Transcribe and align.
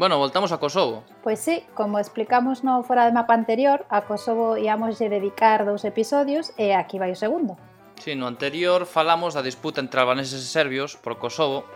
Bueno, 0.00 0.16
voltamos 0.16 0.50
a 0.50 0.56
Kosovo. 0.56 1.04
Pois 1.22 1.40
sí, 1.40 1.62
como 1.74 1.98
explicamos 1.98 2.64
no 2.64 2.82
fora 2.82 3.04
de 3.04 3.12
mapa 3.12 3.36
anterior, 3.36 3.84
a 3.92 4.08
Kosovo 4.08 4.56
íamoslle 4.56 5.12
dedicar 5.12 5.68
dous 5.68 5.84
episodios 5.84 6.56
e 6.56 6.72
aquí 6.72 6.96
vai 6.96 7.12
o 7.12 7.20
segundo. 7.20 7.60
Sí, 8.00 8.16
no 8.16 8.24
anterior 8.24 8.88
falamos 8.88 9.36
da 9.36 9.44
disputa 9.44 9.84
entre 9.84 10.00
albaneses 10.00 10.40
e 10.40 10.48
serbios 10.48 10.96
por 10.96 11.20
Kosovo, 11.20 11.68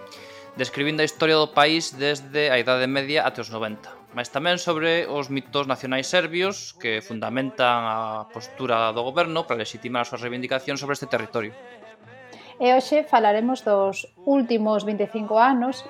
describindo 0.57 1.05
a 1.05 1.09
historia 1.09 1.37
do 1.37 1.53
país 1.53 2.01
desde 2.01 2.49
a 2.49 2.57
Idade 2.57 2.89
Media 2.89 3.29
até 3.29 3.45
os 3.45 3.53
90 3.53 4.04
mas 4.15 4.31
tamén 4.31 4.63
sobre 4.63 5.11
os 5.11 5.29
mitos 5.29 5.67
nacionais 5.67 6.07
serbios 6.07 6.73
que 6.79 7.03
fundamentan 7.03 7.83
a 7.85 7.99
postura 8.31 8.95
do 8.95 9.03
goberno 9.03 9.45
para 9.45 9.61
legitimar 9.61 10.07
as 10.07 10.15
súas 10.15 10.23
reivindicacións 10.23 10.79
sobre 10.79 10.95
este 10.95 11.11
territorio. 11.11 11.53
E 12.63 12.71
hoxe 12.71 13.03
falaremos 13.03 13.67
dos 13.67 14.07
últimos 14.23 14.87
25 14.87 15.35
anos 15.35 15.83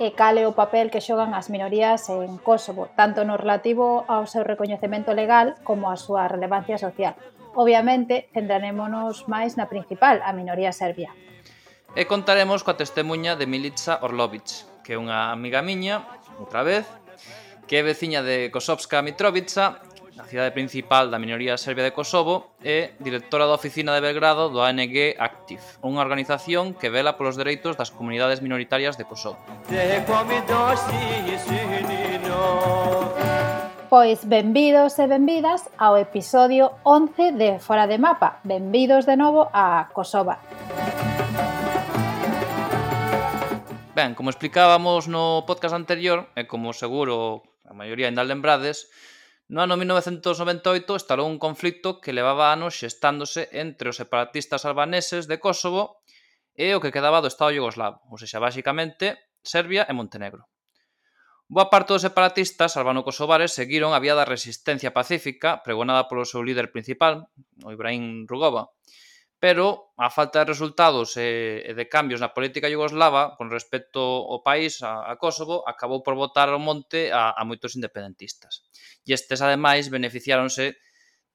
e 0.00 0.12
cal 0.16 0.40
é 0.40 0.44
o 0.48 0.56
papel 0.56 0.88
que 0.88 1.04
xogan 1.04 1.36
as 1.36 1.52
minorías 1.52 2.08
en 2.08 2.40
Kosovo, 2.40 2.88
tanto 2.96 3.24
no 3.28 3.36
relativo 3.36 4.04
ao 4.08 4.24
seu 4.24 4.44
recoñecemento 4.44 5.12
legal 5.12 5.56
como 5.64 5.92
á 5.92 5.96
súa 6.00 6.28
relevancia 6.28 6.80
social. 6.80 7.16
Obviamente, 7.56 8.28
centrarémonos 8.36 9.28
máis 9.28 9.56
na 9.56 9.68
principal, 9.68 10.20
a 10.20 10.32
minoría 10.36 10.72
serbia. 10.72 11.12
E 11.96 12.04
contaremos 12.04 12.60
coa 12.60 12.76
testemunha 12.76 13.40
de 13.40 13.48
Milica 13.48 13.96
Orlovic, 14.04 14.68
que 14.84 14.96
é 14.96 15.00
unha 15.00 15.32
amiga 15.32 15.64
miña, 15.64 16.04
outra 16.36 16.60
vez, 16.60 16.84
que 17.66 17.78
é 17.78 17.82
veciña 17.82 18.22
de 18.22 18.50
Kosovska 18.54 19.02
Mitrovica, 19.02 19.82
na 20.16 20.24
cidade 20.24 20.54
principal 20.54 21.10
da 21.12 21.20
minoría 21.20 21.60
serbia 21.60 21.84
de 21.84 21.92
Kosovo, 21.92 22.56
e 22.62 22.96
directora 23.02 23.44
da 23.44 23.58
oficina 23.58 23.92
de 23.92 24.00
Belgrado 24.00 24.48
do 24.48 24.64
ANG 24.64 25.18
Active, 25.18 25.60
unha 25.84 26.00
organización 26.00 26.72
que 26.72 26.88
vela 26.88 27.18
polos 27.18 27.36
dereitos 27.36 27.76
das 27.76 27.92
comunidades 27.92 28.40
minoritarias 28.40 28.96
de 28.96 29.04
Kosovo. 29.04 29.36
Pois 33.90 34.18
benvidos 34.24 34.98
e 34.98 35.06
benvidas 35.06 35.68
ao 35.76 35.98
episodio 35.98 36.70
11 36.86 37.34
de 37.34 37.50
Fora 37.58 37.90
de 37.90 37.98
Mapa. 37.98 38.40
Benvidos 38.46 39.04
de 39.04 39.18
novo 39.18 39.50
a 39.52 39.90
Kosova. 39.92 40.38
Ben, 43.96 44.12
como 44.12 44.28
explicábamos 44.28 45.08
no 45.08 45.48
podcast 45.48 45.72
anterior, 45.72 46.28
e 46.36 46.44
como 46.44 46.76
seguro 46.76 47.44
a 47.66 47.74
maioría 47.74 48.08
ainda 48.08 48.24
lembrades, 48.24 48.88
no 49.46 49.62
ano 49.62 49.78
1998 49.78 50.98
estalou 50.98 51.30
un 51.30 51.38
conflicto 51.38 52.02
que 52.02 52.10
levaba 52.10 52.50
anos 52.50 52.74
xestándose 52.74 53.46
entre 53.54 53.90
os 53.90 53.98
separatistas 53.98 54.66
albaneses 54.66 55.30
de 55.30 55.38
Kosovo 55.38 56.02
e 56.56 56.74
o 56.74 56.82
que 56.82 56.90
quedaba 56.90 57.22
do 57.22 57.30
Estado 57.30 57.54
Yugoslavo, 57.54 58.02
ou 58.10 58.18
seja, 58.18 58.42
basicamente 58.42 59.14
Serbia 59.46 59.86
e 59.86 59.94
Montenegro. 59.94 60.50
Boa 61.46 61.70
parte 61.70 61.94
dos 61.94 62.02
separatistas 62.02 62.74
albano-kosovares 62.74 63.54
seguiron 63.54 63.94
a 63.94 64.02
vía 64.02 64.18
da 64.18 64.26
resistencia 64.26 64.90
pacífica 64.90 65.62
pregonada 65.62 66.10
polo 66.10 66.26
seu 66.26 66.42
líder 66.42 66.74
principal, 66.74 67.30
o 67.62 67.70
Ibrahim 67.70 68.26
Rugova, 68.26 68.74
pero 69.38 69.92
a 70.00 70.08
falta 70.08 70.40
de 70.40 70.48
resultados 70.48 71.16
eh, 71.20 71.60
e 71.60 71.72
de 71.76 71.84
cambios 71.92 72.24
na 72.24 72.32
política 72.32 72.72
yugoslava 72.72 73.36
con 73.36 73.52
respecto 73.52 74.00
ao 74.00 74.40
país, 74.40 74.80
a, 74.80 75.12
Kosovo, 75.20 75.60
acabou 75.68 76.00
por 76.00 76.16
botar 76.16 76.48
ao 76.48 76.60
monte 76.60 77.12
a, 77.12 77.36
a 77.36 77.42
moitos 77.44 77.76
independentistas. 77.76 78.64
E 79.04 79.12
estes, 79.12 79.44
ademais, 79.44 79.92
beneficiáronse 79.92 80.80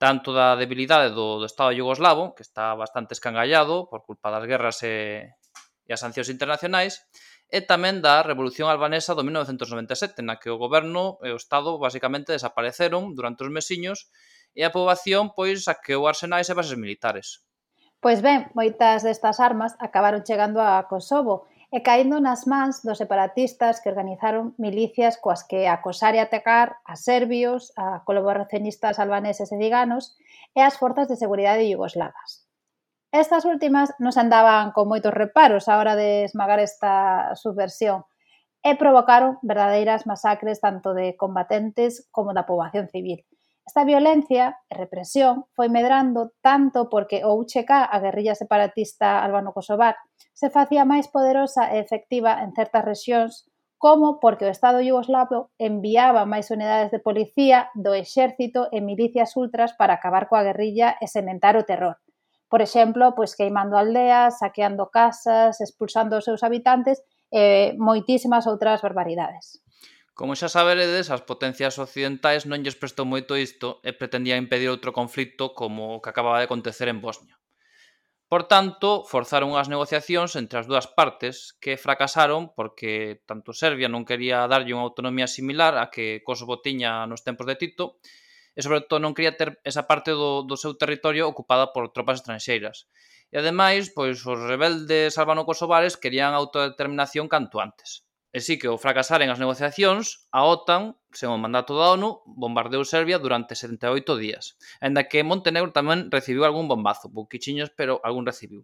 tanto 0.01 0.33
da 0.33 0.57
debilidade 0.57 1.13
do, 1.13 1.37
do 1.37 1.45
Estado 1.45 1.77
yugoslavo, 1.77 2.33
que 2.33 2.41
está 2.41 2.73
bastante 2.73 3.13
escangallado 3.13 3.85
por 3.85 4.01
culpa 4.01 4.33
das 4.33 4.49
guerras 4.49 4.81
e, 4.81 5.29
e 5.85 5.89
as 5.93 6.01
sancións 6.01 6.33
internacionais, 6.33 7.05
e 7.53 7.61
tamén 7.61 8.01
da 8.01 8.25
Revolución 8.25 8.65
Albanesa 8.65 9.13
do 9.13 9.21
1997, 9.21 10.25
na 10.25 10.41
que 10.41 10.49
o 10.49 10.57
goberno 10.57 11.21
e 11.21 11.29
o 11.29 11.37
Estado 11.37 11.77
basicamente 11.77 12.33
desapareceron 12.33 13.13
durante 13.13 13.45
os 13.45 13.53
mesiños 13.53 14.09
e 14.57 14.65
a 14.65 14.73
poboación 14.73 15.37
pois 15.37 15.69
saqueou 15.69 16.09
arsenais 16.09 16.49
e 16.49 16.57
bases 16.57 16.79
militares, 16.81 17.45
Pois 18.01 18.19
ben, 18.25 18.49
moitas 18.57 19.05
destas 19.05 19.37
armas 19.37 19.77
acabaron 19.77 20.25
chegando 20.25 20.57
a 20.57 20.81
Kosovo 20.89 21.45
e 21.69 21.85
caendo 21.85 22.17
nas 22.17 22.49
mans 22.49 22.81
dos 22.81 22.97
separatistas 22.97 23.77
que 23.77 23.93
organizaron 23.93 24.57
milicias 24.57 25.21
coas 25.21 25.45
que 25.45 25.69
acosar 25.69 26.17
e 26.17 26.19
atacar 26.19 26.81
a 26.81 26.97
serbios, 26.97 27.69
a 27.77 28.01
colaboracionistas 28.01 28.97
albaneses 28.97 29.53
e 29.53 29.57
ciganos 29.61 30.17
e 30.57 30.65
as 30.65 30.81
forzas 30.81 31.13
de 31.13 31.15
seguridade 31.21 31.69
yugoslavas. 31.69 32.49
Estas 33.13 33.45
últimas 33.45 33.93
non 34.01 34.09
se 34.09 34.23
andaban 34.25 34.73
con 34.73 34.89
moitos 34.89 35.13
reparos 35.13 35.69
á 35.69 35.77
hora 35.77 35.93
de 35.93 36.25
esmagar 36.25 36.57
esta 36.57 37.37
subversión 37.37 38.01
e 38.65 38.73
provocaron 38.81 39.37
verdadeiras 39.45 40.09
masacres 40.09 40.57
tanto 40.57 40.97
de 40.97 41.13
combatentes 41.21 42.09
como 42.09 42.33
da 42.33 42.49
poboación 42.49 42.89
civil. 42.89 43.21
Esta 43.65 43.85
violencia 43.85 44.57
e 44.67 44.73
represión 44.75 45.45
foi 45.53 45.69
medrando 45.69 46.33
tanto 46.41 46.89
porque 46.89 47.21
o 47.23 47.37
UCK, 47.37 47.87
a 47.87 47.97
guerrilla 48.01 48.33
separatista 48.33 49.21
albano-kosovar, 49.21 49.95
se 50.33 50.49
facía 50.49 50.83
máis 50.83 51.05
poderosa 51.07 51.69
e 51.69 51.77
efectiva 51.77 52.41
en 52.41 52.51
certas 52.57 52.83
rexións 52.83 53.45
como 53.81 54.19
porque 54.21 54.45
o 54.45 54.53
Estado 54.53 54.81
yugoslavo 54.81 55.49
enviaba 55.57 56.29
máis 56.29 56.53
unidades 56.53 56.93
de 56.93 57.01
policía 57.01 57.73
do 57.73 57.97
exército 57.97 58.69
e 58.69 58.77
milicias 58.77 59.33
ultras 59.33 59.73
para 59.73 59.97
acabar 59.97 60.29
coa 60.29 60.45
guerrilla 60.45 60.97
e 61.01 61.09
sementar 61.09 61.57
o 61.57 61.65
terror. 61.65 61.97
Por 62.45 62.61
exemplo, 62.61 63.13
pois 63.17 63.33
queimando 63.33 63.77
aldeas, 63.77 64.37
saqueando 64.41 64.91
casas, 64.93 65.61
expulsando 65.61 66.17
os 66.17 66.25
seus 66.25 66.43
habitantes 66.45 67.01
e 67.31 67.73
moitísimas 67.77 68.45
outras 68.45 68.83
barbaridades. 68.85 69.60
Como 70.21 70.37
xa 70.37 70.53
saberedes, 70.53 71.09
as 71.09 71.25
potencias 71.25 71.81
occidentais 71.81 72.45
non 72.45 72.61
lles 72.61 72.77
prestou 72.77 73.09
moito 73.09 73.33
isto 73.33 73.81
e 73.81 73.89
pretendían 73.89 74.45
impedir 74.45 74.69
outro 74.69 74.93
conflito 74.93 75.57
como 75.57 75.97
o 75.97 75.99
que 76.01 76.13
acababa 76.13 76.37
de 76.37 76.45
acontecer 76.45 76.85
en 76.93 77.01
Bosnia. 77.01 77.41
Por 78.29 78.45
tanto, 78.45 79.01
forzaron 79.01 79.57
as 79.57 79.65
negociacións 79.65 80.37
entre 80.37 80.61
as 80.61 80.69
dúas 80.69 80.85
partes 80.85 81.57
que 81.57 81.73
fracasaron 81.73 82.53
porque 82.53 83.25
tanto 83.25 83.49
Serbia 83.49 83.89
non 83.89 84.05
quería 84.05 84.45
darlle 84.45 84.77
unha 84.77 84.85
autonomía 84.85 85.25
similar 85.25 85.73
a 85.81 85.89
que 85.89 86.21
Kosovo 86.21 86.61
tiña 86.61 87.09
nos 87.09 87.25
tempos 87.25 87.49
de 87.49 87.57
Tito 87.57 87.97
e 88.53 88.61
sobre 88.61 88.85
todo 88.85 89.01
non 89.01 89.17
quería 89.17 89.33
ter 89.33 89.57
esa 89.65 89.89
parte 89.89 90.13
do, 90.13 90.45
do 90.45 90.53
seu 90.53 90.77
territorio 90.77 91.25
ocupada 91.25 91.73
por 91.73 91.89
tropas 91.89 92.21
estranxeiras. 92.21 92.85
E 93.33 93.41
ademais, 93.41 93.89
pois 93.89 94.21
os 94.21 94.37
rebeldes 94.37 95.17
albano-kosovares 95.17 95.97
querían 95.97 96.37
autodeterminación 96.37 97.25
canto 97.25 97.57
antes. 97.57 98.05
E 98.31 98.39
sí 98.39 98.55
que 98.55 98.71
ao 98.71 98.79
fracasaren 98.79 99.27
as 99.27 99.43
negociacións, 99.43 100.23
a 100.31 100.47
OTAN, 100.47 100.95
sen 101.11 101.27
o 101.27 101.35
mandato 101.35 101.75
da 101.75 101.91
ONU, 101.91 102.23
bombardeou 102.23 102.87
Serbia 102.87 103.19
durante 103.19 103.59
78 103.59 104.15
días, 104.15 104.55
enda 104.79 105.11
que 105.11 105.19
Montenegro 105.27 105.75
tamén 105.75 106.07
recibiu 106.07 106.47
algún 106.47 106.71
bombazo, 106.71 107.11
pouquichiños, 107.11 107.75
pero 107.75 107.99
algún 108.07 108.23
recibiu. 108.23 108.63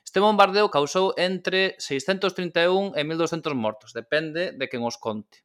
Este 0.00 0.24
bombardeo 0.24 0.72
causou 0.72 1.12
entre 1.20 1.76
631 1.76 2.96
e 2.96 3.04
1200 3.04 3.52
mortos, 3.52 3.92
depende 3.92 4.56
de 4.56 4.64
quen 4.72 4.80
os 4.80 4.96
conte. 4.96 5.44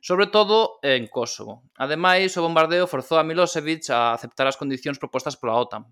Sobre 0.00 0.28
todo 0.32 0.80
en 0.80 1.04
Kosovo. 1.12 1.68
Ademais, 1.76 2.32
o 2.36 2.44
bombardeo 2.44 2.88
forzou 2.88 3.20
a 3.20 3.28
Milosevic 3.28 3.92
a 3.92 4.16
aceptar 4.16 4.48
as 4.48 4.56
condicións 4.56 4.96
propostas 4.96 5.36
pola 5.36 5.60
OTAN, 5.60 5.84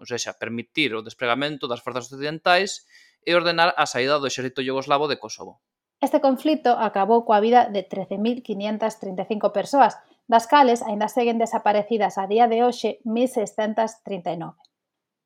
ou 0.00 0.08
seja, 0.08 0.36
permitir 0.40 0.96
o 0.96 1.04
despregamento 1.04 1.68
das 1.68 1.84
forzas 1.84 2.08
occidentais 2.08 2.88
e 3.24 3.36
ordenar 3.36 3.76
a 3.76 3.84
saída 3.84 4.16
do 4.16 4.28
exército 4.28 4.64
yugoslavo 4.64 5.04
de 5.04 5.20
Kosovo. 5.20 5.60
Este 6.00 6.20
conflito 6.20 6.76
acabou 6.76 7.24
coa 7.24 7.40
vida 7.40 7.72
de 7.72 7.82
13.535 7.88 9.52
persoas, 9.52 9.96
das 10.28 10.46
cales 10.46 10.82
aínda 10.84 11.08
seguen 11.08 11.38
desaparecidas 11.40 12.18
a 12.18 12.28
día 12.28 12.46
de 12.52 12.60
hoxe 12.64 13.00
1.639. 13.08 14.60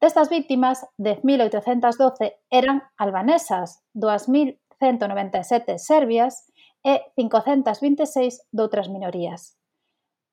Destas 0.01 0.31
vítimas, 0.31 0.87
10.812 0.97 2.39
eran 2.49 2.87
albanesas, 2.97 3.83
2.197 3.93 5.77
serbias 5.77 6.47
e 6.87 7.13
526 7.17 8.49
doutras 8.55 8.89
minorías. 8.89 9.61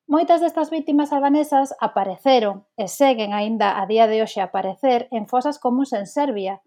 Moitas 0.08 0.40
destas 0.40 0.70
vítimas 0.72 1.12
albanesas 1.12 1.76
apareceron 1.84 2.64
e 2.80 2.88
seguen 2.88 3.36
aínda 3.36 3.76
a 3.76 3.84
día 3.84 4.08
de 4.08 4.24
hoxe 4.24 4.40
a 4.40 4.48
aparecer 4.48 5.04
en 5.12 5.28
fosas 5.28 5.60
comuns 5.60 5.92
en 5.92 6.08
Serbia, 6.08 6.64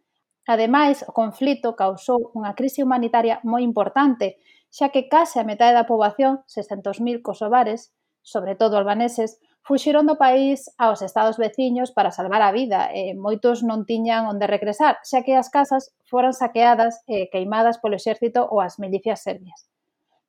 Ademais, 0.48 1.06
o 1.08 1.14
conflito 1.14 1.78
causou 1.78 2.34
unha 2.34 2.58
crise 2.58 2.82
humanitaria 2.82 3.38
moi 3.46 3.62
importante, 3.62 4.42
xa 4.74 4.90
que 4.90 5.06
case 5.06 5.38
a 5.38 5.46
metade 5.46 5.78
da 5.78 5.86
poboación, 5.86 6.42
600.000 6.50 7.22
kosovares, 7.22 7.94
sobre 8.22 8.56
todo 8.58 8.78
albaneses, 8.78 9.38
fuxiron 9.62 10.10
do 10.10 10.18
país 10.18 10.66
aos 10.82 11.06
estados 11.06 11.38
veciños 11.38 11.94
para 11.94 12.10
salvar 12.10 12.42
a 12.42 12.52
vida 12.52 12.90
e 12.90 13.14
moitos 13.14 13.62
non 13.62 13.86
tiñan 13.86 14.26
onde 14.26 14.50
regresar, 14.50 14.98
xa 15.06 15.22
que 15.22 15.38
as 15.38 15.54
casas 15.54 15.94
foran 16.10 16.34
saqueadas 16.34 17.06
e 17.06 17.30
queimadas 17.30 17.78
polo 17.78 17.98
exército 18.02 18.42
ou 18.42 18.58
as 18.66 18.82
milicias 18.82 19.22
serbias. 19.22 19.70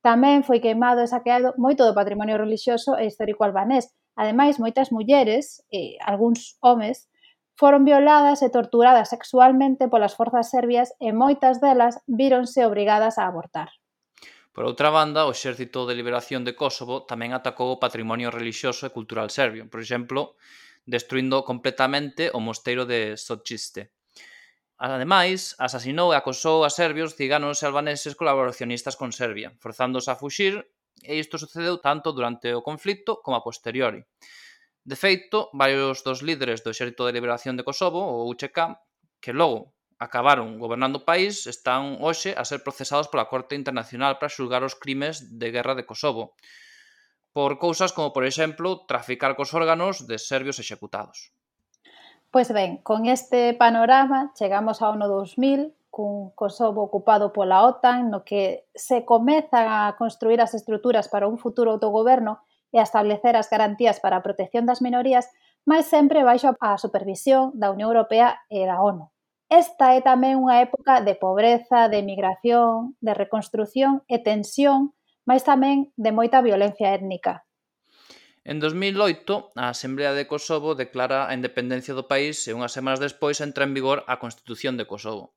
Tamén 0.05 0.45
foi 0.45 0.61
queimado 0.61 1.01
e 1.01 1.09
saqueado 1.09 1.57
moito 1.57 1.89
do 1.89 1.97
patrimonio 1.97 2.37
relixioso 2.37 2.99
e 3.01 3.09
histórico 3.09 3.47
albanés. 3.49 3.89
Ademais, 4.13 4.61
moitas 4.61 4.93
mulleres 4.93 5.65
e 5.73 5.97
algúns 6.05 6.61
homes 6.61 7.09
foron 7.55 7.85
violadas 7.85 8.41
e 8.41 8.49
torturadas 8.49 9.13
sexualmente 9.13 9.89
polas 9.93 10.17
forzas 10.17 10.49
serbias 10.49 10.97
e 10.99 11.13
moitas 11.13 11.61
delas 11.61 12.01
víronse 12.09 12.65
obrigadas 12.65 13.21
a 13.21 13.29
abortar. 13.29 13.71
Por 14.53 14.69
outra 14.69 14.93
banda, 14.93 15.25
o 15.25 15.33
Exército 15.33 15.89
de 15.89 15.97
Liberación 15.97 16.45
de 16.45 16.53
Kosovo 16.53 17.09
tamén 17.09 17.33
atacou 17.33 17.73
o 17.73 17.81
patrimonio 17.81 18.29
relixioso 18.29 18.85
e 18.85 18.93
cultural 18.93 19.33
serbio, 19.33 19.65
por 19.73 19.81
exemplo, 19.81 20.37
destruindo 20.85 21.41
completamente 21.41 22.29
o 22.37 22.41
mosteiro 22.41 22.85
de 22.85 23.17
Sochiste. 23.17 23.89
Ademais, 24.77 25.55
asasinou 25.63 26.13
e 26.13 26.19
acosou 26.19 26.67
a 26.67 26.71
serbios, 26.71 27.15
ciganos 27.15 27.63
e 27.63 27.67
albaneses 27.71 28.19
colaboracionistas 28.19 28.99
con 28.99 29.15
Serbia, 29.15 29.55
forzándose 29.63 30.11
a 30.11 30.19
fuxir, 30.19 30.69
e 31.01 31.17
isto 31.17 31.39
sucedeu 31.39 31.79
tanto 31.79 32.13
durante 32.13 32.53
o 32.53 32.61
conflito 32.61 33.23
como 33.25 33.39
a 33.39 33.45
posteriori. 33.47 34.05
De 34.83 34.97
feito, 34.97 35.49
varios 35.55 36.03
dos 36.03 36.27
líderes 36.27 36.67
do 36.67 36.75
Exército 36.75 37.07
de 37.07 37.15
Liberación 37.15 37.55
de 37.55 37.63
Kosovo, 37.63 38.03
o 38.03 38.27
UCK, 38.27 38.83
que 39.23 39.31
logo 39.31 39.71
acabaron 40.03 40.59
gobernando 40.59 40.99
o 40.99 41.07
país, 41.07 41.47
están 41.47 42.03
hoxe 42.03 42.35
a 42.35 42.43
ser 42.43 42.67
procesados 42.67 43.07
pola 43.07 43.31
Corte 43.31 43.55
Internacional 43.55 44.19
para 44.19 44.35
xulgar 44.35 44.67
os 44.67 44.75
crimes 44.75 45.39
de 45.39 45.55
guerra 45.55 45.79
de 45.79 45.87
Kosovo, 45.87 46.35
por 47.31 47.63
cousas 47.63 47.95
como, 47.95 48.11
por 48.11 48.27
exemplo, 48.27 48.83
traficar 48.91 49.39
cos 49.39 49.55
órganos 49.55 50.11
de 50.11 50.19
serbios 50.19 50.59
executados. 50.59 51.31
Pois 52.35 52.51
ben, 52.51 52.83
con 52.83 53.07
este 53.07 53.55
panorama 53.55 54.35
chegamos 54.35 54.83
ao 54.83 54.99
ano 54.99 55.07
2000, 55.07 55.71
cun 55.95 56.35
Kosovo 56.35 56.83
ocupado 56.83 57.31
pola 57.31 57.63
OTAN, 57.63 58.11
no 58.11 58.27
que 58.27 58.67
se 58.75 59.07
comezan 59.07 59.71
a 59.71 59.95
construir 59.95 60.43
as 60.43 60.59
estruturas 60.59 61.07
para 61.07 61.31
un 61.31 61.39
futuro 61.39 61.71
autogoberno, 61.71 62.43
e 62.73 62.81
a 62.81 62.87
establecer 62.89 63.37
as 63.37 63.53
garantías 63.53 64.01
para 64.01 64.19
a 64.19 64.25
protección 64.25 64.65
das 64.65 64.81
minorías, 64.81 65.29
máis 65.69 65.87
sempre 65.87 66.25
baixo 66.27 66.57
a 66.59 66.81
supervisión 66.81 67.53
da 67.55 67.71
Unión 67.71 67.93
Europea 67.93 68.41
e 68.49 68.65
da 68.65 68.81
ONU. 68.81 69.13
Esta 69.53 69.93
é 69.93 70.01
tamén 70.01 70.41
unha 70.41 70.65
época 70.65 71.05
de 71.05 71.13
pobreza, 71.13 71.93
de 71.93 72.01
migración, 72.01 72.97
de 73.05 73.13
reconstrución 73.13 74.01
e 74.09 74.17
tensión, 74.25 74.97
máis 75.29 75.45
tamén 75.45 75.93
de 76.01 76.11
moita 76.11 76.41
violencia 76.41 76.97
étnica. 76.97 77.45
En 78.43 78.59
2008, 78.59 79.55
a 79.55 79.71
Asamblea 79.71 80.17
de 80.17 80.27
Kosovo 80.27 80.75
declara 80.75 81.31
a 81.31 81.37
independencia 81.37 81.95
do 81.95 82.11
país 82.11 82.43
e 82.49 82.57
unhas 82.57 82.75
semanas 82.75 82.99
despois 82.99 83.39
entra 83.39 83.63
en 83.63 83.77
vigor 83.77 84.03
a 84.11 84.19
Constitución 84.19 84.75
de 84.75 84.89
Kosovo. 84.89 85.37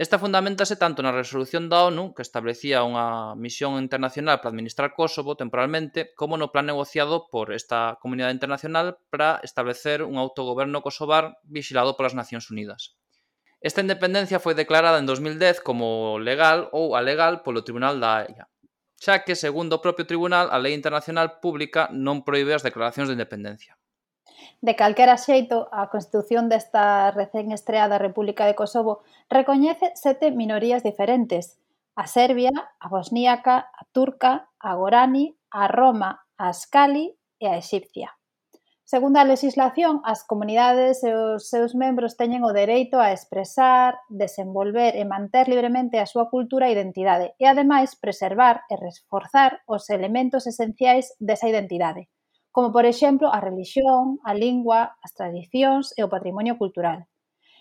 Esta 0.00 0.16
fundamentase 0.16 0.80
tanto 0.80 1.04
na 1.04 1.12
resolución 1.12 1.68
da 1.68 1.84
ONU, 1.84 2.16
que 2.16 2.24
establecía 2.24 2.88
unha 2.88 3.36
misión 3.36 3.76
internacional 3.76 4.40
para 4.40 4.48
administrar 4.48 4.96
Kosovo 4.96 5.36
temporalmente, 5.36 6.16
como 6.16 6.40
no 6.40 6.48
plan 6.48 6.64
negociado 6.64 7.28
por 7.28 7.52
esta 7.52 8.00
comunidade 8.00 8.32
internacional 8.32 8.96
para 9.12 9.44
establecer 9.44 10.00
un 10.00 10.16
autogoberno 10.16 10.80
kosovar 10.80 11.36
vigilado 11.44 12.00
polas 12.00 12.16
Nacións 12.16 12.48
Unidas. 12.48 12.96
Esta 13.60 13.84
independencia 13.84 14.40
foi 14.40 14.56
declarada 14.56 14.96
en 14.96 15.04
2010 15.04 15.60
como 15.60 16.16
legal 16.16 16.72
ou 16.72 16.96
alegal 16.96 17.44
polo 17.44 17.60
Tribunal 17.60 18.00
da 18.00 18.24
Haia, 18.24 18.48
xa 18.96 19.20
que, 19.28 19.36
segundo 19.36 19.76
o 19.76 19.84
propio 19.84 20.08
tribunal, 20.08 20.48
a 20.48 20.56
lei 20.56 20.72
internacional 20.72 21.44
pública 21.44 21.92
non 21.92 22.24
proíbe 22.24 22.56
as 22.56 22.64
declaracións 22.64 23.12
de 23.12 23.20
independencia. 23.20 23.76
De 24.60 24.76
calquera 24.76 25.16
xeito, 25.16 25.68
a 25.72 25.88
Constitución 25.88 26.48
desta 26.48 27.10
recén 27.10 27.52
estreada 27.52 27.96
República 27.96 28.44
de 28.46 28.54
Kosovo 28.54 29.00
recoñece 29.28 29.92
sete 29.96 30.30
minorías 30.30 30.82
diferentes, 30.82 31.60
a 31.96 32.06
serbia, 32.06 32.52
a 32.78 32.86
bosníaca, 32.88 33.68
a 33.72 33.82
turca, 33.92 34.48
a 34.58 34.74
gorani, 34.74 35.36
a 35.50 35.68
roma, 35.68 36.24
a 36.36 36.48
ascali 36.48 37.16
e 37.38 37.46
a 37.48 37.56
exipcia. 37.56 38.16
Segundo 38.90 39.22
a 39.22 39.24
legislación, 39.24 40.02
as 40.02 40.26
comunidades 40.26 41.06
e 41.06 41.14
os 41.14 41.46
seus 41.46 41.78
membros 41.78 42.18
teñen 42.18 42.42
o 42.42 42.50
dereito 42.50 42.98
a 42.98 43.14
expresar, 43.14 44.02
desenvolver 44.10 44.98
e 44.98 45.06
manter 45.06 45.46
libremente 45.46 46.02
a 46.02 46.10
súa 46.10 46.26
cultura 46.26 46.66
e 46.66 46.74
identidade 46.74 47.38
e, 47.38 47.46
ademais, 47.46 47.94
preservar 47.94 48.66
e 48.66 48.74
reforzar 48.74 49.62
os 49.70 49.86
elementos 49.94 50.50
esenciais 50.50 51.14
desa 51.22 51.46
identidade, 51.46 52.10
como 52.50 52.72
por 52.72 52.84
exemplo 52.84 53.32
a 53.32 53.40
religión, 53.40 54.18
a 54.24 54.34
lingua, 54.34 54.96
as 55.02 55.14
tradicións 55.14 55.94
e 55.96 56.02
o 56.02 56.10
patrimonio 56.10 56.58
cultural. 56.58 57.06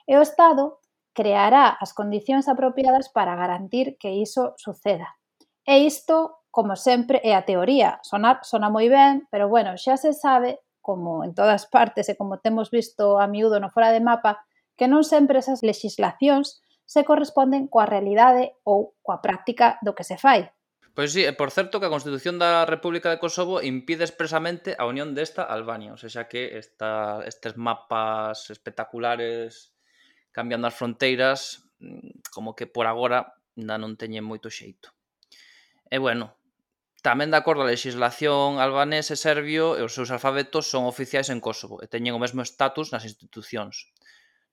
E 0.09 0.17
o 0.17 0.25
Estado 0.25 0.81
creará 1.13 1.77
as 1.77 1.93
condicións 1.93 2.47
apropiadas 2.47 3.09
para 3.09 3.35
garantir 3.35 3.97
que 4.01 4.17
iso 4.17 4.53
suceda. 4.57 5.19
E 5.65 5.85
isto, 5.85 6.41
como 6.49 6.73
sempre, 6.73 7.21
é 7.21 7.35
a 7.37 7.45
teoría. 7.45 8.01
Sonar, 8.01 8.41
sona 8.41 8.73
moi 8.73 8.89
ben, 8.89 9.29
pero 9.29 9.45
bueno, 9.45 9.77
xa 9.77 10.01
se 10.01 10.17
sabe, 10.17 10.63
como 10.81 11.21
en 11.21 11.37
todas 11.37 11.69
partes 11.69 12.09
e 12.09 12.17
como 12.17 12.41
temos 12.41 12.73
visto 12.73 13.21
a 13.21 13.29
miúdo 13.29 13.61
no 13.61 13.69
fora 13.69 13.93
de 13.93 14.01
mapa, 14.01 14.41
que 14.73 14.89
non 14.89 15.05
sempre 15.05 15.37
esas 15.37 15.61
legislacións 15.61 16.63
se 16.89 17.05
corresponden 17.05 17.69
coa 17.69 17.85
realidade 17.85 18.57
ou 18.65 18.97
coa 19.05 19.21
práctica 19.21 19.77
do 19.85 19.93
que 19.93 20.07
se 20.07 20.17
fai. 20.17 20.49
Pois 20.99 21.15
sí, 21.15 21.23
e 21.23 21.31
por 21.31 21.47
certo 21.47 21.79
que 21.79 21.87
a 21.87 21.95
Constitución 21.95 22.43
da 22.43 22.67
República 22.67 23.07
de 23.07 23.23
Kosovo 23.23 23.63
impide 23.63 24.03
expresamente 24.03 24.75
a 24.75 24.83
unión 24.83 25.15
desta 25.15 25.47
Albania, 25.47 25.95
ou 25.95 25.99
seja 26.03 26.27
que 26.27 26.59
esta, 26.59 27.23
estes 27.23 27.55
mapas 27.55 28.51
espectaculares 28.51 29.71
cambiando 30.35 30.67
as 30.67 30.75
fronteiras 30.75 31.63
mm, 31.79 32.35
como 32.35 32.51
que 32.51 32.67
por 32.67 32.83
agora 32.83 33.31
ainda 33.55 33.79
non 33.79 33.95
teñen 33.95 34.27
moito 34.27 34.51
xeito. 34.51 34.91
E 35.87 36.03
bueno, 36.03 36.35
tamén 36.99 37.31
de 37.31 37.39
acordo 37.39 37.63
á 37.63 37.71
legislación 37.71 38.59
albanés 38.59 39.07
e 39.07 39.15
serbio 39.15 39.79
e 39.79 39.81
os 39.87 39.95
seus 39.95 40.11
alfabetos 40.11 40.67
son 40.67 40.83
oficiais 40.83 41.31
en 41.31 41.39
Kosovo 41.39 41.79
e 41.79 41.87
teñen 41.87 42.11
o 42.11 42.19
mesmo 42.19 42.43
estatus 42.43 42.91
nas 42.91 43.07
institucións. 43.07 43.87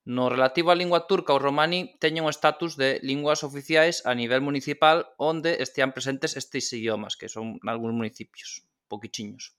No 0.07 0.31
relativo 0.31 0.71
á 0.71 0.79
lingua 0.79 1.11
turca, 1.11 1.35
o 1.35 1.43
romaní 1.43 1.99
teñen 1.99 2.23
o 2.23 2.31
estatus 2.31 2.79
de 2.79 3.03
linguas 3.03 3.43
oficiais 3.43 4.07
a 4.07 4.15
nivel 4.15 4.39
municipal 4.39 5.11
onde 5.19 5.59
estean 5.59 5.91
presentes 5.91 6.39
estes 6.39 6.71
idiomas, 6.71 7.19
que 7.19 7.27
son 7.27 7.59
nalgúns 7.67 7.91
municipios, 7.91 8.63
poquichiños. 8.87 9.59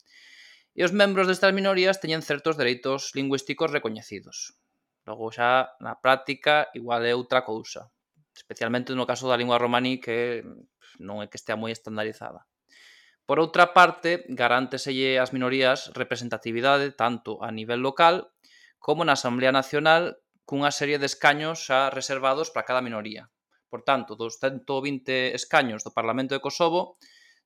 E 0.71 0.87
os 0.87 0.95
membros 0.95 1.27
destas 1.27 1.51
minorías 1.51 1.99
teñen 1.99 2.23
certos 2.23 2.55
dereitos 2.55 3.11
lingüísticos 3.11 3.75
recoñecidos. 3.75 4.55
Logo 5.03 5.27
xa 5.35 5.75
na 5.83 5.99
práctica 5.99 6.71
igual 6.71 7.03
é 7.03 7.11
outra 7.11 7.43
cousa, 7.43 7.91
especialmente 8.31 8.95
no 8.95 9.03
caso 9.03 9.27
da 9.27 9.35
lingua 9.35 9.59
romaní 9.59 9.99
que 9.99 10.47
non 10.95 11.19
é 11.19 11.27
que 11.27 11.35
estea 11.35 11.59
moi 11.59 11.75
estandarizada. 11.75 12.47
Por 13.27 13.43
outra 13.43 13.75
parte, 13.75 14.23
garánteselle 14.31 15.19
ás 15.19 15.35
minorías 15.35 15.91
representatividade 15.91 16.95
tanto 16.95 17.43
a 17.43 17.51
nivel 17.51 17.83
local 17.83 18.31
como 18.79 19.03
na 19.03 19.19
Asamblea 19.19 19.51
Nacional 19.51 20.23
cunha 20.47 20.71
serie 20.71 20.95
de 20.95 21.11
escaños 21.11 21.67
xa 21.67 21.91
reservados 21.91 22.47
para 22.55 22.63
cada 22.63 22.79
minoría. 22.79 23.27
Por 23.67 23.83
tanto, 23.83 24.15
dos 24.15 24.39
120 24.39 25.35
escaños 25.35 25.83
do 25.83 25.91
Parlamento 25.91 26.31
de 26.31 26.39
Kosovo, 26.39 26.95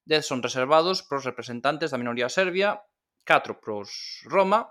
10 0.05 0.21
son 0.21 0.39
reservados 0.45 1.01
para 1.01 1.17
os 1.17 1.25
representantes 1.25 1.89
da 1.89 1.97
minoría 1.97 2.29
serbia, 2.29 2.77
4 3.25 3.57
para 3.57 3.73
os 3.81 3.89
Roma, 4.29 4.69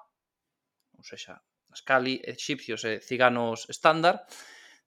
ou 0.94 1.02
seja, 1.02 1.42
Ascali, 1.74 2.22
egipcios 2.22 2.82
e 2.86 3.02
ciganos 3.02 3.66
estándar, 3.66 4.26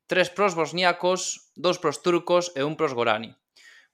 3 0.08 0.32
para 0.36 0.48
os 0.48 0.56
bosniacos, 0.56 1.52
2 1.56 1.80
para 1.84 1.92
os 1.92 2.00
turcos 2.00 2.52
e 2.56 2.64
1 2.64 2.76
para 2.80 2.88
os 2.88 2.96
gorani. 2.96 3.32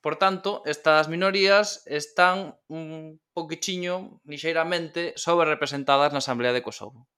Por 0.01 0.15
tanto, 0.15 0.61
estas 0.65 1.09
minorías 1.09 1.83
están 1.85 2.55
un 2.69 3.17
poquichiño, 3.33 4.21
lixeiramente, 4.29 5.17
sobre 5.17 5.49
representadas 5.49 6.13
na 6.13 6.21
Asamblea 6.23 6.53
de 6.53 6.65
Kosovo. 6.65 7.09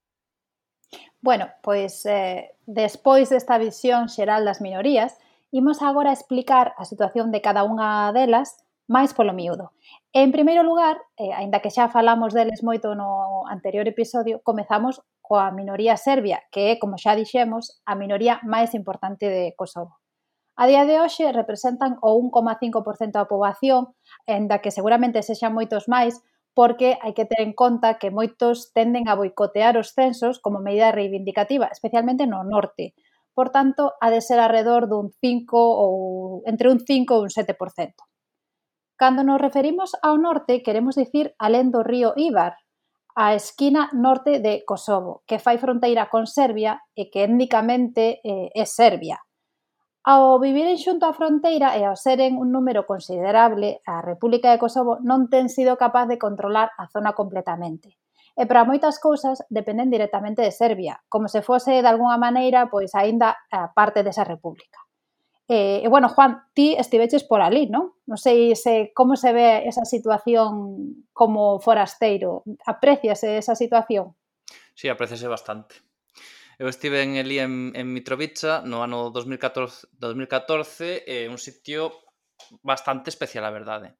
Bueno, 1.22 1.46
pois 1.62 2.04
eh, 2.06 2.50
despois 2.66 3.30
desta 3.30 3.56
visión 3.56 4.10
xeral 4.10 4.42
das 4.44 4.60
minorías, 4.60 5.14
imos 5.54 5.78
agora 5.78 6.10
explicar 6.10 6.74
a 6.76 6.84
situación 6.84 7.30
de 7.30 7.38
cada 7.38 7.62
unha 7.62 8.10
delas 8.10 8.58
máis 8.90 9.14
polo 9.14 9.30
miúdo. 9.30 9.70
En 10.10 10.34
primeiro 10.34 10.66
lugar, 10.66 10.98
eh, 11.14 11.30
aínda 11.30 11.62
que 11.62 11.70
xa 11.70 11.86
falamos 11.86 12.34
deles 12.34 12.66
moito 12.66 12.98
no 12.98 13.46
anterior 13.46 13.86
episodio, 13.86 14.42
comezamos 14.42 14.98
coa 15.22 15.54
minoría 15.54 15.94
serbia, 15.94 16.42
que 16.50 16.74
é, 16.74 16.78
como 16.82 16.98
xa 16.98 17.14
dixemos, 17.14 17.78
a 17.86 17.94
minoría 17.94 18.42
máis 18.42 18.74
importante 18.74 19.30
de 19.30 19.54
Kosovo. 19.54 20.02
A 20.58 20.66
día 20.66 20.84
de 20.84 21.00
hoxe 21.00 21.30
representan 21.32 21.96
o 22.02 22.18
1,5% 22.18 23.14
da 23.16 23.30
poboación, 23.30 23.94
aínda 24.26 24.58
que 24.58 24.74
seguramente 24.74 25.22
sexan 25.22 25.54
moitos 25.56 25.88
máis, 25.88 26.20
porque 26.54 27.00
hai 27.00 27.16
que 27.16 27.24
ter 27.24 27.40
en 27.40 27.56
conta 27.56 27.96
que 27.96 28.12
moitos 28.12 28.72
tenden 28.76 29.08
a 29.08 29.16
boicotear 29.16 29.80
os 29.80 29.96
censos 29.96 30.36
como 30.38 30.60
medida 30.60 30.92
reivindicativa, 30.92 31.72
especialmente 31.72 32.28
no 32.28 32.44
norte. 32.44 32.92
Por 33.32 33.48
tanto, 33.48 33.96
ha 34.00 34.12
de 34.12 34.20
ser 34.20 34.38
alrededor 34.38 34.88
dun 34.92 35.16
5 35.16 35.56
ou 35.56 36.44
entre 36.44 36.68
un 36.68 36.84
5 36.84 37.16
e 37.16 37.20
un 37.24 37.30
7%. 37.32 37.56
Cando 39.00 39.24
nos 39.24 39.40
referimos 39.40 39.96
ao 40.04 40.20
norte, 40.20 40.60
queremos 40.60 41.00
dicir 41.00 41.32
alén 41.40 41.72
do 41.72 41.80
río 41.80 42.12
Ibar, 42.14 42.60
a 43.16 43.34
esquina 43.34 43.88
norte 43.92 44.40
de 44.40 44.64
Kosovo, 44.64 45.24
que 45.26 45.40
fai 45.40 45.56
fronteira 45.56 46.08
con 46.12 46.28
Serbia 46.28 46.80
e 46.96 47.08
que 47.08 47.24
étnicamente 47.24 48.20
eh, 48.24 48.52
é 48.52 48.64
Serbia. 48.64 49.20
Ao 50.04 50.42
viviren 50.42 50.82
xunto 50.82 51.06
á 51.06 51.14
fronteira 51.14 51.78
e 51.78 51.86
ao 51.86 51.94
seren 51.94 52.34
un 52.34 52.50
número 52.50 52.82
considerable, 52.90 53.86
a 53.86 54.02
República 54.02 54.50
de 54.50 54.58
Kosovo 54.58 54.98
non 54.98 55.30
ten 55.30 55.46
sido 55.46 55.78
capaz 55.78 56.10
de 56.10 56.18
controlar 56.18 56.74
a 56.74 56.90
zona 56.90 57.14
completamente. 57.14 58.02
E 58.34 58.42
para 58.50 58.66
moitas 58.66 58.98
cousas 58.98 59.46
dependen 59.46 59.94
directamente 59.94 60.42
de 60.42 60.50
Serbia, 60.50 60.98
como 61.06 61.30
se 61.30 61.38
fose 61.38 61.78
de 61.78 61.86
alguna 61.86 62.18
maneira 62.18 62.66
pois 62.66 62.98
aínda 62.98 63.46
a 63.54 63.70
parte 63.70 64.02
desa 64.02 64.26
república. 64.26 64.82
E, 65.46 65.86
e 65.86 65.86
bueno, 65.86 66.10
Juan, 66.10 66.50
ti 66.50 66.74
estiveches 66.74 67.22
por 67.22 67.38
ali, 67.38 67.70
non? 67.70 67.94
Non 68.10 68.18
sei 68.18 68.58
se 68.58 68.90
como 68.98 69.14
se 69.14 69.30
ve 69.30 69.70
esa 69.70 69.86
situación 69.86 71.06
como 71.14 71.62
forasteiro. 71.62 72.42
Apreciase 72.66 73.38
esa 73.38 73.54
situación? 73.54 74.18
Sí, 74.74 74.90
apreciase 74.90 75.30
bastante 75.30 75.91
Eu 76.58 76.68
estive 76.68 77.02
en 77.02 77.16
Elí 77.16 77.38
en, 77.38 77.72
en 77.74 77.92
Mitrovica 77.92 78.60
no 78.60 78.84
ano 78.84 79.08
2014, 79.08 79.88
2014 79.96 81.04
eh, 81.06 81.28
un 81.28 81.38
sitio 81.38 81.92
bastante 82.62 83.08
especial, 83.08 83.44
a 83.44 83.50
verdade. 83.50 83.96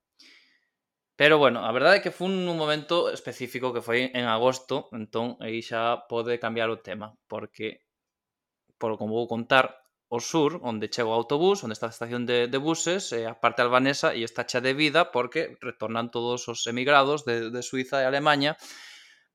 Pero 1.17 1.39
bueno, 1.39 1.65
a 1.65 1.73
verdade 1.73 2.01
é 2.01 2.03
que 2.05 2.11
foi 2.11 2.29
un 2.29 2.45
momento 2.57 3.13
específico 3.13 3.73
que 3.73 3.85
foi 3.85 4.11
en 4.13 4.27
agosto, 4.27 4.89
entón 4.93 5.37
aí 5.41 5.63
xa 5.63 6.09
pode 6.09 6.37
cambiar 6.41 6.69
o 6.69 6.81
tema, 6.81 7.17
porque, 7.29 7.85
por 8.81 8.99
como 8.99 9.17
vou 9.17 9.29
contar, 9.29 9.83
o 10.13 10.21
sur, 10.21 10.61
onde 10.61 10.93
chega 10.93 11.09
o 11.09 11.17
autobús, 11.17 11.65
onde 11.65 11.73
está 11.73 11.89
a 11.89 11.95
estación 11.97 12.29
de, 12.29 12.45
de 12.45 12.59
buses, 12.61 13.17
eh, 13.17 13.25
a 13.25 13.33
parte 13.41 13.65
albanesa, 13.65 14.13
e 14.13 14.29
está 14.29 14.45
cha 14.45 14.61
de 14.61 14.77
vida 14.77 15.09
porque 15.09 15.57
retornan 15.65 16.13
todos 16.13 16.49
os 16.53 16.61
emigrados 16.69 17.25
de, 17.25 17.49
de 17.49 17.61
Suiza 17.65 18.05
e 18.05 18.09
Alemanha, 18.09 18.61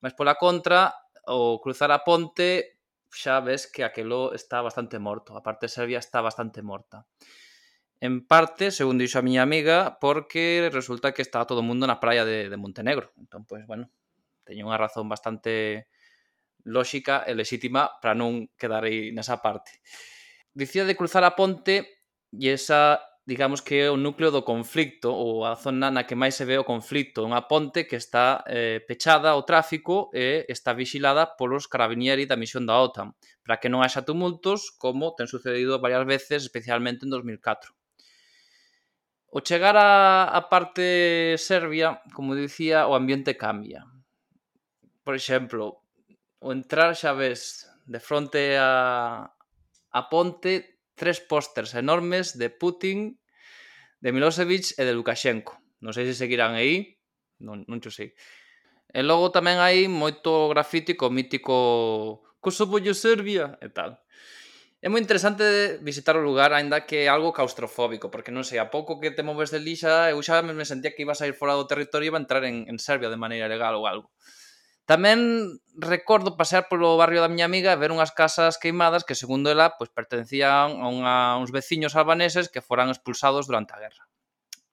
mas 0.01 0.13
pola 0.13 0.37
contra, 0.37 0.93
o 1.25 1.57
cruzar 1.59 1.89
a 1.89 2.05
ponte 2.05 2.76
xa 3.11 3.39
ves 3.39 3.67
que 3.67 3.83
aqueló 3.83 4.33
está 4.33 4.61
bastante 4.61 4.99
morto, 4.99 5.37
a 5.37 5.43
parte 5.43 5.67
serbia 5.67 5.99
está 5.99 6.21
bastante 6.21 6.61
morta. 6.61 7.05
En 7.99 8.27
parte, 8.27 8.69
segundo 8.69 9.01
dixo 9.01 9.17
a 9.17 9.25
miña 9.25 9.41
amiga, 9.41 9.97
porque 9.97 10.69
resulta 10.69 11.13
que 11.17 11.25
está 11.25 11.49
todo 11.49 11.65
o 11.65 11.67
mundo 11.67 11.89
na 11.89 11.97
praia 11.97 12.21
de, 12.29 12.45
de 12.45 12.57
Montenegro. 12.57 13.09
Entón, 13.17 13.49
pois, 13.49 13.65
bueno, 13.65 13.89
teño 14.45 14.69
unha 14.69 14.77
razón 14.77 15.09
bastante 15.09 15.89
lóxica 16.61 17.25
e 17.25 17.33
lexítima 17.33 17.89
para 17.97 18.13
non 18.13 18.53
quedar 18.59 18.85
aí 18.85 19.09
nesa 19.09 19.41
parte. 19.41 19.81
Dicía 20.53 20.85
de 20.85 20.93
cruzar 20.93 21.25
a 21.25 21.33
ponte 21.33 22.05
e 22.29 22.47
esa 22.53 23.01
digamos 23.27 23.61
que 23.61 23.83
é 23.83 23.91
o 23.91 23.99
núcleo 23.99 24.31
do 24.31 24.47
conflicto 24.47 25.11
ou 25.11 25.43
a 25.43 25.59
zona 25.59 25.91
na 25.91 26.07
que 26.07 26.15
máis 26.15 26.39
se 26.39 26.47
ve 26.47 26.55
o 26.55 26.63
conflicto, 26.63 27.27
unha 27.27 27.43
ponte 27.43 27.83
que 27.83 27.99
está 27.99 28.39
eh, 28.47 28.79
pechada 28.87 29.35
ao 29.35 29.43
tráfico 29.43 30.07
e 30.15 30.47
está 30.47 30.71
vigilada 30.71 31.35
polos 31.35 31.67
carabinieri 31.67 32.23
da 32.23 32.39
misión 32.39 32.63
da 32.63 32.79
OTAN, 32.79 33.19
para 33.43 33.59
que 33.59 33.67
non 33.67 33.83
haxa 33.83 34.07
tumultos 34.07 34.71
como 34.79 35.11
ten 35.11 35.27
sucedido 35.27 35.83
varias 35.83 36.07
veces, 36.07 36.47
especialmente 36.47 37.03
en 37.03 37.11
2004. 37.11 37.75
O 39.27 39.43
chegar 39.43 39.75
á, 39.75 40.31
a 40.31 40.47
parte 40.47 41.35
serbia, 41.35 41.99
como 42.15 42.31
dicía, 42.31 42.87
o 42.87 42.95
ambiente 42.95 43.35
cambia. 43.35 43.83
Por 45.03 45.19
exemplo, 45.19 45.83
o 46.39 46.55
entrar 46.55 46.95
xa 46.95 47.11
ves 47.11 47.67
de 47.83 47.99
fronte 47.99 48.55
a, 48.55 49.35
a 49.91 50.01
ponte 50.07 50.76
tres 50.97 51.21
pósters 51.21 51.77
enormes 51.77 52.35
de 52.35 52.49
Putin, 52.49 53.21
de 54.01 54.09
Milosevic 54.11 54.73
e 54.75 54.83
de 54.83 54.93
Lukashenko. 54.97 55.61
Non 55.79 55.93
sei 55.93 56.09
se 56.09 56.17
seguirán 56.17 56.57
aí, 56.57 56.97
non, 57.37 57.61
non 57.69 57.77
xo 57.77 57.93
sei. 57.93 58.17
E 58.89 59.05
logo 59.05 59.29
tamén 59.29 59.61
hai 59.61 59.85
moito 59.85 60.49
grafítico 60.49 61.13
mítico 61.13 62.25
Kosovo 62.41 62.81
e 62.81 62.93
Serbia 62.97 63.61
e 63.61 63.69
tal. 63.69 64.01
É 64.77 64.87
moi 64.93 65.01
interesante 65.01 65.81
visitar 65.81 66.13
o 66.17 66.25
lugar, 66.25 66.53
aínda 66.53 66.85
que 66.85 67.05
é 67.05 67.09
algo 67.09 67.33
claustrofóbico, 67.33 68.13
porque 68.13 68.29
non 68.29 68.45
sei, 68.45 68.61
a 68.61 68.69
pouco 68.69 69.01
que 69.01 69.09
te 69.09 69.25
moves 69.25 69.49
de 69.49 69.57
lixa, 69.57 70.13
eu 70.13 70.21
xa 70.21 70.45
me 70.45 70.65
sentía 70.69 70.93
que 70.93 71.01
iba 71.01 71.17
a 71.17 71.27
ir 71.29 71.33
fora 71.33 71.57
do 71.57 71.65
territorio 71.65 72.07
e 72.07 72.11
iba 72.13 72.17
a 72.17 72.23
entrar 72.23 72.45
en, 72.45 72.69
en 72.69 72.77
Serbia 72.77 73.09
de 73.09 73.17
maneira 73.17 73.49
legal 73.49 73.73
ou 73.73 73.89
algo. 73.89 74.13
Tamén 74.87 75.59
recordo 75.75 76.39
pasear 76.39 76.71
polo 76.71 76.95
barrio 76.95 77.19
da 77.19 77.27
miña 77.27 77.43
amiga 77.43 77.75
e 77.75 77.79
ver 77.81 77.91
unhas 77.91 78.15
casas 78.15 78.55
queimadas 78.55 79.03
que, 79.03 79.19
segundo 79.19 79.51
ela, 79.51 79.75
pois 79.75 79.91
pertencían 79.91 80.79
a, 80.79 80.87
unha, 80.87 81.15
a 81.35 81.39
uns 81.43 81.51
veciños 81.51 81.99
albaneses 81.99 82.47
que 82.47 82.63
foran 82.63 82.87
expulsados 82.87 83.51
durante 83.51 83.75
a 83.75 83.83
guerra. 83.83 84.07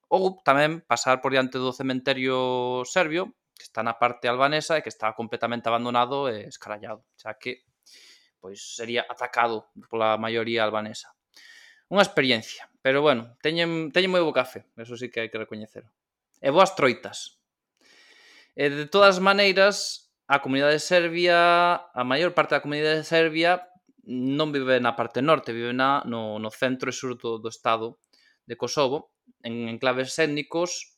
Ou 0.06 0.38
tamén 0.46 0.86
pasar 0.86 1.18
por 1.18 1.34
diante 1.34 1.58
do 1.58 1.74
cementerio 1.74 2.86
serbio, 2.86 3.34
que 3.58 3.66
está 3.66 3.82
na 3.82 3.98
parte 3.98 4.30
albanesa 4.30 4.78
e 4.78 4.86
que 4.86 4.94
está 4.94 5.18
completamente 5.18 5.66
abandonado 5.66 6.30
e 6.30 6.46
escarallado, 6.46 7.02
xa 7.18 7.34
que 7.34 7.66
pois 8.38 8.78
sería 8.78 9.02
atacado 9.10 9.74
pola 9.90 10.14
maioría 10.14 10.62
albanesa. 10.62 11.10
Unha 11.90 12.06
experiencia, 12.06 12.70
pero 12.86 13.02
bueno, 13.02 13.34
teñen, 13.42 13.90
teñen 13.90 14.14
moi 14.14 14.22
bo 14.22 14.30
café, 14.30 14.62
eso 14.78 14.94
sí 14.94 15.10
que 15.10 15.26
hai 15.26 15.30
que 15.32 15.42
recoñecer. 15.42 15.90
E 16.38 16.54
boas 16.54 16.78
troitas. 16.78 17.42
E 18.54 18.70
de 18.70 18.86
todas 18.86 19.18
maneiras, 19.18 20.03
a 20.26 20.40
comunidade 20.40 20.80
serbia, 20.80 21.36
a 21.92 22.02
maior 22.04 22.32
parte 22.32 22.56
da 22.56 22.64
comunidade 22.64 23.04
serbia 23.04 23.60
non 24.04 24.52
vive 24.52 24.80
na 24.80 24.96
parte 24.96 25.24
norte, 25.24 25.56
vive 25.56 25.72
na, 25.72 26.04
no, 26.04 26.36
no 26.40 26.50
centro 26.52 26.92
e 26.92 26.96
sur 26.96 27.16
do, 27.16 27.40
do 27.40 27.48
estado 27.48 28.00
de 28.44 28.56
Kosovo, 28.56 29.12
en 29.40 29.68
enclaves 29.68 30.16
étnicos, 30.20 30.94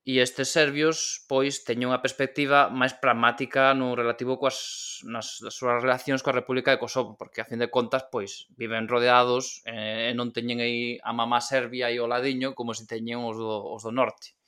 e 0.00 0.18
estes 0.24 0.48
serbios 0.48 1.28
pois 1.28 1.60
teñen 1.60 1.92
unha 1.92 2.00
perspectiva 2.00 2.72
máis 2.72 2.96
pragmática 2.96 3.76
no 3.76 3.92
relativo 3.92 4.40
coas 4.40 5.04
nas, 5.04 5.44
nas 5.44 5.52
súas 5.52 5.84
relacións 5.84 6.24
coa 6.24 6.32
República 6.40 6.72
de 6.72 6.80
Kosovo, 6.80 7.20
porque 7.20 7.44
a 7.44 7.48
fin 7.48 7.60
de 7.60 7.68
contas 7.68 8.08
pois 8.08 8.48
viven 8.56 8.88
rodeados 8.88 9.60
eh, 9.68 10.08
e 10.08 10.12
non 10.16 10.32
teñen 10.32 10.64
aí 10.64 10.96
a 11.04 11.12
mamá 11.12 11.44
Serbia 11.44 11.92
e 11.92 12.00
o 12.00 12.08
ladiño 12.08 12.56
como 12.56 12.72
se 12.72 12.88
teñen 12.88 13.20
os 13.20 13.36
do, 13.36 13.60
os 13.76 13.84
do 13.84 13.92
norte. 13.92 14.39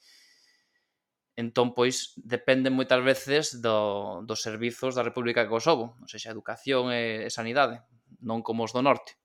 Entón, 1.32 1.72
pois, 1.72 2.12
dependen 2.20 2.76
moitas 2.76 3.00
veces 3.00 3.64
do, 3.64 4.20
dos 4.28 4.44
servizos 4.44 4.92
da 4.92 5.06
República 5.06 5.40
de 5.40 5.48
Kosovo, 5.48 5.96
non 5.96 6.08
sei 6.08 6.20
xa 6.20 6.34
educación 6.34 6.92
e, 6.92 7.24
e 7.24 7.30
sanidade, 7.32 7.80
non 8.20 8.44
como 8.44 8.68
os 8.68 8.76
do 8.76 8.84
norte. 8.84 9.16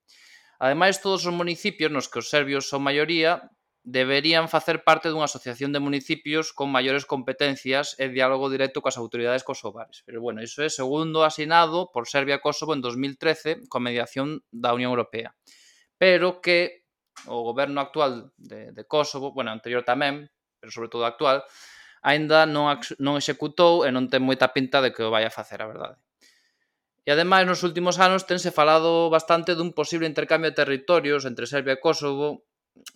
Ademais, 0.57 1.03
todos 1.03 1.27
os 1.27 1.35
municipios 1.35 1.91
nos 1.91 2.07
que 2.07 2.23
os 2.23 2.31
serbios 2.31 2.71
son 2.71 2.87
maioría 2.87 3.51
deberían 3.87 4.51
facer 4.51 4.83
parte 4.83 5.07
dunha 5.07 5.31
asociación 5.31 5.71
de 5.71 5.79
municipios 5.79 6.51
con 6.51 6.67
maiores 6.67 7.07
competencias 7.07 7.95
e 7.95 8.11
diálogo 8.11 8.51
directo 8.51 8.83
coas 8.83 8.99
autoridades 8.99 9.47
kosovares. 9.47 10.03
Pero 10.03 10.19
bueno, 10.19 10.43
iso 10.43 10.59
é 10.59 10.67
segundo 10.67 11.23
asinado 11.23 11.87
por 11.95 12.03
Serbia-Kosovo 12.03 12.75
en 12.75 12.83
2013 12.83 13.67
con 13.71 13.87
mediación 13.87 14.43
da 14.51 14.75
Unión 14.75 14.91
Europea. 14.91 15.31
Pero 15.95 16.43
que 16.43 16.83
o 17.31 17.47
goberno 17.47 17.79
actual 17.79 18.35
de, 18.35 18.75
de 18.75 18.83
Kosovo, 18.83 19.31
bueno, 19.31 19.55
anterior 19.55 19.87
tamén, 19.87 20.27
pero 20.59 20.67
sobre 20.75 20.91
todo 20.91 21.07
actual, 21.07 21.47
aínda 22.07 22.47
non, 22.47 22.71
non 23.03 23.19
executou 23.19 23.83
e 23.83 23.91
non 23.91 24.07
ten 24.07 24.23
moita 24.23 24.55
pinta 24.55 24.79
de 24.79 24.95
que 24.95 25.03
o 25.03 25.11
vai 25.11 25.27
a 25.27 25.33
facer, 25.33 25.59
a 25.59 25.67
verdade. 25.67 25.99
E 27.03 27.11
ademais, 27.11 27.43
nos 27.43 27.63
últimos 27.67 27.99
anos 27.99 28.23
tense 28.23 28.51
falado 28.51 29.11
bastante 29.11 29.55
dun 29.59 29.75
posible 29.75 30.07
intercambio 30.07 30.51
de 30.51 30.59
territorios 30.59 31.27
entre 31.27 31.47
Serbia 31.47 31.75
e 31.75 31.83
Kosovo, 31.83 32.47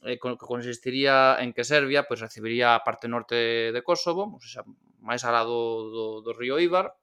eh, 0.08 0.20
que 0.20 0.36
consistiría 0.40 1.36
en 1.44 1.52
que 1.56 1.68
Serbia 1.68 2.08
pois, 2.08 2.24
recibiría 2.24 2.76
a 2.76 2.84
parte 2.88 3.12
norte 3.12 3.72
de 3.76 3.82
Kosovo, 3.84 4.32
ou 4.32 4.40
seja, 4.40 4.64
máis 5.04 5.24
alá 5.28 5.44
do, 5.44 5.92
do, 5.92 6.06
do 6.24 6.32
río 6.32 6.60
Ibar, 6.60 6.96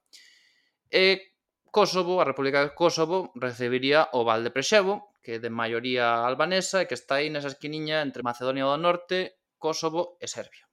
e 0.89 1.33
Kosovo, 1.69 2.21
a 2.21 2.25
República 2.25 2.61
de 2.65 2.73
Kosovo, 2.73 3.29
recibiría 3.37 4.09
o 4.17 4.25
Val 4.25 4.41
de 4.41 4.53
Prexevo, 4.53 5.13
que 5.21 5.37
é 5.37 5.41
de 5.41 5.49
maioría 5.49 6.25
albanesa 6.25 6.81
e 6.81 6.87
que 6.89 6.97
está 6.97 7.21
aí 7.21 7.29
nesa 7.29 7.53
esquiniña 7.53 8.01
entre 8.05 8.25
Macedonia 8.25 8.65
do 8.69 8.77
Norte, 8.77 9.37
Kosovo 9.57 10.17
e 10.21 10.25
Serbia. 10.25 10.68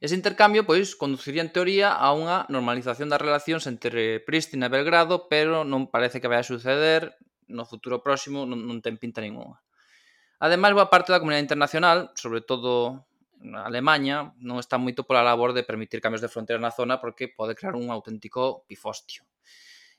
Ese 0.00 0.14
intercambio 0.14 0.68
pois 0.68 0.92
conduciría 0.92 1.40
en 1.40 1.48
teoría 1.48 1.96
a 1.96 2.12
unha 2.12 2.44
normalización 2.52 3.08
das 3.08 3.22
relacións 3.22 3.64
entre 3.64 4.20
Pristina 4.20 4.68
e 4.68 4.74
Belgrado, 4.74 5.24
pero 5.32 5.64
non 5.64 5.88
parece 5.88 6.20
que 6.20 6.28
vai 6.28 6.44
a 6.44 6.46
suceder 6.46 7.16
no 7.48 7.64
futuro 7.64 8.04
próximo, 8.04 8.44
non, 8.44 8.60
non 8.68 8.84
ten 8.84 9.00
pinta 9.00 9.24
ninguna. 9.24 9.56
Ademais, 10.36 10.76
boa 10.76 10.92
parte 10.92 11.16
da 11.16 11.20
comunidade 11.22 11.48
internacional, 11.48 12.12
sobre 12.12 12.44
todo 12.44 13.08
na 13.40 13.64
Alemanha, 13.64 14.36
non 14.36 14.60
está 14.60 14.76
moito 14.76 15.08
pola 15.08 15.24
labor 15.24 15.56
de 15.56 15.64
permitir 15.64 16.04
cambios 16.04 16.20
de 16.20 16.28
fronteira 16.28 16.60
na 16.60 16.74
zona 16.74 17.00
porque 17.00 17.32
pode 17.32 17.56
crear 17.56 17.72
un 17.72 17.88
auténtico 17.88 18.68
pifostio. 18.68 19.24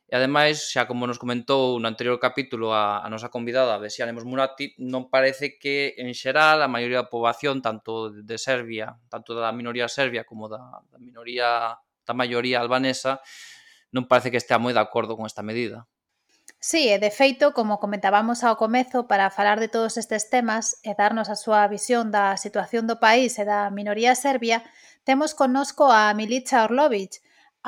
E 0.08 0.16
ademais, 0.16 0.72
xa 0.72 0.88
como 0.88 1.04
nos 1.04 1.20
comentou 1.20 1.76
no 1.84 1.88
anterior 1.92 2.16
capítulo 2.16 2.72
a, 2.72 3.04
a 3.04 3.08
nosa 3.12 3.28
convidada, 3.28 3.76
Vesia 3.76 4.08
Lemos 4.08 4.24
Murati, 4.24 4.72
non 4.80 5.12
parece 5.12 5.60
que 5.60 6.00
en 6.00 6.16
xeral 6.16 6.64
a 6.64 6.72
maioría 6.72 7.04
da 7.04 7.12
poboación, 7.12 7.60
tanto 7.60 8.16
de 8.16 8.38
Serbia, 8.40 8.96
tanto 9.12 9.36
da 9.36 9.52
minoría 9.52 9.92
serbia 9.92 10.24
como 10.24 10.48
da, 10.48 10.80
da 10.88 10.96
minoría 10.96 11.76
da 12.08 12.16
maioría 12.16 12.64
albanesa, 12.64 13.20
non 13.92 14.08
parece 14.08 14.32
que 14.32 14.40
estea 14.40 14.64
moi 14.64 14.72
de 14.72 14.80
acordo 14.80 15.20
con 15.20 15.28
esta 15.28 15.44
medida. 15.44 15.92
Sí, 16.64 16.88
e 16.88 16.98
de 17.04 17.12
feito, 17.12 17.52
como 17.52 17.78
comentábamos 17.78 18.48
ao 18.48 18.56
comezo, 18.56 19.12
para 19.12 19.28
falar 19.28 19.60
de 19.60 19.68
todos 19.68 20.00
estes 20.00 20.32
temas 20.32 20.80
e 20.88 20.96
darnos 20.96 21.28
a 21.28 21.36
súa 21.36 21.68
visión 21.68 22.10
da 22.16 22.40
situación 22.40 22.88
do 22.88 22.98
país 22.98 23.36
e 23.38 23.44
da 23.44 23.68
minoría 23.70 24.16
serbia, 24.16 24.64
temos 25.04 25.36
connosco 25.36 25.92
a 25.92 26.16
Milica 26.16 26.64
Orlovic, 26.64 27.20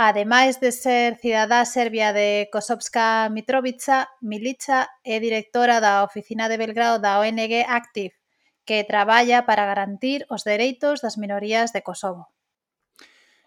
Ademais 0.02 0.62
de 0.62 0.72
ser 0.72 1.20
cidadá 1.20 1.66
serbia 1.66 2.14
de 2.14 2.48
Kosovska 2.54 3.28
Mitrovica, 3.28 4.08
Milica 4.22 4.88
é 5.04 5.20
directora 5.20 5.84
da 5.84 6.08
oficina 6.08 6.48
de 6.48 6.56
Belgrado 6.56 7.04
da 7.04 7.20
ONG 7.20 7.68
Active, 7.68 8.16
que 8.64 8.88
traballa 8.88 9.44
para 9.44 9.68
garantir 9.68 10.24
os 10.32 10.48
dereitos 10.48 11.04
das 11.04 11.20
minorías 11.20 11.76
de 11.76 11.84
Kosovo. 11.84 12.32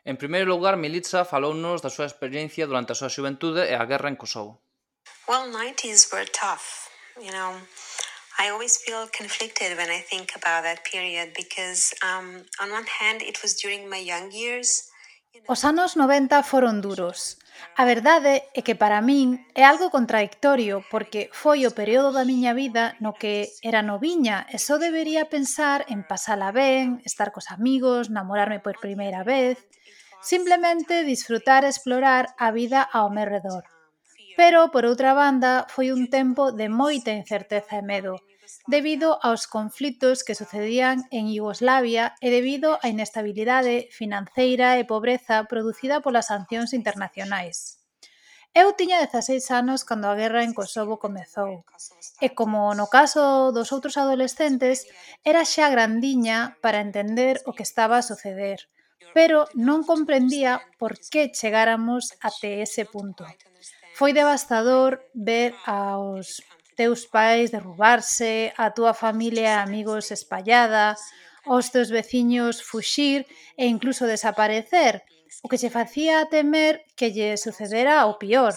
En 0.05 0.21
primeiro 0.21 0.53
lugar, 0.53 0.77
Milica 0.77 1.25
falounos 1.25 1.81
da 1.81 1.89
súa 1.89 2.05
experiencia 2.05 2.69
durante 2.69 2.93
a 2.93 3.01
súa 3.01 3.09
xuventude 3.09 3.65
e 3.65 3.73
a 3.73 3.89
guerra 3.89 4.13
en 4.13 4.21
Kosovo. 4.21 4.61
Well, 5.25 5.49
90s 5.49 6.13
were 6.13 6.29
tough, 6.29 6.93
you 7.17 7.33
know. 7.33 7.57
I 8.37 8.53
always 8.53 8.77
feel 8.77 9.09
conflicted 9.09 9.73
when 9.81 9.89
I 9.89 10.05
think 10.05 10.37
about 10.37 10.69
that 10.69 10.85
period 10.85 11.33
because 11.33 11.97
um, 12.05 12.45
on 12.61 12.69
one 12.69 12.89
hand, 13.01 13.25
it 13.25 13.41
was 13.41 13.57
during 13.57 13.89
my 13.89 14.05
young 14.05 14.29
years 14.29 14.92
Os 15.49 15.65
anos 15.65 15.97
90 15.97 16.43
foron 16.43 16.81
duros. 16.85 17.41
A 17.77 17.85
verdade 17.85 18.45
é 18.53 18.61
que 18.67 18.77
para 18.77 19.01
min 19.01 19.41
é 19.57 19.65
algo 19.65 19.89
contradictorio 19.89 20.85
porque 20.93 21.33
foi 21.33 21.65
o 21.65 21.75
período 21.75 22.13
da 22.13 22.29
miña 22.29 22.53
vida 22.53 22.95
no 23.01 23.17
que 23.17 23.49
era 23.65 23.81
noviña 23.81 24.45
e 24.53 24.57
só 24.61 24.77
debería 24.77 25.33
pensar 25.33 25.89
en 25.89 26.05
pasala 26.05 26.53
ben, 26.53 27.01
estar 27.09 27.33
cos 27.35 27.49
amigos, 27.49 28.13
namorarme 28.13 28.61
por 28.61 28.77
primeira 28.77 29.25
vez, 29.25 29.57
simplemente 30.21 31.05
disfrutar 31.05 31.65
e 31.65 31.73
explorar 31.73 32.25
a 32.37 32.49
vida 32.53 32.81
ao 32.85 33.09
meu 33.09 33.27
redor. 33.27 33.65
Pero, 34.37 34.71
por 34.73 34.85
outra 34.85 35.13
banda, 35.13 35.65
foi 35.69 35.93
un 35.93 36.09
tempo 36.09 36.53
de 36.53 36.69
moita 36.69 37.13
incerteza 37.13 37.81
e 37.81 37.85
medo, 37.85 38.21
debido 38.67 39.19
aos 39.23 39.47
conflitos 39.47 40.25
que 40.25 40.35
sucedían 40.35 41.05
en 41.11 41.29
Iugoslavia 41.29 42.15
e 42.21 42.29
debido 42.31 42.79
á 42.83 42.89
inestabilidade 42.89 43.89
financeira 43.91 44.77
e 44.81 44.89
pobreza 44.89 45.45
producida 45.51 46.05
polas 46.05 46.29
sancións 46.33 46.71
internacionais. 46.73 47.83
Eu 48.53 48.77
tiña 48.77 49.01
16 49.01 49.49
anos 49.51 49.81
cando 49.89 50.13
a 50.13 50.19
guerra 50.21 50.45
en 50.45 50.53
Kosovo 50.53 51.01
comezou, 51.01 51.65
e 52.21 52.29
como 52.37 52.77
no 52.77 52.85
caso 52.93 53.49
dos 53.57 53.73
outros 53.73 53.97
adolescentes, 53.97 54.85
era 55.25 55.49
xa 55.49 55.73
grandiña 55.73 56.61
para 56.61 56.85
entender 56.85 57.41
o 57.49 57.57
que 57.57 57.65
estaba 57.65 57.97
a 57.97 58.05
suceder, 58.05 58.69
pero 59.17 59.49
non 59.57 59.89
comprendía 59.89 60.61
por 60.77 61.01
que 61.01 61.33
chegáramos 61.33 62.13
até 62.21 62.61
ese 62.61 62.85
punto. 62.85 63.25
Foi 63.97 64.13
devastador 64.13 65.01
ver 65.17 65.57
aos 65.65 66.45
teus 66.77 67.07
pais 67.07 67.51
derrubarse, 67.51 68.53
a 68.57 68.71
túa 68.71 68.95
familia 68.95 69.49
e 69.49 69.63
amigos 69.67 70.11
espallada, 70.11 70.97
os 71.47 71.71
teus 71.71 71.91
veciños 71.91 72.63
fuxir 72.63 73.27
e 73.57 73.67
incluso 73.67 74.07
desaparecer, 74.07 75.03
o 75.43 75.49
que 75.49 75.59
lle 75.59 75.71
facía 75.71 76.29
temer 76.31 76.85
que 76.99 77.11
lle 77.11 77.37
sucedera 77.37 78.07
o 78.07 78.19
pior. 78.23 78.55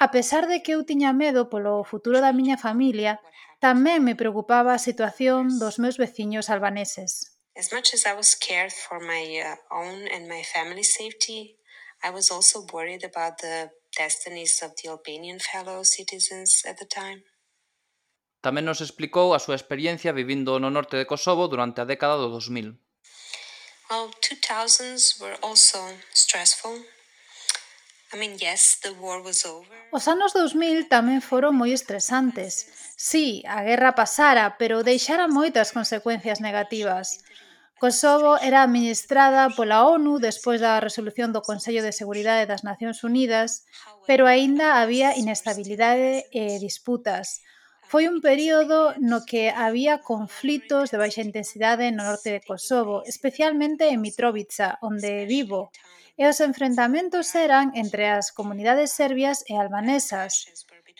A 0.00 0.08
pesar 0.10 0.48
de 0.48 0.62
que 0.64 0.72
eu 0.74 0.82
tiña 0.88 1.12
medo 1.12 1.52
polo 1.52 1.84
futuro 1.84 2.18
da 2.24 2.32
miña 2.32 2.56
familia, 2.56 3.20
tamén 3.60 4.00
me 4.00 4.16
preocupaba 4.16 4.72
a 4.72 4.80
situación 4.80 5.60
dos 5.60 5.76
meus 5.76 6.00
veciños 6.00 6.48
albaneses. 6.48 7.36
As 7.52 7.68
much 7.74 7.92
as 7.92 8.08
I 8.08 8.16
was 8.16 8.32
scared 8.32 8.72
for 8.72 8.98
my 9.04 9.24
uh, 9.44 9.56
own 9.68 10.08
and 10.08 10.24
my 10.26 10.42
family's 10.42 10.96
safety, 10.96 11.60
I 12.02 12.10
was 12.10 12.30
also 12.30 12.64
worried 12.72 13.04
about 13.04 13.38
the 13.44 13.68
destinies 13.92 14.62
of 14.62 14.72
the 14.80 14.88
Albanian 14.88 15.38
fellow 15.38 15.82
citizens 15.82 16.64
at 16.64 16.78
the 16.78 16.86
time. 16.86 17.22
Tamén 18.40 18.64
nos 18.64 18.80
explicou 18.80 19.36
a 19.36 19.42
súa 19.44 19.56
experiencia 19.60 20.16
vivindo 20.16 20.56
no 20.56 20.72
norte 20.72 20.96
de 20.96 21.04
Kosovo 21.04 21.44
durante 21.44 21.84
a 21.84 21.88
década 21.88 22.16
do 22.16 22.32
2000. 22.32 22.80
Well, 23.92 24.08
2000s 24.24 25.20
were 25.20 25.36
also 25.44 25.80
stressful. 26.16 26.80
I 28.12 28.16
mean, 28.16 28.40
yes, 28.40 28.80
the 28.80 28.96
war 28.96 29.20
was 29.22 29.44
over. 29.44 29.76
Os 29.92 30.08
anos 30.08 30.32
2000 30.32 30.88
tamén 30.88 31.20
foron 31.20 31.52
moi 31.52 31.70
estresantes. 31.76 32.66
Sí, 32.96 33.44
a 33.44 33.60
guerra 33.60 33.92
pasara, 33.92 34.56
pero 34.56 34.82
deixara 34.82 35.28
moitas 35.28 35.70
consecuencias 35.76 36.40
negativas. 36.40 37.20
Kosovo 37.76 38.40
era 38.40 38.64
administrada 38.64 39.52
pola 39.52 39.84
ONU 39.84 40.16
despois 40.16 40.64
da 40.64 40.80
resolución 40.80 41.32
do 41.36 41.44
Consello 41.44 41.84
de 41.84 41.96
Seguridade 41.96 42.48
das 42.48 42.64
Nacións 42.64 43.04
Unidas, 43.04 43.68
pero 44.08 44.24
aínda 44.24 44.80
había 44.80 45.12
inestabilidade 45.16 46.24
e 46.32 46.56
disputas. 46.56 47.40
Foi 47.90 48.06
un 48.06 48.18
período 48.22 48.94
no 49.10 49.26
que 49.26 49.50
había 49.50 49.98
conflitos 49.98 50.94
de 50.94 51.00
baixa 51.02 51.26
intensidade 51.26 51.90
no 51.90 52.06
norte 52.06 52.30
de 52.30 52.44
Kosovo, 52.50 53.02
especialmente 53.02 53.90
en 53.90 53.98
Mitrovica, 54.06 54.78
onde 54.78 55.26
vivo, 55.26 55.74
e 56.14 56.22
os 56.30 56.38
enfrentamentos 56.38 57.34
eran 57.34 57.74
entre 57.74 58.06
as 58.06 58.30
comunidades 58.30 58.94
serbias 58.94 59.42
e 59.50 59.58
albanesas. 59.58 60.46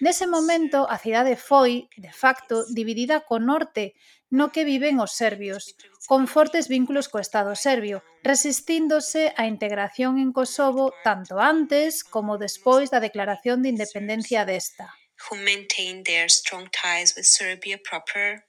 Nese 0.02 0.26
momento, 0.26 0.82
a 0.82 0.98
cidade 0.98 1.38
foi, 1.38 1.86
de 1.94 2.10
facto, 2.10 2.66
dividida 2.74 3.22
co 3.22 3.38
norte, 3.38 3.94
no 4.34 4.50
que 4.50 4.66
viven 4.66 4.98
os 4.98 5.14
serbios, 5.14 5.78
con 6.10 6.26
fortes 6.26 6.66
vínculos 6.66 7.06
co 7.06 7.22
Estado 7.22 7.54
serbio, 7.54 8.02
resistíndose 8.26 9.30
á 9.38 9.46
integración 9.46 10.18
en 10.18 10.34
Kosovo 10.34 10.90
tanto 11.06 11.38
antes 11.38 12.02
como 12.02 12.34
despois 12.34 12.90
da 12.90 12.98
declaración 12.98 13.62
de 13.62 13.70
independencia 13.78 14.42
desta. 14.42 14.90
Who 15.28 15.36
maintain 15.36 16.04
their 16.04 16.28
strong 16.28 16.68
ties 16.72 17.14
with 17.16 17.26
Serbia 17.26 17.78
proper 17.78 18.44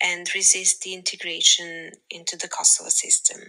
and 0.00 0.26
resist 0.34 0.82
the 0.82 0.94
integration 0.94 1.92
into 2.10 2.36
the 2.36 2.48
Kosovo 2.48 2.90
system. 2.90 3.40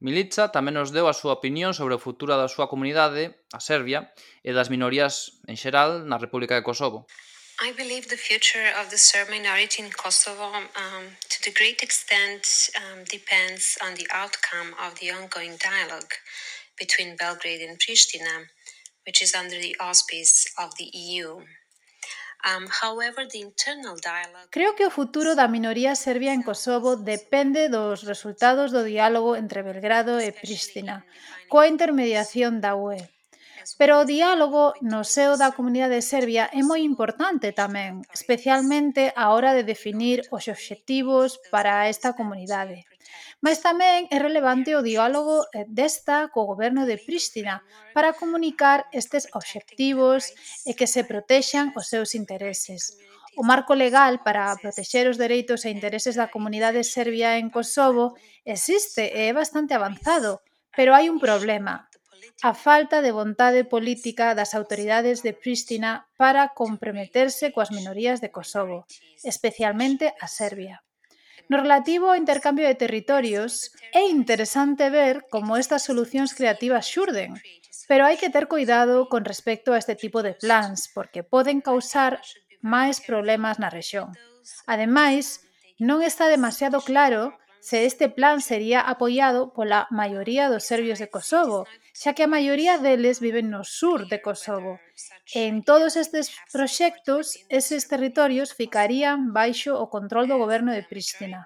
Milica 0.00 0.46
tamén 0.54 0.78
nos 0.78 0.94
deu 0.94 1.10
a 1.10 1.14
súa 1.14 1.34
opinión 1.34 1.74
sobre 1.74 1.98
o 1.98 2.02
futuro 2.02 2.38
da 2.38 2.46
súa 2.46 2.70
comunidade, 2.70 3.34
a 3.50 3.58
Serbia, 3.58 4.14
e 4.46 4.54
das 4.54 4.70
minorías 4.70 5.42
en 5.50 5.58
xeral 5.58 6.06
na 6.06 6.22
República 6.22 6.54
de 6.54 6.62
Kosovo. 6.62 7.10
I 7.58 7.74
believe 7.74 8.06
the 8.06 8.16
future 8.16 8.70
of 8.78 8.94
the 8.94 8.98
Serb 8.98 9.26
minority 9.34 9.82
in 9.82 9.90
Kosovo, 9.90 10.54
um, 10.54 11.04
to 11.26 11.38
the 11.42 11.50
great 11.50 11.82
extent, 11.82 12.70
um, 12.78 13.02
depends 13.10 13.74
on 13.82 13.98
the 13.98 14.06
outcome 14.14 14.78
of 14.78 14.94
the 15.02 15.10
ongoing 15.10 15.58
dialogue 15.58 16.14
between 16.78 17.18
Belgrade 17.18 17.66
and 17.66 17.74
Pristina, 17.82 18.46
which 19.08 19.22
is 19.24 19.32
under 19.34 19.58
the 19.58 19.74
auspice 19.80 20.52
of 20.58 20.68
the 20.76 20.90
EU. 20.92 21.40
Um, 22.44 22.68
however, 22.68 23.26
the 23.26 23.40
internal 23.40 23.96
dialogue... 23.96 24.50
Creo 24.50 24.76
que 24.76 24.84
o 24.84 24.90
futuro 24.90 25.34
da 25.34 25.48
minoría 25.48 25.96
serbia 25.96 26.34
en 26.34 26.42
Kosovo 26.42 26.96
depende 26.96 27.72
dos 27.72 28.04
resultados 28.04 28.70
do 28.70 28.84
diálogo 28.84 29.34
entre 29.34 29.64
Belgrado 29.64 30.20
e 30.20 30.30
Pristina, 30.30 31.08
coa 31.48 31.66
intermediación 31.66 32.60
da 32.60 32.76
UE. 32.76 33.00
Pero 33.80 34.04
o 34.04 34.04
diálogo 34.04 34.76
no 34.84 35.02
seo 35.02 35.40
da 35.40 35.56
comunidade 35.56 36.04
serbia 36.04 36.44
é 36.52 36.60
moi 36.60 36.84
importante 36.84 37.56
tamén, 37.56 38.04
especialmente 38.12 39.10
á 39.16 39.32
hora 39.32 39.56
de 39.56 39.64
definir 39.64 40.22
os 40.28 40.44
obxectivos 40.52 41.40
para 41.48 41.88
esta 41.88 42.12
comunidade. 42.12 42.84
Mas 43.44 43.62
tamén 43.62 44.10
é 44.10 44.18
relevante 44.18 44.74
o 44.74 44.84
diálogo 44.84 45.46
eh, 45.54 45.64
desta 45.68 46.28
co 46.32 46.48
goberno 46.48 46.82
de 46.88 46.98
Prístina 46.98 47.62
para 47.96 48.16
comunicar 48.16 48.90
estes 48.90 49.30
obxectivos 49.32 50.34
e 50.68 50.72
que 50.78 50.90
se 50.90 51.06
protexan 51.06 51.70
os 51.78 51.86
seus 51.92 52.14
intereses. 52.14 52.98
O 53.38 53.46
marco 53.46 53.74
legal 53.74 54.18
para 54.26 54.50
protexer 54.58 55.06
os 55.06 55.20
dereitos 55.20 55.62
e 55.62 55.70
intereses 55.70 56.18
da 56.18 56.26
comunidade 56.34 56.82
serbia 56.82 57.38
en 57.38 57.54
Kosovo 57.54 58.18
existe 58.42 59.06
e 59.06 59.30
é 59.30 59.32
bastante 59.32 59.78
avanzado, 59.78 60.42
pero 60.74 60.90
hai 60.90 61.06
un 61.06 61.22
problema, 61.22 61.86
a 62.42 62.52
falta 62.54 63.02
de 63.02 63.12
vontade 63.20 63.62
política 63.74 64.34
das 64.38 64.54
autoridades 64.58 65.22
de 65.26 65.32
Prístina 65.42 66.10
para 66.20 66.50
comprometerse 66.54 67.54
coas 67.54 67.70
minorías 67.70 68.18
de 68.22 68.30
Kosovo, 68.30 68.86
especialmente 69.22 70.14
a 70.18 70.26
Serbia. 70.26 70.82
No 71.48 71.56
relativo 71.64 72.12
ao 72.12 72.20
intercambio 72.20 72.68
de 72.68 72.76
territorios, 72.76 73.72
é 73.96 74.04
interesante 74.04 74.92
ver 74.92 75.24
como 75.32 75.56
estas 75.56 75.80
solucións 75.88 76.36
creativas 76.36 76.84
xurden, 76.84 77.40
pero 77.88 78.04
hai 78.04 78.20
que 78.20 78.28
ter 78.28 78.52
cuidado 78.52 79.08
con 79.08 79.24
respecto 79.24 79.72
a 79.72 79.80
este 79.80 79.96
tipo 79.96 80.20
de 80.20 80.36
plans, 80.36 80.92
porque 80.92 81.24
poden 81.24 81.64
causar 81.64 82.20
máis 82.60 83.00
problemas 83.00 83.56
na 83.56 83.72
rexión. 83.72 84.12
Ademais, 84.68 85.40
non 85.80 86.04
está 86.04 86.28
demasiado 86.28 86.84
claro 86.84 87.32
se 87.60 87.84
este 87.84 88.08
plan 88.08 88.40
sería 88.40 88.80
apoiado 88.80 89.52
pola 89.52 89.86
maioría 89.90 90.48
dos 90.48 90.64
serbios 90.64 90.98
de 90.98 91.10
Kosovo, 91.10 91.66
xa 91.92 92.14
que 92.14 92.24
a 92.24 92.30
maioría 92.30 92.78
deles 92.78 93.18
viven 93.18 93.50
no 93.50 93.62
sur 93.64 94.06
de 94.06 94.22
Kosovo. 94.22 94.78
En 95.34 95.62
todos 95.62 95.96
estes 95.96 96.30
proxectos, 96.52 97.38
eses 97.48 97.88
territorios 97.88 98.54
ficarían 98.54 99.32
baixo 99.34 99.76
o 99.76 99.90
control 99.90 100.30
do 100.30 100.38
goberno 100.38 100.70
de 100.72 100.86
Pristina. 100.86 101.42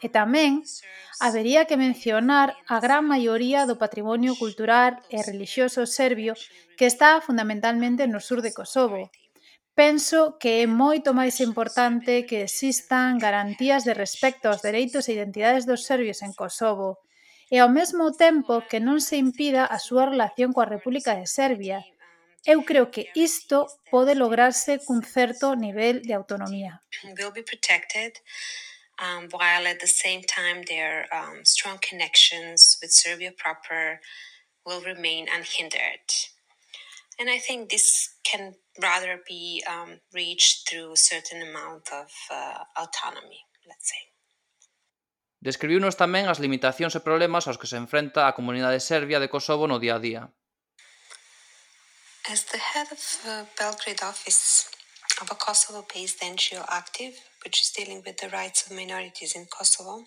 E 0.00 0.08
tamén 0.08 0.64
habería 1.20 1.68
que 1.68 1.76
mencionar 1.76 2.56
a 2.64 2.80
gran 2.80 3.04
maioría 3.04 3.68
do 3.68 3.76
patrimonio 3.76 4.32
cultural 4.32 4.96
e 5.12 5.20
relixioso 5.20 5.84
serbio 5.84 6.32
que 6.78 6.88
está 6.88 7.20
fundamentalmente 7.20 8.08
no 8.08 8.20
sur 8.20 8.40
de 8.40 8.56
Kosovo, 8.56 9.12
penso 9.80 10.36
que 10.36 10.60
é 10.60 10.66
moito 10.68 11.16
máis 11.16 11.40
importante 11.40 12.28
que 12.28 12.44
existan 12.44 13.16
garantías 13.16 13.80
de 13.88 13.96
respecto 13.96 14.52
aos 14.52 14.60
dereitos 14.60 15.08
e 15.08 15.16
identidades 15.16 15.64
dos 15.64 15.88
serbios 15.88 16.20
en 16.20 16.36
Kosovo 16.36 17.00
e 17.48 17.56
ao 17.64 17.72
mesmo 17.72 18.12
tempo 18.12 18.60
que 18.68 18.76
non 18.76 19.00
se 19.00 19.16
impida 19.16 19.64
a 19.64 19.80
súa 19.80 20.04
relación 20.04 20.52
coa 20.52 20.68
República 20.68 21.16
de 21.16 21.24
Serbia. 21.24 21.80
Eu 22.44 22.60
creo 22.68 22.92
que 22.92 23.08
isto 23.16 23.64
pode 23.88 24.12
lograrse 24.12 24.84
cun 24.84 25.00
certo 25.00 25.56
nivel 25.56 26.04
de 26.04 26.12
autonomía. 26.12 26.84
Will 27.16 27.32
be 27.32 27.40
protected 27.40 28.20
um, 29.00 29.32
while 29.32 29.64
at 29.64 29.80
the 29.80 29.88
same 29.88 30.20
time 30.28 30.60
their 30.68 31.08
um, 31.08 31.40
strong 31.48 31.80
connections 31.80 32.76
with 32.84 32.92
Serbia 32.92 33.32
proper 33.32 34.04
will 34.68 34.84
remain 34.84 35.24
unhindered. 35.32 36.04
And 37.20 37.28
I 37.28 37.38
think 37.38 37.68
this 37.68 38.16
can 38.24 38.54
rather 38.80 39.20
be 39.28 39.62
um, 39.68 40.00
reached 40.14 40.66
through 40.66 40.92
a 40.92 40.96
certain 40.96 41.42
amount 41.42 41.92
of 41.92 42.08
uh, 42.32 42.64
autonomy, 42.80 43.44
let's 43.68 43.92
say. 43.92 44.08
Describiunos 45.40 46.00
tamén 46.00 46.28
as 46.32 46.40
limitacións 46.40 46.96
e 46.96 47.04
problemas 47.04 47.44
aos 47.44 47.60
que 47.60 47.68
se 47.68 47.76
enfrenta 47.76 48.24
a 48.24 48.32
comunidade 48.32 48.80
serbia 48.80 49.20
de 49.20 49.28
Kosovo 49.28 49.68
no 49.68 49.76
día 49.76 49.96
a 49.96 50.00
día. 50.00 50.22
As 52.28 52.48
the 52.48 52.60
head 52.60 52.88
of 52.88 53.00
uh, 53.28 53.44
Belgrade 53.56 54.00
office 54.00 54.68
of 55.20 55.28
a 55.28 55.36
Kosovo-based 55.36 56.24
NGO 56.24 56.64
active, 56.68 57.16
which 57.44 57.60
is 57.60 57.72
dealing 57.72 58.00
with 58.04 58.16
the 58.20 58.32
rights 58.32 58.64
of 58.64 58.76
minorities 58.76 59.36
in 59.36 59.44
Kosovo, 59.48 60.04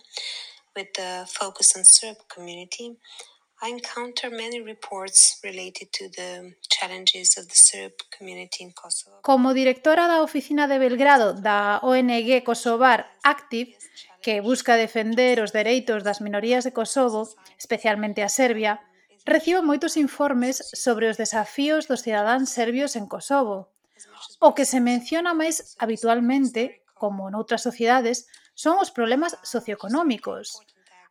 with 0.76 0.94
the 0.94 1.26
focus 1.30 1.78
on 1.78 1.86
Serb 1.86 2.18
community, 2.30 2.98
I 3.66 3.70
encounter 3.70 4.30
many 4.30 4.60
reports 4.60 5.40
related 5.42 5.88
to 5.94 6.10
the 6.10 6.54
challenges 6.68 7.38
of 7.38 7.48
the 7.48 7.56
Serb 7.56 7.94
community 8.18 8.62
in 8.62 8.74
Kosovo. 8.74 9.22
Como 9.22 9.54
directora 9.54 10.10
da 10.10 10.22
oficina 10.22 10.68
de 10.68 10.80
Belgrado 10.80 11.32
da 11.32 11.80
ONG 11.82 12.44
Kosovar 12.44 13.08
Active, 13.24 13.78
que 14.22 14.42
busca 14.42 14.76
defender 14.76 15.40
os 15.40 15.54
dereitos 15.54 16.04
das 16.04 16.20
minorías 16.20 16.66
de 16.66 16.74
Kosovo, 16.74 17.30
especialmente 17.58 18.22
a 18.22 18.28
Serbia, 18.28 18.84
recibo 19.24 19.64
moitos 19.64 19.96
informes 19.96 20.60
sobre 20.76 21.08
os 21.08 21.16
desafíos 21.16 21.88
dos 21.88 22.04
cidadáns 22.04 22.52
serbios 22.52 23.00
en 23.00 23.08
Kosovo. 23.08 23.72
O 24.44 24.52
que 24.52 24.68
se 24.68 24.84
menciona 24.84 25.32
máis 25.32 25.80
habitualmente, 25.80 26.84
como 27.00 27.32
noutras 27.32 27.64
sociedades, 27.64 28.28
son 28.60 28.76
os 28.84 28.92
problemas 28.92 29.40
socioeconómicos, 29.48 30.60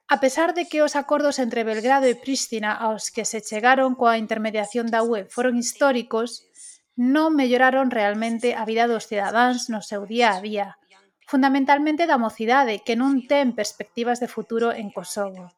A 0.09 0.21
pesar 0.21 0.53
de 0.53 0.69
que 0.69 0.83
os 0.83 0.95
acordos 0.97 1.39
entre 1.39 1.65
Belgrado 1.65 2.07
e 2.07 2.15
Prístina 2.15 2.73
aos 2.75 3.09
que 3.15 3.25
se 3.25 3.41
chegaron 3.41 3.95
coa 3.95 4.21
intermediación 4.21 4.87
da 4.93 5.01
UE 5.03 5.25
foron 5.31 5.57
históricos, 5.57 6.45
non 6.97 7.33
melloraron 7.33 7.89
realmente 7.89 8.53
a 8.53 8.69
vida 8.69 8.85
dos 8.85 9.09
cidadáns 9.09 9.73
no 9.73 9.81
seu 9.81 10.05
día 10.05 10.37
a 10.37 10.41
día, 10.45 10.69
fundamentalmente 11.25 12.05
da 12.05 12.21
mocidade 12.21 12.85
que 12.85 12.99
non 13.01 13.25
ten 13.25 13.57
perspectivas 13.57 14.21
de 14.21 14.29
futuro 14.29 14.69
en 14.77 14.93
Kosovo. 14.93 15.49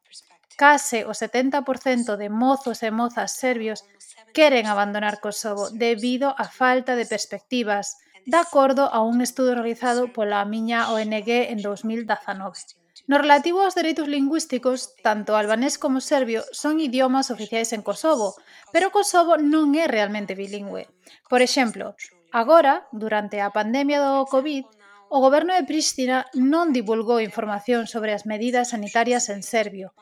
Case 0.55 1.03
o 1.03 1.13
70% 1.19 2.15
de 2.15 2.29
mozos 2.31 2.87
e 2.87 2.95
mozas 2.95 3.35
serbios 3.35 3.83
queren 4.31 4.71
abandonar 4.71 5.19
Kosovo 5.19 5.67
debido 5.75 6.31
á 6.39 6.47
falta 6.47 6.95
de 6.95 7.11
perspectivas, 7.11 7.99
de 8.23 8.39
acordo 8.39 8.87
a 8.87 9.03
un 9.03 9.19
estudo 9.19 9.59
realizado 9.59 10.15
pola 10.15 10.47
miña 10.47 10.95
ONG 10.95 11.51
en 11.51 11.59
2019. 11.59 12.84
No 13.07 13.19
relativo 13.19 13.61
aos 13.61 13.77
dereitos 13.77 14.09
lingüísticos, 14.09 14.97
tanto 15.03 15.37
albanés 15.37 15.77
como 15.77 16.01
serbio 16.01 16.41
son 16.53 16.81
idiomas 16.81 17.31
oficiais 17.31 17.77
en 17.77 17.85
Kosovo, 17.85 18.33
pero 18.73 18.89
Kosovo 18.89 19.37
non 19.37 19.77
é 19.77 19.85
realmente 19.85 20.33
bilingüe. 20.33 20.89
Por 21.29 21.45
exemplo, 21.45 22.01
agora, 22.33 22.89
durante 22.97 23.45
a 23.45 23.53
pandemia 23.53 24.01
do 24.01 24.25
COVID, 24.25 24.65
o 25.13 25.21
goberno 25.21 25.53
de 25.53 25.69
Pristina 25.69 26.25
non 26.33 26.73
divulgou 26.73 27.21
información 27.21 27.85
sobre 27.85 28.17
as 28.17 28.25
medidas 28.25 28.73
sanitarias 28.73 29.29
en 29.29 29.45
serbio. 29.45 29.93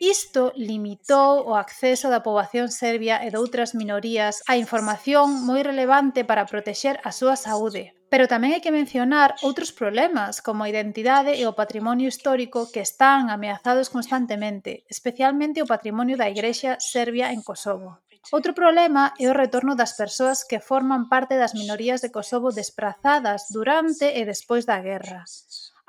Isto 0.00 0.56
limitou 0.56 1.44
o 1.44 1.52
acceso 1.52 2.08
da 2.08 2.24
poboación 2.24 2.72
serbia 2.72 3.20
e 3.20 3.28
doutras 3.28 3.76
minorías 3.76 4.40
a 4.48 4.56
información 4.56 5.44
moi 5.44 5.60
relevante 5.60 6.24
para 6.24 6.48
protexer 6.48 6.96
a 7.04 7.12
súa 7.12 7.36
saúde, 7.36 7.97
Pero 8.08 8.24
tamén 8.24 8.56
hai 8.56 8.64
que 8.64 8.72
mencionar 8.72 9.36
outros 9.44 9.68
problemas 9.68 10.40
como 10.40 10.64
a 10.64 10.70
identidade 10.72 11.36
e 11.36 11.44
o 11.44 11.56
patrimonio 11.60 12.08
histórico 12.08 12.72
que 12.72 12.80
están 12.80 13.28
ameazados 13.28 13.92
constantemente, 13.92 14.88
especialmente 14.88 15.60
o 15.60 15.68
patrimonio 15.68 16.16
da 16.16 16.32
Igrexa 16.32 16.80
Serbia 16.80 17.36
en 17.36 17.44
Kosovo. 17.44 18.00
Outro 18.32 18.52
problema 18.52 19.12
é 19.20 19.28
o 19.28 19.36
retorno 19.36 19.72
das 19.76 19.92
persoas 19.96 20.44
que 20.48 20.60
forman 20.60 21.08
parte 21.12 21.36
das 21.36 21.52
minorías 21.52 22.00
de 22.00 22.12
Kosovo 22.12 22.48
desprazadas 22.52 23.52
durante 23.52 24.06
e 24.16 24.24
despois 24.24 24.64
da 24.64 24.80
guerra. 24.80 25.28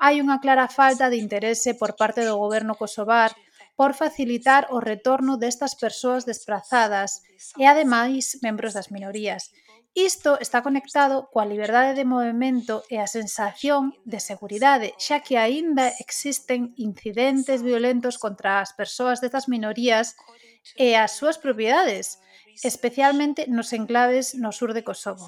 Hai 0.00 0.20
unha 0.24 0.40
clara 0.44 0.68
falta 0.68 1.12
de 1.12 1.20
interese 1.20 1.76
por 1.76 1.96
parte 2.00 2.24
do 2.24 2.36
goberno 2.40 2.76
kosovar 2.76 3.32
por 3.80 3.96
facilitar 3.96 4.68
o 4.76 4.78
retorno 4.80 5.40
destas 5.40 5.72
persoas 5.72 6.28
desprazadas 6.28 7.24
e, 7.56 7.64
ademais, 7.64 8.36
membros 8.44 8.76
das 8.76 8.92
minorías, 8.92 9.52
Isto 9.94 10.38
está 10.38 10.62
conectado 10.62 11.26
coa 11.34 11.42
liberdade 11.42 11.98
de 11.98 12.06
movemento 12.06 12.86
e 12.86 13.02
a 13.02 13.10
sensación 13.10 13.90
de 14.06 14.22
seguridade, 14.22 14.94
xa 15.02 15.18
que 15.18 15.34
aínda 15.34 15.90
existen 15.98 16.70
incidentes 16.78 17.66
violentos 17.66 18.14
contra 18.14 18.62
as 18.62 18.70
persoas 18.70 19.18
destas 19.18 19.50
minorías 19.50 20.14
e 20.78 20.94
as 20.94 21.18
súas 21.18 21.42
propiedades, 21.42 22.22
especialmente 22.62 23.50
nos 23.50 23.74
enclaves 23.74 24.38
no 24.38 24.54
sur 24.54 24.78
de 24.78 24.86
Kosovo. 24.86 25.26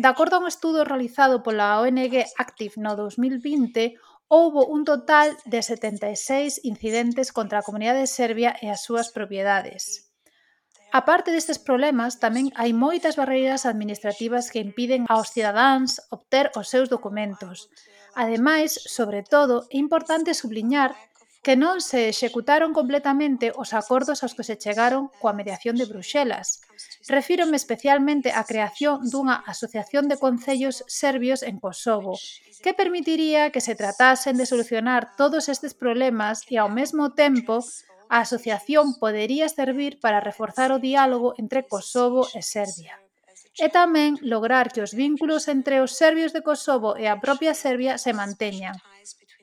De 0.00 0.08
acordo 0.08 0.40
a 0.40 0.42
un 0.42 0.48
estudo 0.48 0.88
realizado 0.88 1.44
pola 1.44 1.76
ONG 1.84 2.24
Active 2.40 2.80
no 2.80 2.96
2020, 2.96 4.00
houbo 4.32 4.64
un 4.64 4.88
total 4.88 5.36
de 5.44 5.60
76 5.60 6.64
incidentes 6.64 7.36
contra 7.36 7.60
a 7.60 7.66
comunidade 7.68 8.08
serbia 8.08 8.56
e 8.64 8.72
as 8.72 8.80
súas 8.80 9.12
propiedades. 9.12 10.07
A 10.90 11.04
parte 11.04 11.32
destes 11.36 11.60
problemas, 11.60 12.16
tamén 12.16 12.48
hai 12.56 12.72
moitas 12.72 13.20
barreiras 13.20 13.68
administrativas 13.68 14.48
que 14.48 14.64
impiden 14.64 15.04
aos 15.12 15.28
cidadáns 15.36 16.00
obter 16.08 16.48
os 16.56 16.72
seus 16.72 16.88
documentos. 16.88 17.68
Ademais, 18.16 18.72
sobre 18.72 19.20
todo, 19.20 19.68
é 19.68 19.76
importante 19.76 20.32
subliñar 20.32 20.96
que 21.44 21.54
non 21.60 21.84
se 21.84 22.08
executaron 22.08 22.72
completamente 22.72 23.52
os 23.54 23.76
acordos 23.76 24.20
aos 24.24 24.34
que 24.36 24.44
se 24.48 24.58
chegaron 24.58 25.12
coa 25.20 25.36
mediación 25.36 25.76
de 25.76 25.86
Bruxelas. 25.86 26.60
Refírome 27.06 27.56
especialmente 27.60 28.32
á 28.32 28.42
creación 28.48 29.04
dunha 29.12 29.44
asociación 29.44 30.08
de 30.08 30.16
concellos 30.16 30.82
serbios 30.88 31.40
en 31.44 31.60
Kosovo, 31.62 32.16
que 32.64 32.74
permitiría 32.74 33.52
que 33.52 33.62
se 33.62 33.78
tratasen 33.78 34.36
de 34.36 34.48
solucionar 34.50 35.14
todos 35.20 35.48
estes 35.48 35.72
problemas 35.72 36.42
e 36.48 36.58
ao 36.58 36.68
mesmo 36.68 37.14
tempo 37.14 37.62
a 38.08 38.24
asociación 38.24 38.98
podería 38.98 39.48
servir 39.48 40.00
para 40.00 40.20
reforzar 40.20 40.72
o 40.72 40.82
diálogo 40.82 41.34
entre 41.36 41.64
Kosovo 41.64 42.26
e 42.34 42.42
Serbia 42.42 42.96
e 43.58 43.66
tamén 43.74 44.14
lograr 44.22 44.70
que 44.70 44.80
os 44.86 44.94
vínculos 44.94 45.50
entre 45.50 45.82
os 45.82 45.98
serbios 45.98 46.30
de 46.30 46.46
Kosovo 46.46 46.94
e 46.94 47.10
a 47.10 47.18
propia 47.18 47.52
Serbia 47.58 47.98
se 47.98 48.14
manteñan. 48.14 48.78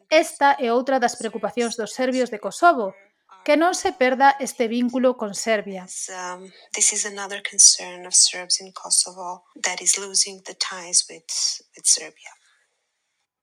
Esta 0.07 0.55
é 0.55 0.71
outra 0.71 1.03
das 1.03 1.19
preocupacións 1.19 1.75
dos 1.75 1.91
serbios 1.91 2.31
de 2.31 2.39
Kosovo, 2.39 2.95
que 3.43 3.59
non 3.59 3.75
se 3.75 3.91
perda 3.91 4.39
este 4.39 4.71
vínculo 4.71 5.19
con 5.19 5.35
Serbia. 5.35 5.83
Um, 6.09 6.49
this 6.71 6.95
is 6.95 7.03
another 7.05 7.43
concern 7.43 8.07
of 8.07 8.15
Serbs 8.15 8.63
in 8.63 8.71
Kosovo 8.71 9.43
that 9.59 9.83
is 9.83 9.99
losing 9.99 10.41
the 10.47 10.55
ties 10.55 11.05
with, 11.11 11.27
with 11.75 11.85
Serbia. 11.85 12.31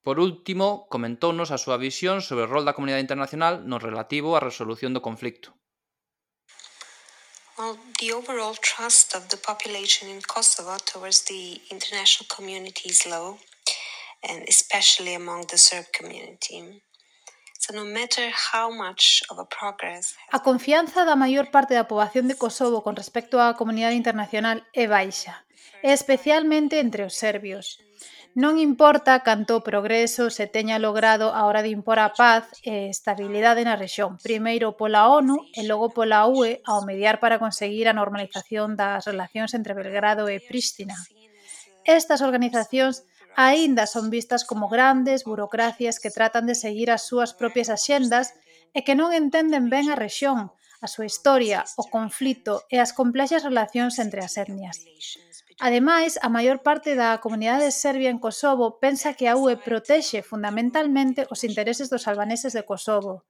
Por 0.03 0.19
último, 0.19 0.91
comentounos 0.91 1.55
a 1.55 1.63
súa 1.63 1.79
visión 1.79 2.27
sobre 2.27 2.45
o 2.45 2.51
rol 2.51 2.67
da 2.67 2.75
comunidade 2.75 3.07
internacional 3.07 3.63
no 3.71 3.79
relativo 3.79 4.35
á 4.35 4.43
resolución 4.43 4.91
do 4.91 5.05
conflicto. 5.09 5.55
Well, 7.55 7.79
the 8.03 8.11
overall 8.11 8.59
trust 8.59 9.15
of 9.15 9.31
the 9.31 9.39
population 9.39 10.11
in 10.11 10.19
Kosovo 10.27 10.75
towards 10.83 11.23
the 11.31 11.63
international 11.71 12.27
community 12.27 12.91
is 12.91 13.07
low, 13.07 13.39
and 14.27 14.43
especially 14.51 15.15
among 15.15 15.47
the 15.47 15.61
Serb 15.61 15.87
community. 15.95 16.83
So 17.63 17.71
no 17.71 17.87
matter 17.87 18.27
how 18.35 18.75
much 18.75 19.23
of 19.31 19.39
a 19.39 19.47
progress... 19.47 20.19
A 20.35 20.43
confianza 20.43 21.07
da 21.07 21.15
maior 21.15 21.55
parte 21.55 21.79
da 21.79 21.87
poboación 21.87 22.27
de 22.27 22.35
Kosovo 22.35 22.83
con 22.83 22.99
respecto 22.99 23.39
á 23.39 23.55
comunidade 23.55 23.95
internacional 23.95 24.67
é 24.75 24.91
baixa, 24.91 25.47
especialmente 25.87 26.83
entre 26.83 27.07
os 27.07 27.15
serbios. 27.15 27.79
Non 28.33 28.57
importa 28.57 29.21
canto 29.21 29.61
progreso 29.61 30.33
se 30.33 30.49
teña 30.49 30.81
logrado 30.81 31.37
a 31.37 31.45
hora 31.45 31.61
de 31.61 31.69
impor 31.69 32.01
a 32.01 32.17
paz 32.17 32.49
e 32.65 32.89
estabilidade 32.89 33.61
na 33.61 33.77
rexión, 33.77 34.17
primeiro 34.25 34.73
pola 34.73 35.05
ONU 35.13 35.37
e 35.53 35.61
logo 35.69 35.93
pola 35.93 36.25
UE 36.25 36.65
ao 36.65 36.81
mediar 36.89 37.21
para 37.21 37.37
conseguir 37.37 37.93
a 37.93 37.97
normalización 38.01 38.73
das 38.73 39.05
relacións 39.05 39.53
entre 39.53 39.77
Belgrado 39.77 40.33
e 40.33 40.41
Prístina. 40.41 40.97
Estas 41.85 42.25
organizacións 42.25 43.05
aínda 43.37 43.85
son 43.85 44.09
vistas 44.09 44.49
como 44.49 44.73
grandes 44.73 45.29
burocracias 45.29 46.01
que 46.01 46.09
tratan 46.09 46.49
de 46.49 46.57
seguir 46.57 46.89
as 46.89 47.05
súas 47.05 47.37
propias 47.37 47.69
axendas 47.69 48.33
e 48.73 48.81
que 48.81 48.97
non 48.97 49.13
entenden 49.13 49.69
ben 49.69 49.93
a 49.93 49.97
rexión, 49.97 50.57
a 50.81 50.89
súa 50.89 51.05
historia, 51.05 51.69
o 51.77 51.85
conflito 51.85 52.65
e 52.73 52.81
as 52.81 52.97
complexas 52.97 53.45
relacións 53.45 54.01
entre 54.01 54.25
as 54.25 54.41
etnias. 54.41 54.81
Ademais, 55.63 56.19
a 56.27 56.29
maior 56.29 56.59
parte 56.67 56.99
da 56.99 57.23
comunidade 57.23 57.71
serbia 57.71 58.11
en 58.11 58.19
Kosovo 58.19 58.83
pensa 58.83 59.15
que 59.15 59.31
a 59.31 59.39
UE 59.39 59.55
protexe 59.63 60.19
fundamentalmente 60.27 61.23
os 61.31 61.47
intereses 61.47 61.87
dos 61.87 62.11
albaneses 62.11 62.51
de 62.51 62.67
Kosovo. 62.67 63.23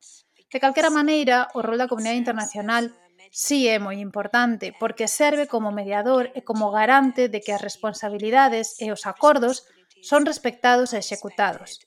De 0.48 0.56
calquera 0.56 0.88
maneira, 0.88 1.52
o 1.52 1.60
rol 1.60 1.76
da 1.76 1.92
comunidade 1.92 2.24
internacional 2.24 2.88
sí 3.28 3.68
é 3.68 3.76
moi 3.76 4.00
importante, 4.00 4.72
porque 4.80 5.12
serve 5.20 5.44
como 5.44 5.76
mediador 5.76 6.32
e 6.32 6.40
como 6.40 6.72
garante 6.72 7.28
de 7.28 7.44
que 7.44 7.52
as 7.52 7.60
responsabilidades 7.60 8.80
e 8.80 8.88
os 8.88 9.04
acordos 9.04 9.68
son 10.00 10.24
respectados 10.24 10.96
e 10.96 11.04
executados. 11.04 11.84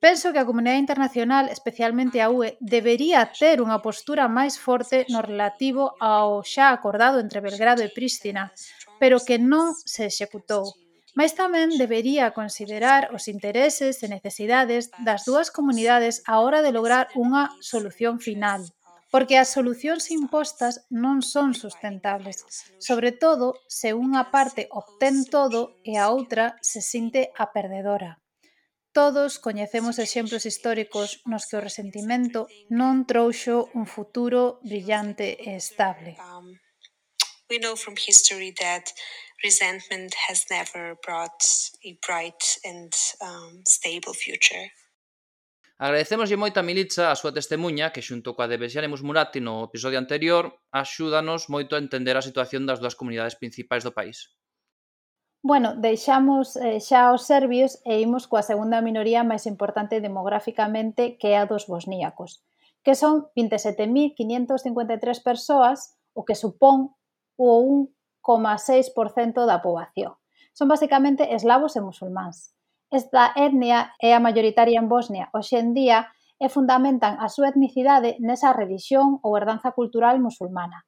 Penso 0.00 0.32
que 0.32 0.40
a 0.40 0.48
comunidade 0.48 0.80
internacional, 0.80 1.52
especialmente 1.52 2.24
a 2.24 2.32
UE, 2.32 2.56
debería 2.60 3.20
ter 3.28 3.60
unha 3.60 3.84
postura 3.84 4.32
máis 4.32 4.56
forte 4.56 5.04
no 5.12 5.20
relativo 5.20 5.92
ao 6.00 6.40
xa 6.40 6.72
acordado 6.72 7.20
entre 7.20 7.44
Belgrado 7.44 7.84
e 7.84 7.92
Prístina, 7.92 8.48
pero 9.00 9.24
que 9.26 9.40
non 9.40 9.72
se 9.74 10.06
executou. 10.06 10.76
Mas 11.18 11.34
tamén 11.34 11.74
debería 11.74 12.30
considerar 12.30 13.10
os 13.16 13.26
intereses 13.26 14.04
e 14.04 14.06
necesidades 14.06 14.92
das 15.02 15.26
dúas 15.26 15.48
comunidades 15.50 16.22
á 16.30 16.38
hora 16.44 16.60
de 16.62 16.70
lograr 16.70 17.10
unha 17.18 17.50
solución 17.58 18.22
final 18.22 18.62
porque 19.10 19.36
as 19.42 19.50
solucións 19.50 20.06
impostas 20.14 20.86
non 20.88 21.18
son 21.20 21.50
sustentables, 21.52 22.46
sobre 22.78 23.10
todo 23.10 23.58
se 23.66 23.90
unha 23.90 24.30
parte 24.30 24.70
obtén 24.70 25.26
todo 25.26 25.74
e 25.82 25.98
a 25.98 26.14
outra 26.14 26.54
se 26.62 26.78
sinte 26.78 27.34
a 27.34 27.50
perdedora. 27.50 28.22
Todos 28.94 29.38
coñecemos 29.38 29.98
exemplos 29.98 30.46
históricos 30.46 31.22
nos 31.26 31.46
que 31.46 31.58
o 31.58 31.62
resentimento 31.62 32.46
non 32.70 33.06
trouxo 33.06 33.70
un 33.74 33.86
futuro 33.86 34.62
brillante 34.62 35.38
e 35.38 35.58
estable. 35.58 36.14
We 37.50 37.58
know 37.58 37.74
from 37.74 37.96
history 37.98 38.54
that 38.62 38.92
resentment 39.42 40.14
has 40.28 40.46
never 40.50 40.96
brought 41.02 41.42
a 41.84 41.98
bright 42.06 42.42
and 42.64 42.92
um, 43.20 43.62
stable 43.66 44.14
future. 44.14 44.70
Agradecemoslle 45.80 46.36
moito 46.36 46.60
a 46.60 46.62
Militza 46.62 47.10
a 47.10 47.16
súa 47.16 47.32
testemunha 47.32 47.88
que 47.88 48.04
xunto 48.04 48.36
coa 48.36 48.46
de 48.46 48.60
Besiane 48.60 48.92
Musmurati 48.92 49.40
no 49.40 49.64
episodio 49.64 49.98
anterior 49.98 50.44
axúdanos 50.70 51.48
moito 51.48 51.72
a 51.74 51.82
entender 51.82 52.14
a 52.20 52.26
situación 52.28 52.68
das 52.68 52.78
dúas 52.78 52.94
comunidades 52.94 53.34
principais 53.40 53.82
do 53.82 53.96
país. 53.96 54.28
Bueno, 55.40 55.72
deixamos 55.80 56.60
eh, 56.60 56.84
xa 56.84 57.16
os 57.16 57.24
serbios 57.24 57.80
e 57.88 57.96
imos 58.04 58.28
coa 58.28 58.44
segunda 58.44 58.84
minoría 58.84 59.24
máis 59.24 59.48
importante 59.48 60.04
demográficamente 60.04 61.16
que 61.16 61.32
é 61.32 61.40
a 61.40 61.48
dos 61.48 61.64
bosníacos, 61.64 62.44
que 62.84 62.92
son 62.92 63.32
27.553 63.32 65.24
persoas, 65.24 65.96
o 66.12 66.28
que 66.28 66.36
supón 66.36 66.92
ou 67.40 67.88
1,6% 68.20 69.48
da 69.48 69.64
poboación. 69.64 70.20
Son 70.52 70.68
basicamente 70.68 71.32
eslavos 71.32 71.72
e 71.72 71.80
musulmáns. 71.80 72.52
Esta 72.92 73.32
etnia 73.32 73.96
é 73.96 74.12
a 74.12 74.20
maioritaria 74.20 74.76
en 74.76 74.92
Bosnia 74.92 75.32
hoxe 75.32 75.56
en 75.56 75.72
día 75.72 76.12
e 76.36 76.52
fundamentan 76.52 77.16
a 77.16 77.32
súa 77.32 77.48
etnicidade 77.48 78.20
nesa 78.20 78.52
religión 78.52 79.16
ou 79.24 79.36
herdanza 79.40 79.72
cultural 79.72 80.20
musulmana. 80.20 80.84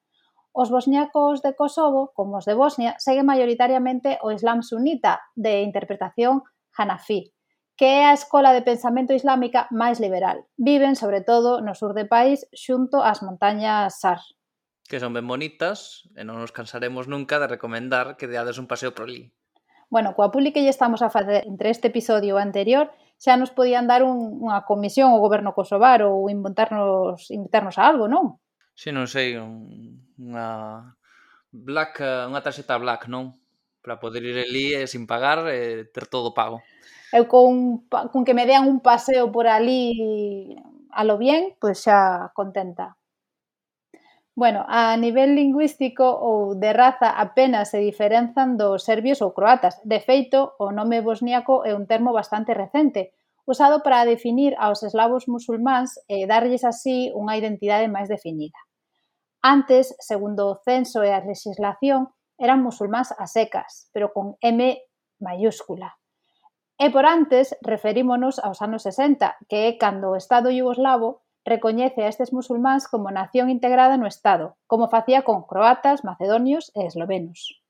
Os 0.53 0.69
bosniacos 0.69 1.41
de 1.41 1.57
Kosovo, 1.57 2.13
como 2.13 2.37
os 2.37 2.45
de 2.45 2.53
Bosnia, 2.53 2.93
seguen 3.01 3.25
maioritariamente 3.25 4.21
o 4.21 4.29
islam 4.37 4.61
sunita 4.61 5.25
de 5.33 5.65
interpretación 5.65 6.45
Hanafi, 6.77 7.33
que 7.81 8.05
é 8.05 8.13
a 8.13 8.17
escola 8.17 8.53
de 8.53 8.61
pensamento 8.61 9.17
islámica 9.17 9.65
máis 9.73 9.97
liberal. 9.97 10.45
Viven, 10.61 10.97
sobre 10.97 11.25
todo, 11.25 11.65
no 11.65 11.73
sur 11.73 11.97
do 11.97 12.05
país, 12.05 12.45
xunto 12.53 13.01
ás 13.01 13.25
montañas 13.25 13.97
Sar 13.97 14.21
que 14.93 15.01
son 15.01 15.17
ben 15.17 15.25
bonitas 15.25 16.05
e 16.13 16.21
non 16.21 16.37
nos 16.37 16.53
cansaremos 16.53 17.09
nunca 17.09 17.41
de 17.41 17.49
recomendar 17.49 18.21
que 18.21 18.29
deades 18.29 18.61
un 18.61 18.69
paseo 18.69 18.93
por 18.93 19.09
ali. 19.09 19.33
Bueno, 19.89 20.13
coa 20.13 20.29
publi 20.29 20.53
que 20.53 20.61
lle 20.61 20.69
estamos 20.69 21.01
a 21.01 21.09
facer 21.09 21.49
entre 21.49 21.73
este 21.73 21.89
episodio 21.89 22.37
anterior, 22.37 22.93
xa 23.17 23.41
nos 23.41 23.57
podían 23.57 23.89
dar 23.89 24.05
un, 24.05 24.45
unha 24.45 24.69
comisión 24.69 25.17
ao 25.17 25.25
goberno 25.25 25.57
kosovar 25.57 26.05
ou 26.05 26.29
inventarnos, 26.29 27.33
invitarnos 27.33 27.81
a 27.81 27.89
algo, 27.89 28.05
non? 28.05 28.37
Si, 28.77 28.89
sí, 28.89 28.89
non 28.93 29.09
sei, 29.09 29.41
un, 29.41 29.65
unha 30.21 30.93
black, 31.57 32.05
unha 32.29 32.45
tarxeta 32.45 32.77
black, 32.77 33.09
non? 33.09 33.41
Para 33.81 33.97
poder 33.97 34.21
ir 34.29 34.45
ali 34.45 34.77
e 34.77 34.85
sin 34.85 35.09
pagar 35.09 35.49
e 35.49 35.89
ter 35.89 36.05
todo 36.05 36.37
pago. 36.37 36.61
Eu 37.17 37.33
con, 37.33 37.89
con 37.89 38.29
que 38.29 38.37
me 38.37 38.45
dean 38.45 38.69
un 38.69 38.85
paseo 38.85 39.33
por 39.33 39.49
ali 39.49 40.53
a 40.93 41.01
lo 41.09 41.17
bien, 41.17 41.57
pois 41.57 41.81
pues 41.81 41.89
xa 41.89 42.29
contenta. 42.37 43.01
Bueno, 44.35 44.65
a 44.67 44.97
nivel 44.97 45.35
lingüístico 45.37 46.09
ou 46.09 46.57
de 46.57 46.73
raza 46.73 47.13
apenas 47.21 47.69
se 47.69 47.85
diferenzan 47.85 48.57
dos 48.57 48.81
serbios 48.81 49.21
ou 49.21 49.37
croatas. 49.37 49.77
De 49.85 50.01
feito, 50.01 50.57
o 50.57 50.73
nome 50.73 51.05
bosníaco 51.05 51.69
é 51.69 51.77
un 51.77 51.85
termo 51.85 52.17
bastante 52.17 52.57
recente, 52.57 53.13
usado 53.45 53.85
para 53.85 54.09
definir 54.09 54.57
aos 54.57 54.81
eslavos 54.89 55.29
musulmáns 55.29 56.01
e 56.09 56.25
darlles 56.25 56.65
así 56.65 57.13
unha 57.13 57.37
identidade 57.37 57.93
máis 57.93 58.09
definida. 58.09 58.57
Antes, 59.45 59.93
segundo 60.01 60.49
o 60.49 60.59
censo 60.65 61.05
e 61.05 61.13
a 61.13 61.21
legislación, 61.21 62.09
eran 62.41 62.65
musulmáns 62.65 63.13
a 63.13 63.29
secas, 63.29 63.93
pero 63.93 64.17
con 64.17 64.41
M 64.41 64.81
mayúscula. 65.21 66.01
E 66.81 66.89
por 66.89 67.05
antes 67.05 67.53
referímonos 67.61 68.41
aos 68.41 68.65
anos 68.65 68.89
60, 68.89 69.37
que 69.45 69.69
é 69.69 69.71
cando 69.77 70.11
o 70.11 70.17
Estado 70.17 70.49
yugoslavo 70.49 71.21
recoñece 71.45 72.03
a 72.03 72.11
estes 72.11 72.33
musulmáns 72.33 72.87
como 72.87 73.11
nación 73.11 73.51
integrada 73.51 73.99
no 73.99 74.07
Estado, 74.07 74.57
como 74.67 74.89
facía 74.89 75.23
con 75.23 75.43
croatas, 75.43 76.05
macedonios 76.05 76.71
e 76.75 76.87
eslovenos. 76.87 77.63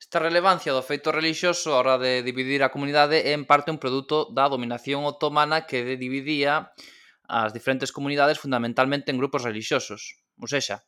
Esta 0.00 0.18
relevancia 0.18 0.74
do 0.74 0.82
feito 0.82 1.14
relixioso 1.14 1.70
a 1.70 1.78
hora 1.78 1.94
de 1.94 2.26
dividir 2.26 2.66
a 2.66 2.74
comunidade 2.74 3.22
é 3.22 3.32
en 3.38 3.46
parte 3.46 3.70
un 3.70 3.78
produto 3.78 4.26
da 4.34 4.50
dominación 4.50 5.06
otomana 5.06 5.70
que 5.70 5.86
dividía 5.94 6.74
as 7.30 7.54
diferentes 7.54 7.94
comunidades 7.94 8.42
fundamentalmente 8.42 9.14
en 9.14 9.22
grupos 9.22 9.46
relixiosos, 9.46 10.18
ou 10.34 10.50
seja, 10.50 10.82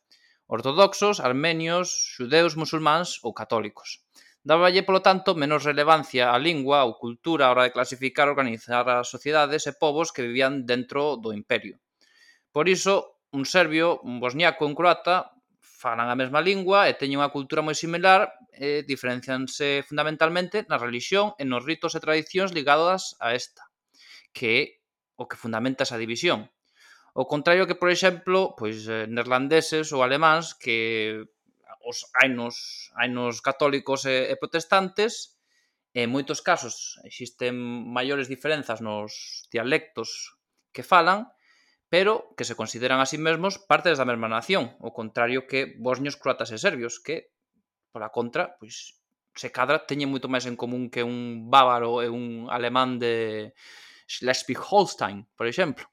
ortodoxos, 0.51 1.23
armenios, 1.23 2.19
xudeus 2.19 2.59
musulmáns 2.59 3.23
ou 3.23 3.31
católicos. 3.31 4.03
Dáballe, 4.43 4.83
polo 4.83 4.99
tanto, 4.99 5.39
menos 5.39 5.63
relevancia 5.63 6.35
á 6.35 6.37
lingua 6.47 6.83
ou 6.83 6.99
cultura 6.99 7.47
a 7.47 7.51
hora 7.55 7.63
de 7.63 7.71
clasificar 7.71 8.27
e 8.27 8.35
organizar 8.35 8.83
as 8.91 9.07
sociedades 9.07 9.63
e 9.71 9.73
povos 9.79 10.11
que 10.11 10.27
vivían 10.27 10.67
dentro 10.67 11.15
do 11.15 11.31
imperio. 11.31 11.79
Por 12.51 12.67
iso, 12.67 13.23
un 13.31 13.47
serbio, 13.47 14.03
un 14.03 14.19
bosniaco 14.19 14.67
e 14.67 14.69
un 14.69 14.75
croata 14.75 15.31
falan 15.63 16.11
a 16.11 16.19
mesma 16.19 16.43
lingua 16.43 16.91
e 16.91 16.99
teñen 16.99 17.23
unha 17.23 17.31
cultura 17.31 17.63
moi 17.63 17.71
similar 17.71 18.35
e 18.51 18.83
diferencianse 18.83 19.87
fundamentalmente 19.87 20.67
na 20.67 20.75
religión 20.75 21.31
e 21.39 21.47
nos 21.47 21.63
ritos 21.63 21.95
e 21.95 22.03
tradicións 22.03 22.51
ligadas 22.51 23.15
a 23.23 23.31
esta, 23.31 23.63
que 24.35 24.47
é 24.51 24.61
o 25.15 25.23
que 25.23 25.39
fundamenta 25.39 25.87
esa 25.87 25.95
división. 25.95 26.51
O 27.15 27.23
contrario 27.31 27.63
que, 27.63 27.79
por 27.79 27.87
exemplo, 27.87 28.59
pois 28.59 28.91
eh, 28.91 29.07
neerlandeses 29.07 29.95
ou 29.95 30.03
alemáns 30.03 30.51
que 30.51 31.23
os 31.83 32.09
ainos, 32.15 32.89
ainos 32.95 33.43
católicos 33.43 34.07
e, 34.07 34.31
e 34.31 34.35
protestantes, 34.39 35.37
en 35.93 36.09
moitos 36.09 36.41
casos 36.41 36.97
existen 37.05 37.53
maiores 37.93 38.25
diferenzas 38.25 38.81
nos 38.81 39.45
dialectos 39.53 40.39
que 40.73 40.81
falan, 40.81 41.29
pero 41.93 42.33
que 42.33 42.49
se 42.49 42.57
consideran 42.57 42.97
a 42.97 43.05
sí 43.05 43.21
mesmos 43.21 43.61
partes 43.61 44.01
da 44.01 44.09
mesma 44.09 44.25
nación, 44.25 44.73
o 44.81 44.89
contrario 44.89 45.45
que 45.45 45.77
bosnios, 45.77 46.17
croatas 46.17 46.49
e 46.49 46.57
serbios, 46.57 46.97
que, 46.97 47.29
pola 47.93 48.09
contra, 48.09 48.57
pois, 48.57 48.97
se 49.37 49.53
cadra 49.53 49.85
teñen 49.85 50.09
moito 50.09 50.25
máis 50.25 50.49
en 50.49 50.57
común 50.57 50.89
que 50.89 51.05
un 51.05 51.49
bávaro 51.53 52.01
e 52.01 52.09
un 52.09 52.49
alemán 52.49 52.97
de 52.97 53.53
Schleswig-Holstein, 54.09 55.29
por 55.37 55.45
exemplo 55.45 55.92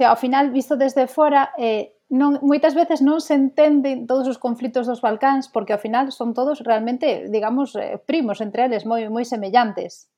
sea, 0.00 0.10
ao 0.10 0.16
final, 0.16 0.50
visto 0.50 0.80
desde 0.80 1.04
fora, 1.06 1.52
eh, 1.58 1.92
non, 2.08 2.40
moitas 2.40 2.72
veces 2.72 3.04
non 3.04 3.20
se 3.20 3.36
entenden 3.36 4.08
todos 4.08 4.24
os 4.32 4.40
conflitos 4.40 4.88
dos 4.88 5.04
Balcáns 5.04 5.46
porque 5.52 5.76
ao 5.76 5.82
final 5.84 6.08
son 6.08 6.32
todos 6.32 6.64
realmente, 6.64 7.28
digamos, 7.28 7.76
eh, 7.76 8.00
primos 8.10 8.40
entre 8.40 8.64
eles, 8.64 8.88
moi 8.88 9.04
moi 9.12 9.28
semellantes. 9.28 10.08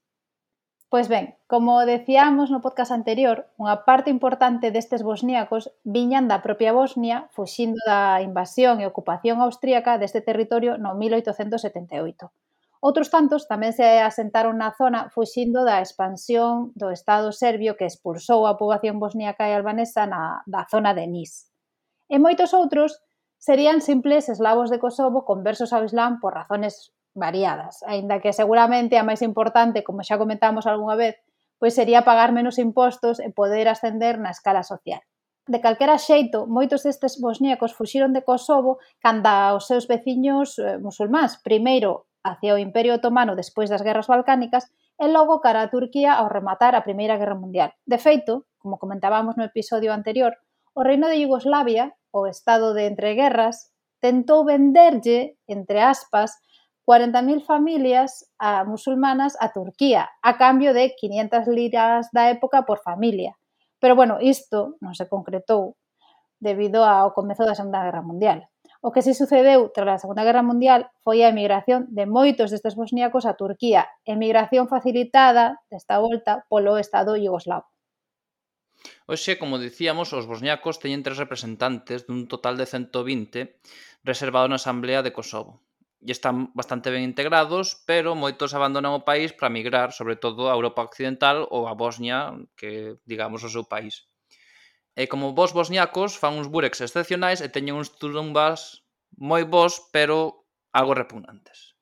Pois 0.93 1.09
ben, 1.11 1.35
como 1.51 1.83
decíamos 1.83 2.49
no 2.53 2.63
podcast 2.63 2.93
anterior, 2.95 3.51
unha 3.59 3.83
parte 3.89 4.09
importante 4.17 4.71
destes 4.71 5.03
bosníacos 5.03 5.75
viñan 5.83 6.31
da 6.31 6.45
propia 6.47 6.71
Bosnia 6.71 7.27
fuxindo 7.35 7.81
da 7.83 8.23
invasión 8.23 8.79
e 8.79 8.87
ocupación 8.87 9.43
austríaca 9.43 9.99
deste 9.99 10.21
territorio 10.23 10.79
no 10.79 10.95
1878. 10.95 12.31
Outros 12.83 13.15
tantos 13.15 13.47
tamén 13.47 13.71
se 13.71 14.03
asentaron 14.03 14.59
na 14.59 14.75
zona 14.75 15.07
fuxindo 15.15 15.63
da 15.63 15.79
expansión 15.79 16.75
do 16.75 16.91
Estado 16.91 17.31
serbio 17.31 17.79
que 17.79 17.87
expulsou 17.87 18.43
a 18.51 18.59
poboación 18.59 18.99
bosniaca 18.99 19.47
e 19.47 19.55
albanesa 19.55 20.03
na, 20.11 20.43
da 20.51 20.67
zona 20.67 20.91
de 20.91 21.07
Nis. 21.07 21.47
E 22.11 22.19
moitos 22.19 22.51
outros 22.51 22.99
serían 23.39 23.79
simples 23.87 24.27
eslavos 24.27 24.67
de 24.67 24.83
Kosovo 24.83 25.23
conversos 25.23 25.71
ao 25.71 25.87
Islam 25.87 26.19
por 26.19 26.35
razones 26.35 26.91
variadas, 27.15 27.87
aínda 27.87 28.19
que 28.19 28.35
seguramente 28.35 28.99
a 28.99 29.07
máis 29.07 29.23
importante, 29.23 29.87
como 29.87 30.03
xa 30.03 30.19
comentamos 30.19 30.67
algunha 30.67 30.99
vez, 30.99 31.23
pois 31.63 31.79
sería 31.79 32.03
pagar 32.03 32.35
menos 32.35 32.59
impostos 32.59 33.23
e 33.23 33.31
poder 33.31 33.71
ascender 33.71 34.19
na 34.19 34.35
escala 34.35 34.67
social. 34.67 34.99
De 35.47 35.63
calquera 35.63 36.03
xeito, 36.03 36.51
moitos 36.51 36.83
destes 36.83 37.23
bosníacos 37.23 37.75
fuxiron 37.79 38.11
de 38.11 38.27
Kosovo 38.27 38.83
canda 38.99 39.55
os 39.55 39.71
seus 39.71 39.87
veciños 39.87 40.59
eh, 40.59 40.83
musulmáns, 40.83 41.39
primeiro 41.39 42.11
hacia 42.23 42.55
o 42.55 42.59
Imperio 42.59 42.95
Otomano 42.95 43.35
despois 43.35 43.69
das 43.69 43.83
guerras 43.83 44.07
balcánicas 44.07 44.71
e 44.99 45.11
logo 45.11 45.43
cara 45.43 45.63
a 45.63 45.71
Turquía 45.71 46.15
ao 46.15 46.31
rematar 46.31 46.75
a 46.75 46.87
Primeira 46.87 47.19
Guerra 47.19 47.35
Mundial. 47.35 47.75
De 47.87 47.99
feito, 47.99 48.47
como 48.59 48.79
comentábamos 48.79 49.37
no 49.37 49.45
episodio 49.45 49.93
anterior, 49.93 50.39
o 50.75 50.83
Reino 50.83 51.09
de 51.09 51.21
Yugoslavia, 51.27 51.93
o 52.13 52.27
estado 52.27 52.73
de 52.73 52.87
entreguerras, 52.87 53.73
tentou 54.01 54.45
venderlle, 54.45 55.39
entre 55.47 55.81
aspas, 55.83 56.39
40.000 56.87 57.43
familias 57.47 58.27
a 58.39 58.65
musulmanas 58.65 59.39
a 59.39 59.53
Turquía, 59.53 60.11
a 60.23 60.37
cambio 60.37 60.75
de 60.75 60.95
500 60.95 61.47
liras 61.47 62.09
da 62.13 62.31
época 62.31 62.63
por 62.63 62.83
familia. 62.83 63.39
Pero 63.79 63.95
bueno, 63.95 64.19
isto 64.21 64.79
non 64.83 64.95
se 64.95 65.07
concretou 65.07 65.79
debido 66.43 66.83
ao 66.83 67.15
comezo 67.15 67.47
da 67.47 67.55
Segunda 67.55 67.83
Guerra 67.83 68.03
Mundial. 68.03 68.52
O 68.87 68.91
que 68.91 69.07
se 69.07 69.15
sucedeu 69.15 69.71
tras 69.71 69.89
a 69.95 70.03
Segunda 70.03 70.27
Guerra 70.27 70.43
Mundial 70.43 70.91
foi 71.07 71.23
a 71.23 71.31
emigración 71.31 71.87
de 71.95 72.05
moitos 72.17 72.51
destes 72.51 72.75
bosníacos 72.75 73.25
a 73.31 73.39
Turquía, 73.39 73.87
emigración 74.03 74.67
facilitada 74.67 75.63
desta 75.71 76.03
volta 76.03 76.33
polo 76.51 76.75
Estado 76.83 77.15
Yugoslavo. 77.15 77.71
Oxe, 79.07 79.39
como 79.39 79.63
dicíamos, 79.63 80.11
os 80.19 80.27
bosniacos 80.27 80.83
teñen 80.83 81.07
tres 81.07 81.15
representantes 81.23 82.11
dun 82.11 82.27
total 82.27 82.59
de 82.59 82.67
120 82.67 83.63
reservado 84.11 84.51
na 84.51 84.59
Asamblea 84.59 85.07
de 85.07 85.15
Kosovo. 85.15 85.63
E 86.03 86.11
están 86.11 86.51
bastante 86.59 86.91
ben 86.91 87.07
integrados, 87.07 87.87
pero 87.87 88.19
moitos 88.19 88.51
abandonan 88.51 88.99
o 88.99 89.07
país 89.07 89.31
para 89.31 89.55
migrar, 89.55 89.95
sobre 89.95 90.19
todo 90.19 90.51
a 90.51 90.57
Europa 90.59 90.83
Occidental 90.83 91.47
ou 91.55 91.71
a 91.71 91.79
Bosnia, 91.79 92.35
que 92.59 92.99
digamos 93.07 93.47
o 93.47 93.53
seu 93.55 93.63
país. 93.63 94.11
E 94.93 95.09
como 95.09 95.33
vos 95.33 95.57
bosniacos 95.57 96.21
fan 96.21 96.37
uns 96.37 96.53
burex 96.53 96.85
excepcionais 96.85 97.41
e 97.41 97.49
teñen 97.49 97.81
uns 97.81 97.97
tulumbas 97.97 98.85
moi 99.17 99.45
bons, 99.49 99.81
pero 99.93 100.45
algo 100.73 100.93
repugnantes. 100.93 101.73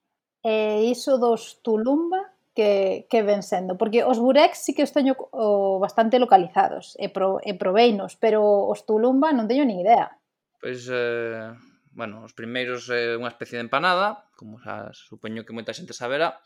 E 0.43 0.87
iso 0.87 1.19
dos 1.19 1.59
tulumba 1.63 2.33
que, 2.55 3.07
que 3.11 3.23
ven 3.23 3.43
sendo? 3.43 3.77
Porque 3.77 4.05
os 4.05 4.19
burex 4.19 4.63
sí 4.63 4.75
que 4.75 4.87
os 4.87 4.95
teño 4.95 5.19
o, 5.35 5.79
bastante 5.83 6.19
localizados 6.19 6.95
e, 6.99 7.11
pro, 7.11 7.39
e 7.43 7.55
proveinos, 7.55 8.15
pero 8.15 8.43
os 8.71 8.87
tulumba 8.87 9.35
non 9.35 9.51
teño 9.51 9.67
nin 9.67 9.83
idea. 9.83 10.15
Pois, 10.63 10.87
eh, 10.87 11.51
bueno, 11.91 12.23
os 12.23 12.33
primeiros 12.35 12.87
é 12.91 13.15
eh, 13.15 13.19
unha 13.19 13.31
especie 13.31 13.59
de 13.59 13.67
empanada, 13.67 14.31
como 14.39 14.63
xa 14.63 14.95
supoño 14.95 15.43
que 15.43 15.55
moita 15.55 15.75
xente 15.75 15.97
saberá, 15.97 16.39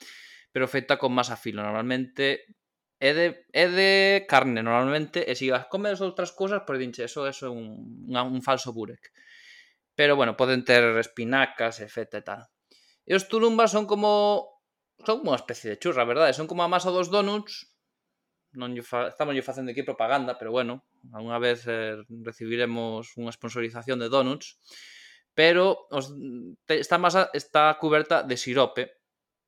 pero 0.55 0.71
feita 0.71 0.97
con 0.97 1.13
masa 1.13 1.37
filo, 1.37 1.61
normalmente 1.61 2.47
é 3.01 3.11
de, 3.13 3.27
é 3.53 3.67
de 3.69 3.91
carne 4.27 4.63
normalmente 4.63 5.25
e 5.27 5.35
se 5.35 5.51
vas 5.51 5.67
comes 5.67 6.01
outras 6.01 6.31
cousas 6.33 6.63
pois 6.67 6.79
dinche, 6.79 7.05
eso, 7.05 7.27
eso 7.27 7.47
é 7.47 7.53
un, 7.53 8.11
un 8.11 8.41
falso 8.43 8.73
burek. 8.73 9.11
Pero 9.95 10.17
bueno, 10.17 10.37
poden 10.37 10.65
ter 10.65 10.83
espinacas 10.99 11.79
e 11.79 11.87
feta 11.87 12.19
e 12.19 12.25
tal. 12.27 12.43
E 13.07 13.13
os 13.15 13.27
tulumbas 13.29 13.71
son 13.71 13.85
como 13.87 14.55
son 15.03 15.21
como 15.21 15.35
unha 15.35 15.43
especie 15.43 15.75
de 15.75 15.81
churra, 15.81 16.07
verdade? 16.07 16.33
son 16.33 16.47
como 16.47 16.63
a 16.63 16.71
masa 16.71 16.95
dos 16.95 17.11
donuts. 17.11 17.71
Non 18.55 18.71
lle 18.71 18.87
fa, 18.87 19.11
estamos 19.11 19.35
lle 19.35 19.43
facendo 19.43 19.75
aquí 19.75 19.83
propaganda 19.83 20.39
pero 20.39 20.55
bueno, 20.55 20.87
unha 21.11 21.43
vez 21.43 21.67
eh, 21.67 21.99
recibiremos 22.23 23.19
unha 23.19 23.35
sponsorización 23.35 23.99
de 23.99 24.09
donuts. 24.09 24.59
Pero 25.35 25.91
os, 25.91 26.15
te, 26.65 26.79
esta 26.79 26.97
masa 26.97 27.29
está 27.35 27.75
cuberta 27.83 28.23
de 28.23 28.39
sirope. 28.39 29.04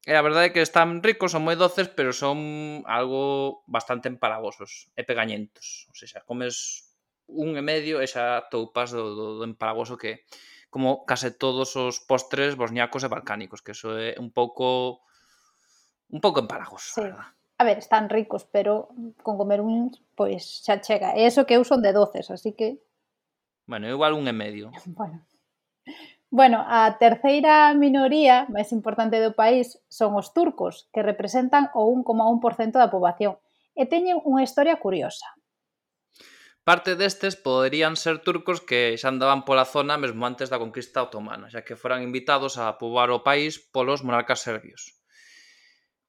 Eh, 0.06 0.14
e 0.14 0.16
a 0.16 0.22
verdade 0.22 0.48
é 0.48 0.54
que 0.54 0.62
están 0.62 1.02
ricos, 1.02 1.34
son 1.34 1.42
moi 1.42 1.58
doces, 1.58 1.90
pero 1.90 2.14
son 2.14 2.86
algo 2.86 3.66
bastante 3.66 4.06
empalagosos 4.06 4.86
e 4.94 5.02
pegañentos. 5.02 5.90
O 5.90 5.94
sea, 5.98 6.22
comes 6.22 6.86
un 7.26 7.58
e 7.58 7.62
medio 7.66 7.98
e 7.98 8.06
xa 8.06 8.46
toupas 8.46 8.94
do, 8.94 9.18
do, 9.18 9.26
do 9.42 9.44
empalagoso 9.44 9.98
que 9.98 10.22
como 10.70 11.02
case 11.04 11.34
todos 11.34 11.74
os 11.74 11.98
postres 11.98 12.54
bosniacos 12.54 13.02
e 13.02 13.10
balcánicos, 13.10 13.66
que 13.66 13.74
eso 13.74 13.98
é 13.98 14.14
un 14.22 14.30
pouco 14.30 15.02
un 16.14 16.22
pouco 16.22 16.38
empalagoso, 16.38 16.94
sí. 16.94 17.02
verdad? 17.02 17.34
A 17.58 17.64
ver, 17.64 17.78
están 17.78 18.06
ricos, 18.08 18.44
pero 18.44 18.88
con 19.22 19.34
comer 19.40 19.60
un, 19.60 19.90
pois 20.14 20.44
pues, 20.44 20.62
xa 20.62 20.78
chega. 20.78 21.16
E 21.18 21.26
eso 21.26 21.48
que 21.48 21.58
eu 21.58 21.64
son 21.64 21.82
de 21.82 21.90
doces, 21.90 22.30
así 22.30 22.52
que... 22.52 22.78
Bueno, 23.64 23.88
igual 23.88 24.12
un 24.14 24.28
e 24.28 24.34
medio. 24.36 24.70
Bueno. 24.86 25.24
Bueno, 26.36 26.66
a 26.68 26.98
terceira 27.00 27.72
minoría 27.72 28.44
máis 28.52 28.68
importante 28.76 29.16
do 29.24 29.32
país 29.32 29.80
son 29.88 30.12
os 30.20 30.36
turcos, 30.36 30.84
que 30.92 31.00
representan 31.00 31.72
o 31.72 31.88
1,1% 31.88 32.76
da 32.76 32.92
poboación 32.92 33.40
e 33.72 33.88
teñen 33.88 34.20
unha 34.20 34.44
historia 34.44 34.76
curiosa. 34.76 35.24
Parte 36.60 36.92
destes 36.92 37.40
poderían 37.40 37.96
ser 37.96 38.20
turcos 38.20 38.60
que 38.60 39.00
xa 39.00 39.08
andaban 39.08 39.48
pola 39.48 39.64
zona 39.64 39.96
mesmo 39.96 40.28
antes 40.28 40.52
da 40.52 40.60
conquista 40.60 41.08
otomana, 41.08 41.48
xa 41.48 41.64
que 41.64 41.80
foran 41.80 42.04
invitados 42.04 42.60
a 42.60 42.76
poboar 42.76 43.08
o 43.16 43.24
país 43.24 43.56
polos 43.72 44.04
monarcas 44.04 44.44
serbios. 44.44 44.95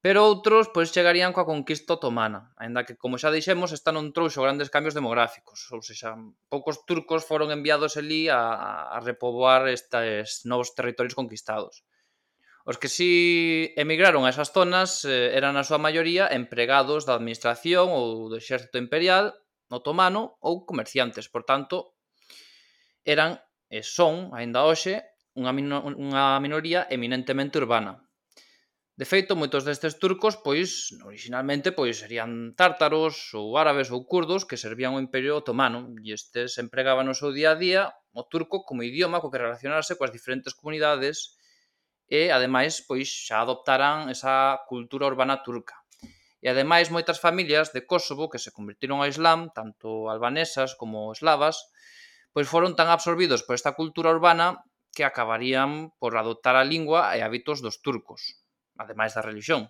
Pero 0.08 0.24
outros 0.24 0.72
pois 0.72 0.96
chegarían 0.96 1.36
coa 1.36 1.43
conquista 1.43 2.00
otomana, 2.00 2.56
aínda 2.56 2.88
que, 2.88 2.96
como 2.96 3.20
xa 3.20 3.28
dixemos, 3.28 3.76
esta 3.76 3.91
non 3.91 4.15
trouxo 4.15 4.39
grandes 4.39 4.72
cambios 4.72 4.96
demográficos, 4.96 5.67
ou 5.76 5.84
seja, 5.84 6.15
poucos 6.48 6.88
turcos 6.88 7.28
foron 7.28 7.52
enviados 7.52 8.00
elí 8.00 8.32
a, 8.32 8.88
a 8.88 9.04
repoboar 9.04 9.67
estes 9.67 10.48
novos 10.48 10.72
territorios 10.72 11.12
conquistados. 11.12 11.84
Os 12.63 12.80
que 12.80 12.88
si 12.88 13.76
emigraron 13.76 14.24
a 14.24 14.32
esas 14.32 14.56
zonas 14.56 15.04
eh, 15.04 15.36
eran 15.36 15.60
na 15.60 15.67
súa 15.67 15.76
maioría 15.76 16.32
empregados 16.32 17.04
da 17.04 17.20
administración 17.20 17.91
ou 17.91 18.32
do 18.32 18.39
exército 18.39 18.80
imperial 18.80 19.36
otomano 19.67 20.39
ou 20.39 20.63
comerciantes, 20.63 21.28
por 21.28 21.43
tanto, 21.43 22.00
eran 23.04 23.43
e 23.67 23.84
son, 23.84 24.32
aínda 24.32 24.63
hoxe, 24.63 25.04
unha, 25.36 26.39
minoría 26.39 26.88
eminentemente 26.88 27.60
urbana, 27.60 28.07
De 28.98 29.06
feito, 29.06 29.38
moitos 29.38 29.62
destes 29.62 30.02
turcos, 30.02 30.42
pois, 30.42 30.90
originalmente, 31.06 31.70
pois, 31.70 32.02
serían 32.02 32.58
tártaros 32.58 33.30
ou 33.38 33.54
árabes 33.54 33.94
ou 33.94 34.02
curdos 34.10 34.42
que 34.42 34.58
servían 34.58 34.98
o 34.98 35.04
Imperio 35.06 35.38
Otomano 35.38 35.94
e 36.02 36.18
estes 36.18 36.58
empregaban 36.58 37.06
no 37.06 37.14
seu 37.14 37.30
día 37.30 37.54
a 37.54 37.60
día 37.62 37.94
o 38.18 38.26
turco 38.26 38.66
como 38.66 38.82
idioma 38.82 39.22
co 39.22 39.30
que 39.30 39.38
relacionarse 39.38 39.94
coas 40.02 40.10
diferentes 40.10 40.58
comunidades 40.58 41.38
e, 42.10 42.34
ademais, 42.34 42.82
pois, 42.90 43.06
xa 43.06 43.46
adoptaran 43.46 44.10
esa 44.10 44.66
cultura 44.66 45.06
urbana 45.06 45.46
turca. 45.46 45.78
E, 46.42 46.50
ademais, 46.50 46.90
moitas 46.90 47.22
familias 47.22 47.70
de 47.78 47.86
Kosovo 47.86 48.34
que 48.34 48.42
se 48.42 48.50
convertiron 48.50 48.98
ao 48.98 49.06
Islam, 49.14 49.54
tanto 49.54 50.10
albanesas 50.10 50.74
como 50.74 51.14
eslavas, 51.14 51.70
pois 52.34 52.50
foron 52.50 52.74
tan 52.74 52.90
absorbidos 52.90 53.46
por 53.46 53.54
esta 53.54 53.78
cultura 53.78 54.10
urbana 54.10 54.58
que 54.90 55.06
acabarían 55.06 55.94
por 56.02 56.18
adoptar 56.18 56.58
a 56.58 56.66
lingua 56.66 57.14
e 57.14 57.22
hábitos 57.22 57.62
dos 57.62 57.78
turcos 57.86 58.42
ademais 58.78 59.13
da 59.13 59.26
religión. 59.26 59.70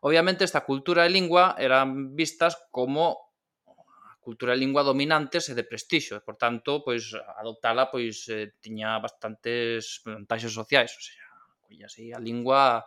Obviamente, 0.00 0.44
esta 0.44 0.64
cultura 0.64 1.08
e 1.08 1.10
lingua 1.10 1.56
eran 1.58 2.14
vistas 2.14 2.54
como 2.70 3.32
a 3.66 4.14
cultura 4.20 4.54
e 4.54 4.60
lingua 4.60 4.84
dominantes 4.84 5.48
e 5.48 5.56
de 5.56 5.64
prestixo, 5.64 6.14
e, 6.16 6.22
por 6.22 6.36
tanto, 6.36 6.84
pois, 6.84 7.16
adoptala 7.40 7.88
pois, 7.88 8.28
eh, 8.28 8.52
tiña 8.60 9.00
bastantes 9.00 10.04
vantaxes 10.04 10.52
sociais, 10.52 10.92
o 10.92 11.02
sea, 11.02 11.26
collase 11.64 12.12
a 12.12 12.20
lingua 12.20 12.84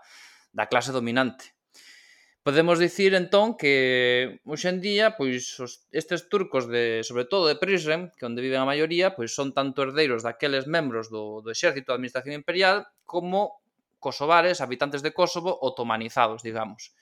da 0.53 0.69
clase 0.69 0.91
dominante. 0.93 1.59
Podemos 2.39 2.79
dicir 2.79 3.13
entón 3.13 3.59
que 3.59 4.39
hoxendía 4.47 5.19
pois 5.19 5.59
os, 5.59 5.85
estes 5.91 6.31
turcos 6.31 6.71
de 6.71 7.03
sobre 7.03 7.27
todo 7.27 7.51
de 7.51 7.59
Prizren, 7.59 8.15
que 8.15 8.25
onde 8.25 8.41
viven 8.41 8.63
a 8.63 8.69
maioría, 8.69 9.11
pois 9.11 9.35
son 9.35 9.51
tanto 9.51 9.83
herdeiros 9.83 10.23
daqueles 10.23 10.65
membros 10.65 11.11
do 11.11 11.43
do 11.43 11.51
exército 11.51 11.91
da 11.91 11.99
administración 11.99 12.33
imperial 12.39 12.87
como 13.03 13.59
kosovares, 13.99 14.61
habitantes 14.61 15.03
de 15.03 15.13
Kosovo, 15.13 15.59
otomanizados, 15.61 16.41
digamos. 16.41 16.95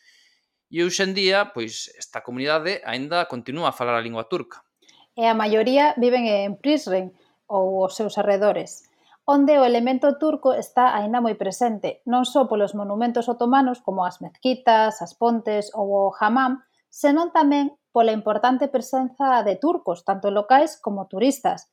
E 0.68 0.84
hoxe 0.84 1.08
en 1.08 1.16
día, 1.16 1.56
pois, 1.56 1.88
esta 1.96 2.26
comunidade 2.28 2.84
aínda 2.84 3.32
continúa 3.32 3.72
a 3.72 3.78
falar 3.78 3.96
a 3.96 4.04
lingua 4.04 4.28
turca. 4.28 4.68
E 5.16 5.24
a 5.24 5.38
maioría 5.38 5.96
viven 5.96 6.28
en 6.28 6.60
Prizren 6.60 7.16
ou 7.48 7.88
os 7.88 7.96
seus 7.96 8.20
arredores, 8.20 8.84
onde 9.24 9.56
o 9.60 9.64
elemento 9.64 10.20
turco 10.20 10.52
está 10.52 10.92
aínda 10.92 11.24
moi 11.24 11.40
presente, 11.40 12.04
non 12.04 12.28
só 12.28 12.52
polos 12.52 12.76
monumentos 12.76 13.32
otomanos 13.32 13.80
como 13.80 14.04
as 14.04 14.20
mezquitas, 14.20 15.00
as 15.00 15.16
pontes 15.16 15.72
ou 15.72 16.12
o 16.12 16.16
hamam, 16.20 16.60
senón 16.92 17.32
tamén 17.32 17.76
pola 17.96 18.12
importante 18.12 18.68
presenza 18.68 19.42
de 19.48 19.56
turcos, 19.56 20.04
tanto 20.04 20.32
locais 20.32 20.76
como 20.80 21.08
turistas, 21.08 21.72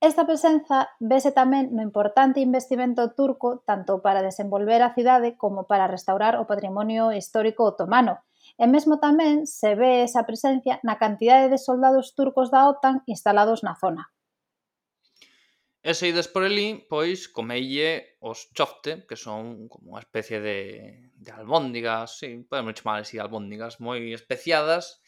Esta 0.00 0.24
presenza 0.24 0.88
vese 0.96 1.28
tamén 1.28 1.76
no 1.76 1.84
importante 1.84 2.40
investimento 2.40 3.12
turco 3.12 3.60
tanto 3.68 4.00
para 4.00 4.24
desenvolver 4.24 4.80
a 4.80 4.96
cidade 4.96 5.36
como 5.36 5.68
para 5.68 5.92
restaurar 5.92 6.40
o 6.40 6.48
patrimonio 6.48 7.12
histórico 7.12 7.68
otomano, 7.68 8.24
e 8.56 8.64
mesmo 8.64 8.96
tamén 8.96 9.44
se 9.44 9.76
ve 9.76 10.00
esa 10.00 10.24
presencia 10.24 10.80
na 10.88 10.96
cantidade 10.96 11.52
de 11.52 11.60
soldados 11.60 12.16
turcos 12.16 12.48
da 12.48 12.64
OTAN 12.64 13.04
instalados 13.12 13.60
na 13.60 13.76
zona. 13.76 14.08
E 15.84 15.92
se 15.92 16.08
ides 16.08 16.32
por 16.32 16.48
elí, 16.48 16.80
pois 16.88 17.28
comeille 17.28 18.16
os 18.24 18.48
chofte, 18.56 19.04
que 19.04 19.20
son 19.20 19.68
como 19.68 19.92
unha 19.92 20.00
especie 20.00 20.40
de, 20.40 21.12
de 21.12 21.28
albóndigas, 21.28 22.16
sí, 22.16 22.40
podemos 22.48 22.72
chamar 22.72 23.04
así 23.04 23.20
albóndigas 23.20 23.76
moi 23.84 24.16
especiadas, 24.16 25.04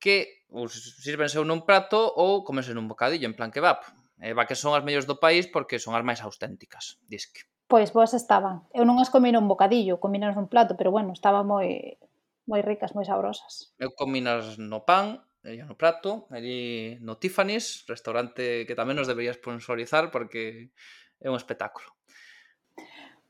que 0.00 0.48
ou 0.48 0.64
sírvense 0.68 1.36
nun 1.44 1.64
prato 1.68 2.08
ou 2.08 2.40
comense 2.40 2.72
nun 2.72 2.88
bocadillo, 2.88 3.28
en 3.28 3.36
plan 3.36 3.52
kebab. 3.52 3.97
E 4.18 4.34
va 4.34 4.50
que 4.50 4.58
son 4.58 4.74
as 4.74 4.82
mellores 4.82 5.06
do 5.06 5.22
país 5.22 5.46
porque 5.46 5.78
son 5.78 5.94
as 5.94 6.02
máis 6.02 6.20
auténticas, 6.20 6.98
disque. 7.06 7.46
Pois 7.70 7.92
boas 7.92 8.16
estaban. 8.16 8.66
Eu 8.74 8.82
non 8.88 8.98
as 8.98 9.12
comino 9.12 9.38
un 9.38 9.46
bocadillo, 9.46 10.02
comínas 10.02 10.34
un 10.34 10.50
plato, 10.50 10.74
pero 10.74 10.90
bueno, 10.90 11.14
estaban 11.14 11.46
moi 11.46 12.00
moi 12.48 12.64
ricas, 12.64 12.96
moi 12.96 13.04
sabrosas. 13.04 13.76
Eu 13.76 13.92
comínas 13.92 14.56
no 14.56 14.82
pan, 14.88 15.20
e 15.44 15.60
no 15.62 15.76
prato, 15.76 16.26
ali 16.32 16.96
no 17.04 17.20
Tiffany's, 17.20 17.84
restaurante 17.86 18.64
que 18.66 18.74
tamén 18.74 18.96
nos 18.96 19.06
debería 19.06 19.36
sponsorizar 19.36 20.10
porque 20.10 20.72
é 21.20 21.28
un 21.28 21.36
espectáculo. 21.36 21.94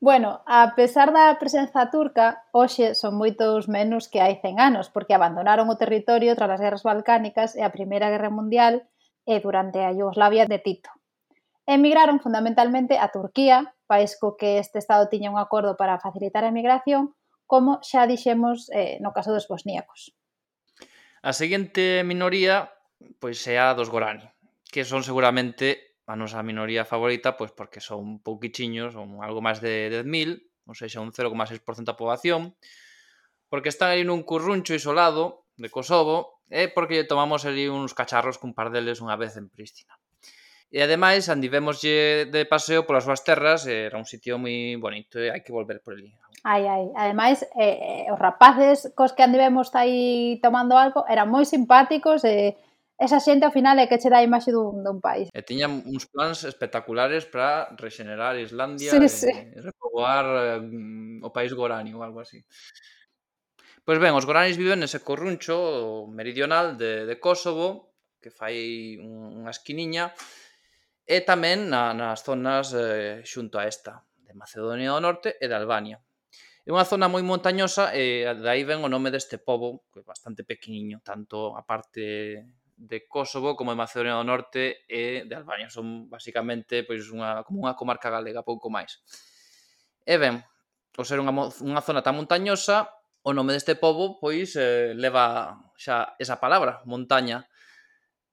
Bueno, 0.00 0.46
a 0.46 0.78
pesar 0.78 1.10
da 1.10 1.34
presenza 1.42 1.90
turca, 1.90 2.46
hoxe 2.54 2.94
son 2.94 3.18
moitos 3.18 3.66
menos 3.66 4.06
que 4.06 4.22
hai 4.22 4.38
100 4.38 4.62
anos, 4.62 4.86
porque 4.86 5.18
abandonaron 5.18 5.66
o 5.66 5.74
territorio 5.74 6.38
tras 6.38 6.54
as 6.54 6.62
guerras 6.62 6.86
balcánicas 6.86 7.58
e 7.58 7.66
a 7.66 7.74
Primeira 7.74 8.06
Guerra 8.06 8.30
Mundial 8.30 8.86
e 9.28 9.44
durante 9.44 9.84
a 9.84 9.92
Yugoslavia 9.92 10.48
de 10.48 10.56
Tito. 10.56 10.88
Emigraron 11.68 12.16
fundamentalmente 12.24 12.96
a 12.96 13.12
Turquía, 13.12 13.76
país 13.84 14.16
co 14.16 14.40
que 14.40 14.56
este 14.56 14.80
Estado 14.80 15.12
tiña 15.12 15.28
un 15.28 15.36
acordo 15.36 15.76
para 15.76 16.00
facilitar 16.00 16.48
a 16.48 16.48
emigración, 16.48 17.12
como 17.44 17.84
xa 17.84 18.08
dixemos 18.08 18.72
eh, 18.72 18.96
no 19.04 19.12
caso 19.12 19.36
dos 19.36 19.44
bosníacos. 19.44 20.16
A 21.20 21.36
seguinte 21.36 22.00
minoría 22.08 22.72
pois 23.20 23.44
é 23.44 23.60
a 23.60 23.76
dos 23.76 23.92
Gorani, 23.92 24.24
que 24.72 24.88
son 24.88 25.04
seguramente 25.04 26.00
a 26.08 26.16
nosa 26.16 26.40
minoría 26.40 26.88
favorita 26.88 27.36
pois 27.36 27.52
porque 27.52 27.84
son 27.84 28.24
pouquichiños, 28.24 28.96
son 28.96 29.20
algo 29.20 29.44
máis 29.44 29.60
de 29.60 29.92
10.000, 29.92 30.40
ou 30.64 30.72
seja, 30.72 31.04
un 31.04 31.12
0,6% 31.12 31.84
da 31.84 32.00
poboación, 32.00 32.56
porque 33.52 33.68
están 33.68 33.92
aí 33.92 34.08
nun 34.08 34.24
curruncho 34.24 34.72
isolado 34.72 35.44
de 35.60 35.68
Kosovo, 35.68 36.37
É 36.48 36.68
porque 36.68 36.96
lle 36.96 37.04
tomamos 37.04 37.44
ali 37.44 37.68
uns 37.68 37.92
cacharros 37.92 38.40
cun 38.40 38.56
par 38.56 38.72
deles 38.72 39.04
unha 39.04 39.20
vez 39.20 39.36
en 39.36 39.52
Prístina. 39.52 39.94
E 40.68 40.84
ademais 40.84 41.32
andivémoslle 41.32 42.28
de 42.28 42.44
paseo 42.44 42.84
polas 42.84 43.08
súas 43.08 43.24
terras, 43.24 43.64
era 43.64 43.96
un 43.96 44.04
sitio 44.04 44.36
moi 44.36 44.76
bonito 44.76 45.16
e 45.16 45.32
hai 45.32 45.40
que 45.40 45.52
volver 45.52 45.80
por 45.80 45.96
ali. 45.96 46.12
Ai, 46.44 46.68
ai, 46.68 46.84
ademais 46.92 47.40
eh, 47.56 48.04
eh, 48.04 48.12
os 48.12 48.20
rapaces 48.20 48.92
cos 48.92 49.16
que 49.16 49.24
andivemos 49.24 49.72
aí 49.72 50.36
tomando 50.44 50.76
algo 50.76 51.08
eran 51.08 51.32
moi 51.32 51.48
simpáticos 51.48 52.20
e 52.24 52.52
eh, 52.52 52.68
esa 52.98 53.22
xente 53.22 53.46
ao 53.46 53.54
final 53.54 53.78
é 53.78 53.86
que 53.86 53.96
che 53.96 54.10
dá 54.10 54.18
a 54.18 54.26
imaxe 54.26 54.50
dun, 54.50 54.82
dun 54.82 54.98
país. 54.98 55.30
E 55.30 55.40
tiñan 55.46 55.86
uns 55.86 56.04
plans 56.10 56.42
espectaculares 56.42 57.24
para 57.30 57.70
rexenerar 57.78 58.34
Islandia 58.36 58.90
sí, 58.90 58.98
e, 58.98 59.08
sí. 59.08 59.30
e 59.30 59.58
repoboar 59.62 60.26
eh, 60.26 60.60
mm, 60.60 61.22
o 61.22 61.30
país 61.30 61.54
Gorani 61.54 61.94
ou 61.94 62.02
algo 62.02 62.20
así. 62.20 62.42
Pois 63.88 64.04
ben, 64.04 64.12
os 64.12 64.28
goranis 64.28 64.60
viven 64.60 64.84
nese 64.84 65.00
corruncho 65.00 66.04
meridional 66.12 66.76
de, 66.76 67.08
de 67.08 67.16
Kosovo, 67.16 67.96
que 68.20 68.28
fai 68.28 69.00
unha 69.00 69.48
esquiniña, 69.48 70.12
e 71.08 71.24
tamén 71.24 71.72
na, 71.72 71.96
nas 71.96 72.20
zonas 72.20 72.76
eh, 72.76 73.24
xunto 73.24 73.56
a 73.56 73.64
esta, 73.64 74.04
de 74.20 74.36
Macedonia 74.36 74.92
do 74.92 75.00
Norte 75.00 75.40
e 75.40 75.48
de 75.48 75.56
Albania. 75.56 75.96
É 75.96 76.68
unha 76.68 76.84
zona 76.84 77.08
moi 77.08 77.24
montañosa 77.24 77.96
e 77.96 78.28
dai 78.28 78.60
ven 78.68 78.84
o 78.84 78.92
nome 78.92 79.08
deste 79.08 79.40
povo, 79.40 79.88
que 79.88 80.04
é 80.04 80.04
bastante 80.04 80.44
pequeniño, 80.44 81.00
tanto 81.00 81.56
a 81.56 81.64
parte 81.64 82.44
de 82.76 83.08
Kosovo 83.08 83.56
como 83.56 83.72
de 83.72 83.80
Macedonia 83.80 84.20
do 84.20 84.28
Norte 84.28 84.84
e 84.84 85.24
de 85.24 85.32
Albania. 85.32 85.72
Son 85.72 86.12
basicamente 86.12 86.84
pois 86.84 87.08
unha 87.08 87.40
como 87.40 87.64
unha 87.64 87.72
comarca 87.72 88.12
galega 88.12 88.44
pouco 88.44 88.68
máis. 88.68 89.00
E 90.04 90.20
ben, 90.20 90.44
o 90.92 91.04
ser 91.08 91.24
unha, 91.24 91.32
unha 91.64 91.80
zona 91.80 92.04
tan 92.04 92.20
montañosa, 92.20 92.97
o 93.28 93.36
nome 93.36 93.52
deste 93.52 93.76
pobo 93.76 94.16
pois 94.16 94.56
eh, 94.56 94.96
leva 94.96 95.60
xa 95.76 96.16
esa 96.16 96.40
palabra, 96.40 96.80
montaña, 96.88 97.44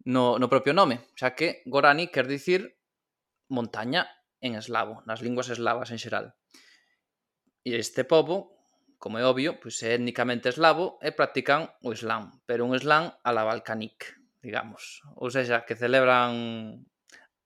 no, 0.08 0.40
no 0.40 0.48
propio 0.48 0.72
nome, 0.72 1.04
xa 1.20 1.36
que 1.36 1.68
Gorani 1.68 2.08
quer 2.08 2.32
dicir 2.32 2.80
montaña 3.52 4.08
en 4.40 4.56
eslavo, 4.56 5.04
nas 5.04 5.20
linguas 5.20 5.52
eslavas 5.52 5.92
en 5.92 6.00
xeral. 6.00 6.32
E 7.68 7.76
este 7.76 8.08
pobo, 8.08 8.56
como 8.96 9.20
é 9.20 9.28
obvio, 9.28 9.60
pois 9.60 9.84
é 9.84 10.00
étnicamente 10.00 10.48
eslavo 10.48 10.96
e 11.04 11.12
practican 11.12 11.76
o 11.84 11.92
islam, 11.92 12.32
pero 12.48 12.64
un 12.64 12.72
islam 12.72 13.12
a 13.20 13.30
la 13.36 13.44
balcanic, 13.44 14.16
digamos. 14.40 15.04
Ou 15.20 15.28
seja, 15.28 15.68
que 15.68 15.76
celebran 15.76 16.88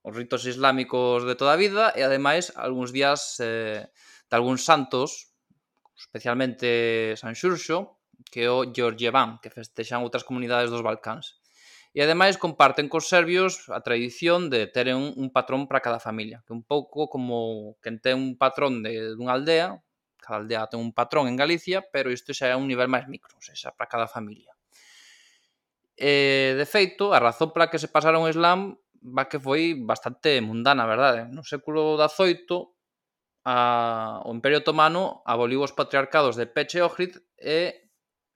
os 0.06 0.14
ritos 0.14 0.46
islámicos 0.46 1.26
de 1.26 1.34
toda 1.34 1.58
a 1.58 1.62
vida 1.62 1.98
e 1.98 2.06
ademais 2.06 2.54
algúns 2.54 2.94
días 2.94 3.42
eh, 3.42 3.90
de 4.30 4.34
algúns 4.38 4.62
santos 4.62 5.29
especialmente 6.00 7.14
San 7.20 7.36
Xurxo, 7.36 8.00
que 8.32 8.48
é 8.48 8.52
o 8.52 8.64
Georgievan, 8.72 9.44
que 9.44 9.52
festexan 9.52 10.00
outras 10.00 10.24
comunidades 10.24 10.72
dos 10.72 10.84
Balcáns. 10.84 11.40
E 11.92 12.00
ademais 12.06 12.38
comparten 12.38 12.88
cos 12.88 13.12
serbios 13.12 13.68
a 13.68 13.84
tradición 13.84 14.48
de 14.48 14.70
teren 14.70 14.96
un, 14.96 15.12
un 15.18 15.30
patrón 15.36 15.68
para 15.68 15.84
cada 15.84 16.00
familia, 16.00 16.44
que 16.46 16.54
un 16.54 16.64
pouco 16.64 17.10
como 17.10 17.76
quen 17.84 18.00
ten 18.00 18.16
un 18.16 18.36
patrón 18.38 18.86
de 18.86 19.18
dunha 19.18 19.36
aldea, 19.36 19.82
cada 20.22 20.40
aldea 20.46 20.70
ten 20.70 20.80
un 20.80 20.94
patrón 20.94 21.26
en 21.28 21.36
Galicia, 21.36 21.82
pero 21.90 22.14
isto 22.14 22.32
xa 22.32 22.54
é 22.54 22.56
un 22.56 22.70
nivel 22.70 22.88
máis 22.88 23.10
micro, 23.10 23.34
ou 23.36 23.44
seja, 23.44 23.74
para 23.74 23.90
cada 23.90 24.06
familia. 24.06 24.54
E, 26.00 26.56
de 26.56 26.64
feito, 26.70 27.12
a 27.12 27.20
razón 27.20 27.52
pola 27.52 27.68
que 27.68 27.82
se 27.82 27.92
pasaron 27.92 28.24
o 28.24 28.32
Islam 28.32 28.78
va 29.04 29.28
que 29.28 29.42
foi 29.42 29.76
bastante 29.76 30.40
mundana, 30.40 30.86
verdade? 30.86 31.28
No 31.28 31.42
século 31.42 31.98
XVIII 31.98 32.79
a, 33.50 34.22
o 34.30 34.32
Imperio 34.38 34.62
Otomano 34.62 35.26
aboliu 35.26 35.66
os 35.66 35.74
patriarcados 35.74 36.38
de 36.38 36.46
Peche 36.46 36.78
e 36.78 36.86
Ohrid 36.86 37.18
e 37.42 37.82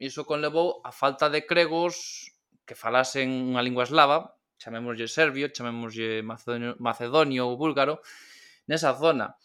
iso 0.01 0.25
conlevou 0.25 0.81
a 0.81 0.91
falta 0.91 1.29
de 1.29 1.45
cregos 1.45 2.33
que 2.65 2.73
falasen 2.73 3.29
unha 3.29 3.61
lingua 3.61 3.85
eslava, 3.85 4.33
chamémoslle 4.57 5.05
serbio, 5.05 5.53
chamémoslle 5.53 6.25
macedonio, 6.25 6.73
macedonio 6.81 7.45
ou 7.45 7.59
búlgaro, 7.61 8.01
nesa 8.65 8.97
zona. 8.97 9.37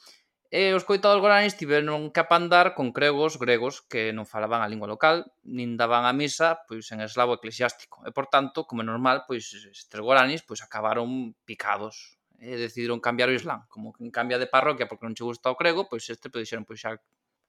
E 0.48 0.72
os 0.72 0.88
coitados 0.88 1.20
goranis 1.20 1.60
tiveron 1.60 2.08
que 2.08 2.24
apandar 2.24 2.72
con 2.72 2.96
cregos 2.96 3.36
gregos 3.36 3.84
que 3.84 4.16
non 4.16 4.24
falaban 4.24 4.64
a 4.64 4.70
lingua 4.72 4.88
local, 4.88 5.28
nin 5.44 5.76
daban 5.76 6.08
a 6.08 6.16
misa 6.16 6.64
pois 6.64 6.88
en 6.96 7.04
eslavo 7.04 7.36
eclesiástico. 7.36 8.00
E, 8.08 8.10
por 8.16 8.32
tanto, 8.32 8.64
como 8.64 8.80
é 8.80 8.88
normal, 8.88 9.28
pois 9.28 9.52
estes 9.52 10.00
goranis 10.00 10.40
pois 10.48 10.64
acabaron 10.64 11.36
picados, 11.44 12.17
Eh, 12.38 12.54
e 12.54 12.56
decidiron 12.56 13.02
cambiar 13.02 13.28
o 13.28 13.34
Islam. 13.34 13.66
Como 13.68 13.92
que 13.92 14.02
cambia 14.10 14.38
de 14.38 14.46
parroquia 14.46 14.86
porque 14.86 15.06
non 15.06 15.14
che 15.14 15.26
gusta 15.26 15.50
o 15.50 15.58
crego, 15.58 15.90
pois 15.90 16.06
este 16.06 16.30
pois, 16.30 16.46
dixeron, 16.46 16.64
pois 16.64 16.78
xa 16.78 16.98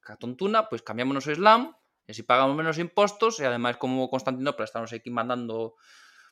ca 0.01 0.17
tontuna, 0.17 0.65
pois 0.69 0.81
cambiámonos 0.81 1.29
o 1.29 1.33
Islam, 1.33 1.73
e 2.07 2.11
así 2.11 2.25
pagamos 2.25 2.57
menos 2.57 2.81
impostos, 2.81 3.37
e 3.37 3.45
ademais 3.45 3.77
como 3.77 4.09
Constantinopla 4.09 4.65
estamos 4.65 4.89
aquí 4.89 5.13
mandando 5.13 5.77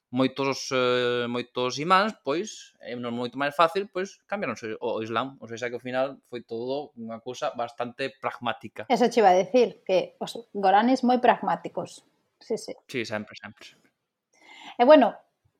moitos 0.10 0.72
eh, 0.72 1.28
moitos 1.28 1.78
imáns, 1.78 2.16
pois 2.24 2.74
é 2.80 2.96
eh, 2.96 2.98
non 2.98 3.14
moito 3.14 3.38
máis 3.38 3.54
fácil, 3.54 3.92
pois 3.92 4.18
cambiaron 4.26 4.56
o, 4.82 4.98
o 4.98 5.04
Islam, 5.04 5.38
ou 5.38 5.48
seja 5.52 5.70
que 5.70 5.78
ao 5.78 5.84
final 5.84 6.18
foi 6.32 6.42
todo 6.42 6.96
unha 6.98 7.20
cousa 7.22 7.54
bastante 7.54 8.10
pragmática. 8.18 8.88
Eso 8.90 9.12
che 9.12 9.20
iba 9.22 9.30
a 9.30 9.38
decir, 9.38 9.84
que 9.84 10.16
os 10.18 10.34
goranes 10.56 11.04
moi 11.04 11.20
pragmáticos. 11.22 12.08
Sí, 12.40 12.56
sí. 12.58 12.74
Sí, 12.88 13.04
sempre, 13.04 13.36
sempre. 13.36 13.76
E 14.80 14.84
bueno, 14.88 15.14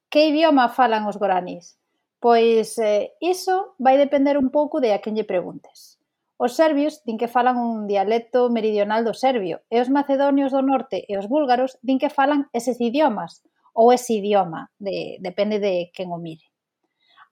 que 0.08 0.32
idioma 0.32 0.72
falan 0.72 1.04
os 1.06 1.20
goranis? 1.20 1.76
Pois 2.20 2.78
eh, 2.82 3.14
iso 3.22 3.78
vai 3.78 3.96
depender 3.98 4.36
un 4.38 4.50
pouco 4.50 4.82
de 4.82 4.90
a 4.94 5.02
quen 5.02 5.14
lle 5.14 5.28
preguntes. 5.28 6.02
Os 6.38 6.58
serbios 6.58 7.02
din 7.06 7.18
que 7.22 7.30
falan 7.30 7.58
un 7.58 7.86
dialecto 7.86 8.50
meridional 8.50 9.02
do 9.06 9.14
serbio 9.14 9.62
e 9.74 9.82
os 9.82 9.90
macedonios 9.90 10.54
do 10.54 10.62
norte 10.62 10.98
e 11.06 11.14
os 11.18 11.30
búlgaros 11.30 11.78
din 11.86 11.98
que 12.02 12.14
falan 12.14 12.50
eses 12.54 12.78
idiomas 12.82 13.42
ou 13.78 13.94
ese 13.94 14.18
idioma, 14.18 14.74
de, 14.82 15.22
depende 15.22 15.58
de 15.62 15.90
quen 15.94 16.10
o 16.10 16.18
mire. 16.18 16.46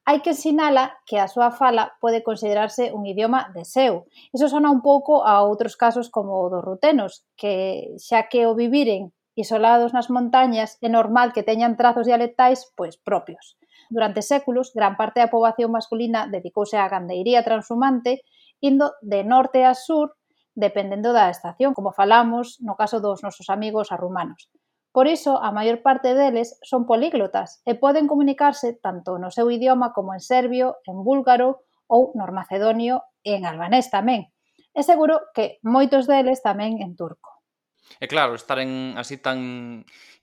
Hai 0.06 0.22
que 0.22 0.38
sinala 0.38 1.02
que 1.10 1.18
a 1.18 1.26
súa 1.26 1.50
fala 1.50 1.98
pode 1.98 2.22
considerarse 2.22 2.94
un 2.94 3.10
idioma 3.10 3.50
de 3.58 3.66
seu. 3.66 4.06
Iso 4.30 4.46
sona 4.54 4.70
un 4.70 4.86
pouco 4.86 5.26
a 5.26 5.42
outros 5.42 5.74
casos 5.74 6.14
como 6.14 6.46
o 6.46 6.50
dos 6.54 6.62
rutenos, 6.62 7.26
que 7.34 7.98
xa 7.98 8.30
que 8.30 8.46
o 8.46 8.54
viviren 8.54 9.10
isolados 9.34 9.98
nas 9.98 10.14
montañas, 10.14 10.78
é 10.86 10.90
normal 10.94 11.34
que 11.34 11.42
teñan 11.42 11.74
trazos 11.74 12.06
dialectais 12.06 12.70
pois 12.78 13.02
propios. 13.02 13.58
Durante 13.96 14.22
séculos, 14.22 14.74
gran 14.76 15.00
parte 15.00 15.24
da 15.24 15.32
poboación 15.32 15.72
masculina 15.72 16.28
dedicouse 16.28 16.76
á 16.76 16.84
gandeiría 16.92 17.48
transhumante, 17.48 18.28
indo 18.60 18.92
de 19.00 19.24
norte 19.24 19.64
a 19.64 19.72
sur, 19.72 20.20
dependendo 20.52 21.16
da 21.16 21.32
estación, 21.32 21.72
como 21.72 21.96
falamos 21.96 22.60
no 22.60 22.76
caso 22.76 23.00
dos 23.00 23.24
nosos 23.24 23.48
amigos 23.48 23.96
arrumanos. 23.96 24.52
Por 24.92 25.08
iso, 25.08 25.40
a 25.40 25.56
maior 25.56 25.80
parte 25.80 26.12
deles 26.12 26.60
son 26.60 26.84
políglotas 26.84 27.64
e 27.64 27.80
poden 27.80 28.12
comunicarse 28.12 28.76
tanto 28.76 29.16
no 29.16 29.32
seu 29.32 29.48
idioma 29.48 29.96
como 29.96 30.12
en 30.12 30.20
serbio, 30.20 30.84
en 30.84 31.00
búlgaro 31.08 31.64
ou 31.88 32.12
normacedonio 32.20 33.00
e 33.24 33.32
en 33.40 33.48
albanés 33.48 33.88
tamén. 33.88 34.28
É 34.76 34.84
seguro 34.84 35.32
que 35.32 35.64
moitos 35.64 36.04
deles 36.04 36.44
tamén 36.44 36.84
en 36.84 37.00
turco. 37.00 37.35
E 38.04 38.06
claro, 38.12 38.36
estaren 38.36 38.98
así 39.00 39.16
tan 39.18 39.40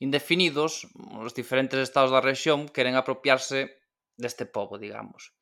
indefinidos, 0.02 0.86
os 1.16 1.32
diferentes 1.32 1.80
estados 1.80 2.12
da 2.12 2.24
rexión 2.24 2.68
queren 2.68 2.94
apropiarse 2.98 3.82
deste 4.18 4.44
pobo, 4.44 4.76
digamos. 4.76 5.32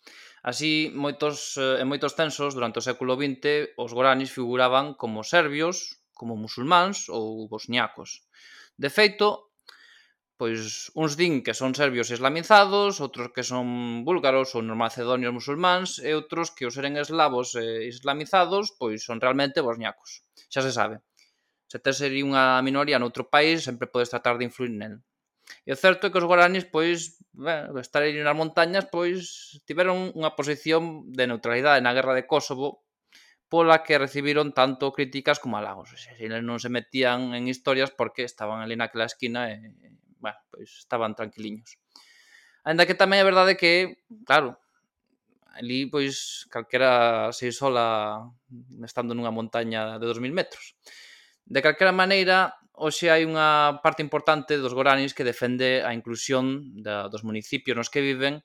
Así, 0.42 0.92
moitos, 0.94 1.58
eh, 1.60 1.82
en 1.82 1.86
moitos 1.90 2.16
censos 2.16 2.56
durante 2.56 2.80
o 2.80 2.86
século 2.86 3.18
XX, 3.18 3.74
os 3.76 3.92
goranis 3.92 4.32
figuraban 4.32 4.94
como 4.94 5.26
serbios, 5.26 6.00
como 6.16 6.36
musulmáns 6.36 7.08
ou 7.12 7.48
bosniacos. 7.52 8.24
De 8.80 8.88
feito, 8.88 9.52
pois 10.40 10.88
uns 10.96 11.12
din 11.20 11.44
que 11.44 11.52
son 11.52 11.76
serbios 11.76 12.08
islamizados, 12.16 13.04
outros 13.04 13.28
que 13.36 13.44
son 13.44 13.66
búlgaros 14.08 14.56
ou 14.56 14.64
normacedonios 14.64 15.36
musulmáns 15.36 16.00
e 16.00 16.16
outros 16.16 16.48
que 16.56 16.64
os 16.64 16.72
seren 16.76 16.96
eslavos 16.96 17.52
e 17.60 17.84
islamizados 17.92 18.72
pois 18.80 19.04
son 19.04 19.20
realmente 19.20 19.60
bosniacos. 19.60 20.24
Xa 20.48 20.64
se 20.64 20.72
sabe. 20.72 20.96
Se 21.70 21.78
tes 21.78 22.02
ali 22.02 22.26
unha 22.26 22.58
minoría 22.66 22.98
noutro 22.98 23.30
país, 23.30 23.62
sempre 23.62 23.86
podes 23.86 24.10
tratar 24.10 24.34
de 24.42 24.50
influir 24.50 24.74
nel. 24.74 24.98
E 25.62 25.70
o 25.70 25.78
certo 25.78 26.06
é 26.06 26.10
que 26.10 26.18
os 26.18 26.26
guaranis, 26.26 26.66
pois, 26.66 27.22
bueno, 27.30 27.78
estar 27.78 28.02
ali 28.02 28.18
nas 28.18 28.34
montañas, 28.34 28.90
pois, 28.90 29.54
tiveron 29.70 30.10
unha 30.18 30.34
posición 30.34 31.06
de 31.14 31.30
neutralidade 31.30 31.78
na 31.78 31.94
guerra 31.94 32.18
de 32.18 32.26
Kosovo, 32.26 32.82
pola 33.50 33.82
que 33.86 34.02
recibiron 34.02 34.50
tanto 34.50 34.90
críticas 34.90 35.38
como 35.38 35.58
halagos. 35.58 35.94
Eles 36.18 36.42
non 36.42 36.58
se 36.58 36.70
metían 36.70 37.34
en 37.38 37.46
historias 37.46 37.94
porque 37.94 38.26
estaban 38.26 38.62
ali 38.62 38.74
naquela 38.74 39.06
esquina 39.06 39.50
e, 39.50 39.70
bueno, 40.18 40.38
pois 40.50 40.70
estaban 40.74 41.14
tranquiliños. 41.14 41.78
Ainda 42.66 42.86
que 42.86 42.98
tamén 42.98 43.22
é 43.22 43.26
verdade 43.26 43.54
que, 43.54 44.02
claro, 44.26 44.58
ali 45.54 45.90
pois 45.90 46.46
calquera 46.46 47.30
se 47.34 47.50
isola 47.50 48.22
estando 48.86 49.14
nunha 49.14 49.34
montaña 49.34 49.98
de 49.98 50.06
2000 50.06 50.34
metros. 50.34 50.78
De 51.46 51.60
calquera 51.62 51.92
maneira, 51.92 52.60
hoxe 52.74 53.12
hai 53.12 53.28
unha 53.28 53.78
parte 53.84 54.00
importante 54.00 54.56
dos 54.56 54.72
goranis 54.72 55.12
que 55.12 55.26
defende 55.26 55.84
a 55.84 55.92
inclusión 55.92 56.76
da, 56.80 57.12
dos 57.12 57.22
municipios 57.22 57.76
nos 57.76 57.92
que 57.92 58.00
viven 58.00 58.40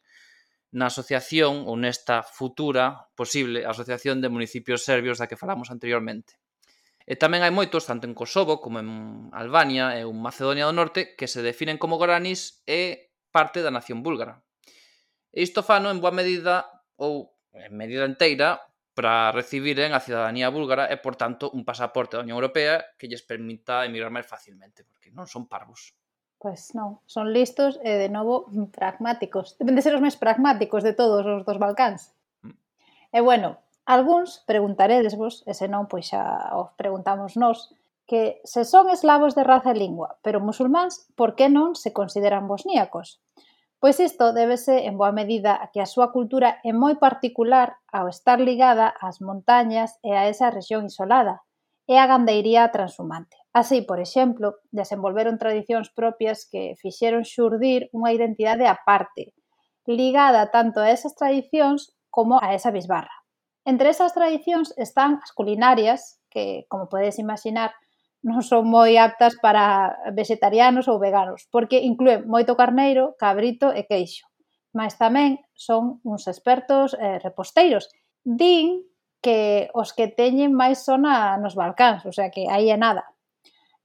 na 0.76 0.92
asociación 0.92 1.64
ou 1.64 1.80
nesta 1.80 2.20
futura 2.20 3.08
posible 3.16 3.64
asociación 3.64 4.20
de 4.20 4.28
municipios 4.28 4.84
serbios 4.84 5.16
da 5.16 5.32
que 5.32 5.40
falamos 5.40 5.72
anteriormente. 5.72 6.36
E 7.08 7.16
tamén 7.16 7.46
hai 7.46 7.54
moitos, 7.54 7.88
tanto 7.88 8.10
en 8.10 8.18
Kosovo 8.18 8.60
como 8.60 8.82
en 8.84 8.90
Albania 9.32 9.96
e 9.96 10.04
en 10.04 10.18
Macedonia 10.20 10.68
do 10.68 10.76
Norte, 10.76 11.14
que 11.16 11.32
se 11.32 11.46
definen 11.46 11.80
como 11.80 12.02
goranis 12.02 12.66
e 12.68 13.14
parte 13.32 13.64
da 13.64 13.72
nación 13.72 14.04
búlgara. 14.04 14.44
E 15.32 15.46
isto 15.46 15.64
fano 15.64 15.88
en 15.94 16.02
boa 16.04 16.12
medida 16.12 16.68
ou 17.00 17.32
en 17.56 17.72
medida 17.72 18.04
inteira 18.04 18.60
para 18.96 19.36
recibiren 19.36 19.92
a 19.92 20.00
cidadanía 20.00 20.48
búlgara 20.48 20.88
e, 20.88 20.96
por 20.96 21.20
tanto, 21.20 21.52
un 21.52 21.68
pasaporte 21.68 22.16
da 22.16 22.24
Unión 22.24 22.40
Europea 22.40 22.96
que 22.96 23.12
lles 23.12 23.28
permita 23.28 23.84
emigrar 23.84 24.10
máis 24.10 24.26
facilmente, 24.26 24.88
porque 24.88 25.12
non 25.12 25.28
son 25.28 25.52
parvos. 25.52 25.94
Pois 26.40 26.72
pues 26.72 26.80
non, 26.80 27.04
son 27.04 27.36
listos 27.36 27.76
e, 27.84 28.00
de 28.00 28.08
novo, 28.08 28.48
pragmáticos. 28.72 29.60
Deben 29.60 29.76
de 29.76 29.84
ser 29.84 29.94
os 29.94 30.04
máis 30.04 30.16
pragmáticos 30.16 30.82
de 30.82 30.96
todos 30.96 31.28
os 31.28 31.44
dos 31.44 31.60
Balcáns. 31.60 32.16
Mm. 32.40 32.56
E, 33.12 33.20
bueno, 33.20 33.60
algúns 33.84 34.40
preguntaredes 34.48 35.20
vos, 35.20 35.44
e 35.44 35.52
se 35.52 35.68
non, 35.68 35.92
pois 35.92 36.08
xa 36.08 36.56
os 36.56 36.72
preguntamos 36.80 37.36
nós, 37.36 37.76
que 38.08 38.40
se 38.48 38.64
son 38.64 38.88
eslavos 38.88 39.36
de 39.36 39.44
raza 39.44 39.76
e 39.76 39.80
lingua, 39.80 40.16
pero 40.24 40.40
musulmáns, 40.40 41.10
por 41.20 41.36
que 41.36 41.52
non 41.52 41.76
se 41.76 41.92
consideran 41.92 42.48
bosníacos? 42.48 43.20
Pois 43.86 44.00
isto 44.00 44.34
débese 44.34 44.90
en 44.90 44.98
boa 44.98 45.14
medida 45.14 45.54
a 45.62 45.70
que 45.70 45.78
a 45.78 45.86
súa 45.86 46.10
cultura 46.10 46.58
é 46.66 46.74
moi 46.74 46.98
particular 46.98 47.78
ao 47.94 48.10
estar 48.10 48.42
ligada 48.42 48.90
ás 48.98 49.22
montañas 49.22 50.02
e 50.02 50.10
a 50.18 50.26
esa 50.26 50.50
rexión 50.50 50.90
isolada, 50.90 51.46
e 51.86 52.02
a 52.02 52.10
gandeiría 52.10 52.66
transhumante. 52.74 53.38
Así, 53.54 53.86
por 53.86 54.02
exemplo, 54.02 54.58
desenvolveron 54.74 55.38
tradicións 55.38 55.94
propias 55.94 56.50
que 56.50 56.74
fixeron 56.82 57.30
xurdir 57.30 57.86
unha 57.94 58.10
identidade 58.10 58.66
aparte, 58.66 59.38
ligada 59.86 60.50
tanto 60.50 60.82
a 60.82 60.90
esas 60.90 61.14
tradicións 61.14 61.94
como 62.10 62.42
a 62.42 62.58
esa 62.58 62.74
bisbarra. 62.74 63.14
Entre 63.70 63.94
esas 63.94 64.18
tradicións 64.18 64.74
están 64.82 65.22
as 65.22 65.30
culinarias, 65.30 66.18
que, 66.34 66.66
como 66.74 66.90
podedes 66.90 67.22
imaginar, 67.22 67.70
non 68.26 68.42
son 68.42 68.66
moi 68.66 68.98
aptas 68.98 69.38
para 69.38 69.94
vegetarianos 70.18 70.90
ou 70.90 70.98
veganos, 70.98 71.46
porque 71.54 71.78
inclúen 71.86 72.26
moito 72.26 72.58
carneiro, 72.58 73.14
cabrito 73.22 73.70
e 73.70 73.86
queixo. 73.86 74.26
Mas 74.74 74.98
tamén 74.98 75.46
son 75.54 76.02
uns 76.02 76.26
expertos 76.26 76.98
eh, 76.98 77.22
reposteiros. 77.22 77.86
Din 78.26 78.82
que 79.22 79.70
os 79.78 79.94
que 79.94 80.10
teñen 80.10 80.58
máis 80.58 80.82
zona 80.82 81.38
nos 81.38 81.54
Balcáns, 81.54 82.02
o 82.10 82.14
sea 82.14 82.34
que 82.34 82.50
aí 82.50 82.74
é 82.74 82.78
nada. 82.82 83.06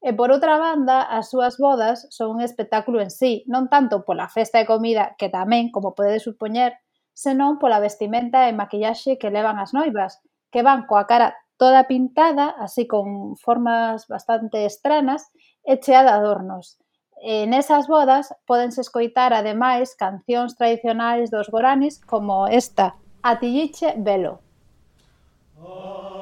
E 0.00 0.16
por 0.16 0.32
outra 0.32 0.56
banda, 0.56 1.04
as 1.04 1.28
súas 1.28 1.60
bodas 1.60 2.08
son 2.08 2.32
un 2.36 2.40
espectáculo 2.40 3.04
en 3.04 3.12
sí, 3.12 3.44
non 3.44 3.68
tanto 3.68 4.08
pola 4.08 4.32
festa 4.32 4.56
e 4.56 4.64
comida, 4.64 5.12
que 5.20 5.28
tamén, 5.28 5.68
como 5.68 5.92
podedes 5.92 6.24
supoñer, 6.24 6.80
senón 7.12 7.60
pola 7.60 7.76
vestimenta 7.76 8.48
e 8.48 8.56
maquillaxe 8.56 9.20
que 9.20 9.28
levan 9.28 9.60
as 9.60 9.76
noivas, 9.76 10.24
que 10.48 10.64
van 10.64 10.88
coa 10.88 11.04
cara 11.04 11.36
toda 11.60 11.84
pintada, 11.84 12.56
así 12.58 12.86
con 12.86 13.36
formas 13.36 14.08
bastante 14.08 14.64
estranas, 14.64 15.28
e 15.62 15.76
chea 15.76 16.00
de 16.02 16.08
adornos. 16.08 16.80
E 17.20 17.44
nesas 17.44 17.84
bodas 17.84 18.32
podense 18.48 18.80
escoitar 18.80 19.36
ademais 19.36 19.92
cancións 19.92 20.56
tradicionais 20.56 21.28
dos 21.28 21.52
goranis 21.52 22.00
como 22.00 22.48
esta, 22.48 22.96
Atilliche 23.20 23.92
Velo. 24.00 24.40
Oh. 25.60 26.19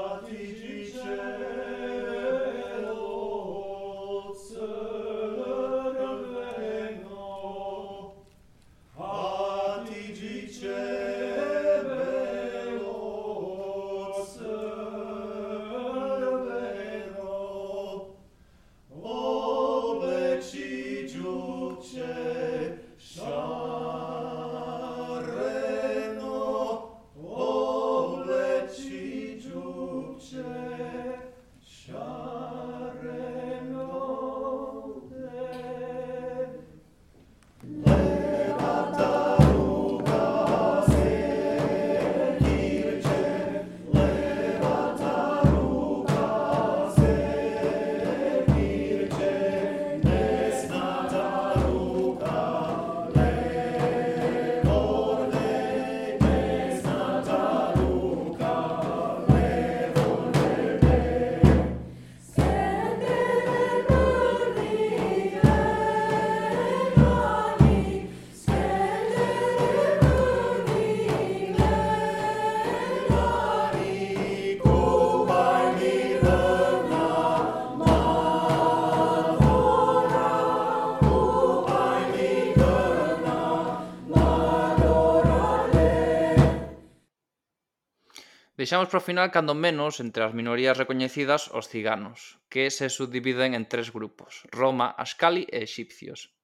Deixamos 88.59 88.91
para 88.91 88.99
o 88.99 89.07
final 89.07 89.31
cando 89.31 89.55
menos 89.55 90.03
entre 90.03 90.27
as 90.27 90.35
minorías 90.35 90.75
recoñecidas 90.75 91.47
os 91.55 91.71
ciganos, 91.71 92.43
que 92.51 92.75
se 92.75 92.91
subdividen 92.91 93.55
en 93.55 93.71
tres 93.71 93.95
grupos, 93.95 94.43
Roma, 94.51 94.91
Ascali 94.99 95.47
e 95.47 95.63
Exipcios. 95.63 96.35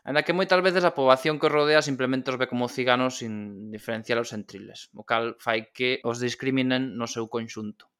Ainda 0.00 0.24
que 0.24 0.32
moitas 0.32 0.64
veces 0.64 0.80
a 0.88 0.96
poboación 0.96 1.36
que 1.36 1.52
os 1.52 1.52
rodea 1.52 1.84
simplemente 1.84 2.32
os 2.32 2.40
ve 2.40 2.48
como 2.48 2.72
ciganos 2.72 3.20
sin 3.20 3.68
diferencialos 3.68 4.32
entre 4.32 4.64
eles, 4.64 4.88
o 4.96 5.04
cal 5.04 5.36
fai 5.44 5.68
que 5.76 6.00
os 6.08 6.24
discriminen 6.24 6.96
no 6.96 7.04
seu 7.04 7.28
conxunto. 7.28 7.92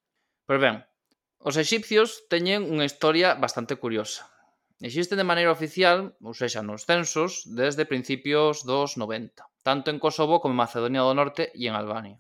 Pois 0.49 0.57
ben, 0.57 0.81
os 1.37 1.61
exipcios 1.61 2.25
teñen 2.33 2.65
unha 2.65 2.89
historia 2.89 3.37
bastante 3.37 3.77
curiosa. 3.77 4.33
Existen 4.81 5.21
de 5.21 5.29
maneira 5.29 5.53
oficial, 5.53 6.17
ou 6.25 6.33
seja, 6.33 6.65
nos 6.65 6.89
censos, 6.89 7.45
desde 7.45 7.85
principios 7.85 8.65
dos 8.65 8.97
90, 8.97 9.45
tanto 9.61 9.93
en 9.93 10.01
Kosovo 10.01 10.41
como 10.41 10.57
en 10.57 10.63
Macedonia 10.65 11.05
do 11.05 11.13
Norte 11.13 11.53
e 11.53 11.69
en 11.69 11.77
Albania. 11.77 12.17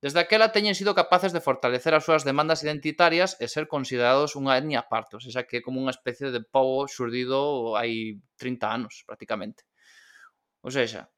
Desde 0.00 0.20
aquela 0.20 0.48
teñen 0.48 0.72
sido 0.72 0.96
capaces 0.96 1.36
de 1.36 1.44
fortalecer 1.44 1.92
as 1.92 2.08
súas 2.08 2.24
demandas 2.24 2.64
identitarias 2.64 3.36
e 3.36 3.52
ser 3.52 3.68
considerados 3.68 4.32
unha 4.32 4.56
etnia 4.56 4.88
partos, 4.88 5.28
esa 5.28 5.44
que 5.44 5.60
é 5.60 5.64
como 5.64 5.76
unha 5.76 5.92
especie 5.92 6.32
de 6.32 6.40
povo 6.40 6.88
xurdido 6.88 7.76
hai 7.76 8.16
30 8.40 8.64
anos, 8.72 9.04
prácticamente. 9.04 9.68
Ou 10.64 10.72
seja, 10.72 11.12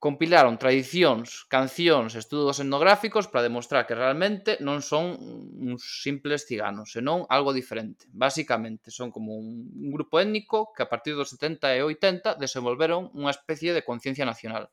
compilaron 0.00 0.56
tradicións, 0.56 1.44
cancións, 1.44 2.16
estudos 2.16 2.56
etnográficos 2.56 3.28
para 3.28 3.44
demostrar 3.44 3.84
que 3.84 3.92
realmente 3.92 4.56
non 4.64 4.80
son 4.80 5.20
uns 5.60 6.00
simples 6.00 6.48
ciganos, 6.48 6.96
senón 6.96 7.28
algo 7.28 7.52
diferente. 7.52 8.08
Básicamente, 8.08 8.88
son 8.88 9.12
como 9.12 9.36
un 9.36 9.92
grupo 9.92 10.16
étnico 10.16 10.72
que 10.72 10.88
a 10.88 10.88
partir 10.88 11.12
dos 11.12 11.36
70 11.36 11.76
e 11.76 11.84
80 11.84 12.40
desenvolveron 12.40 13.12
unha 13.12 13.28
especie 13.28 13.76
de 13.76 13.84
conciencia 13.84 14.24
nacional. 14.24 14.72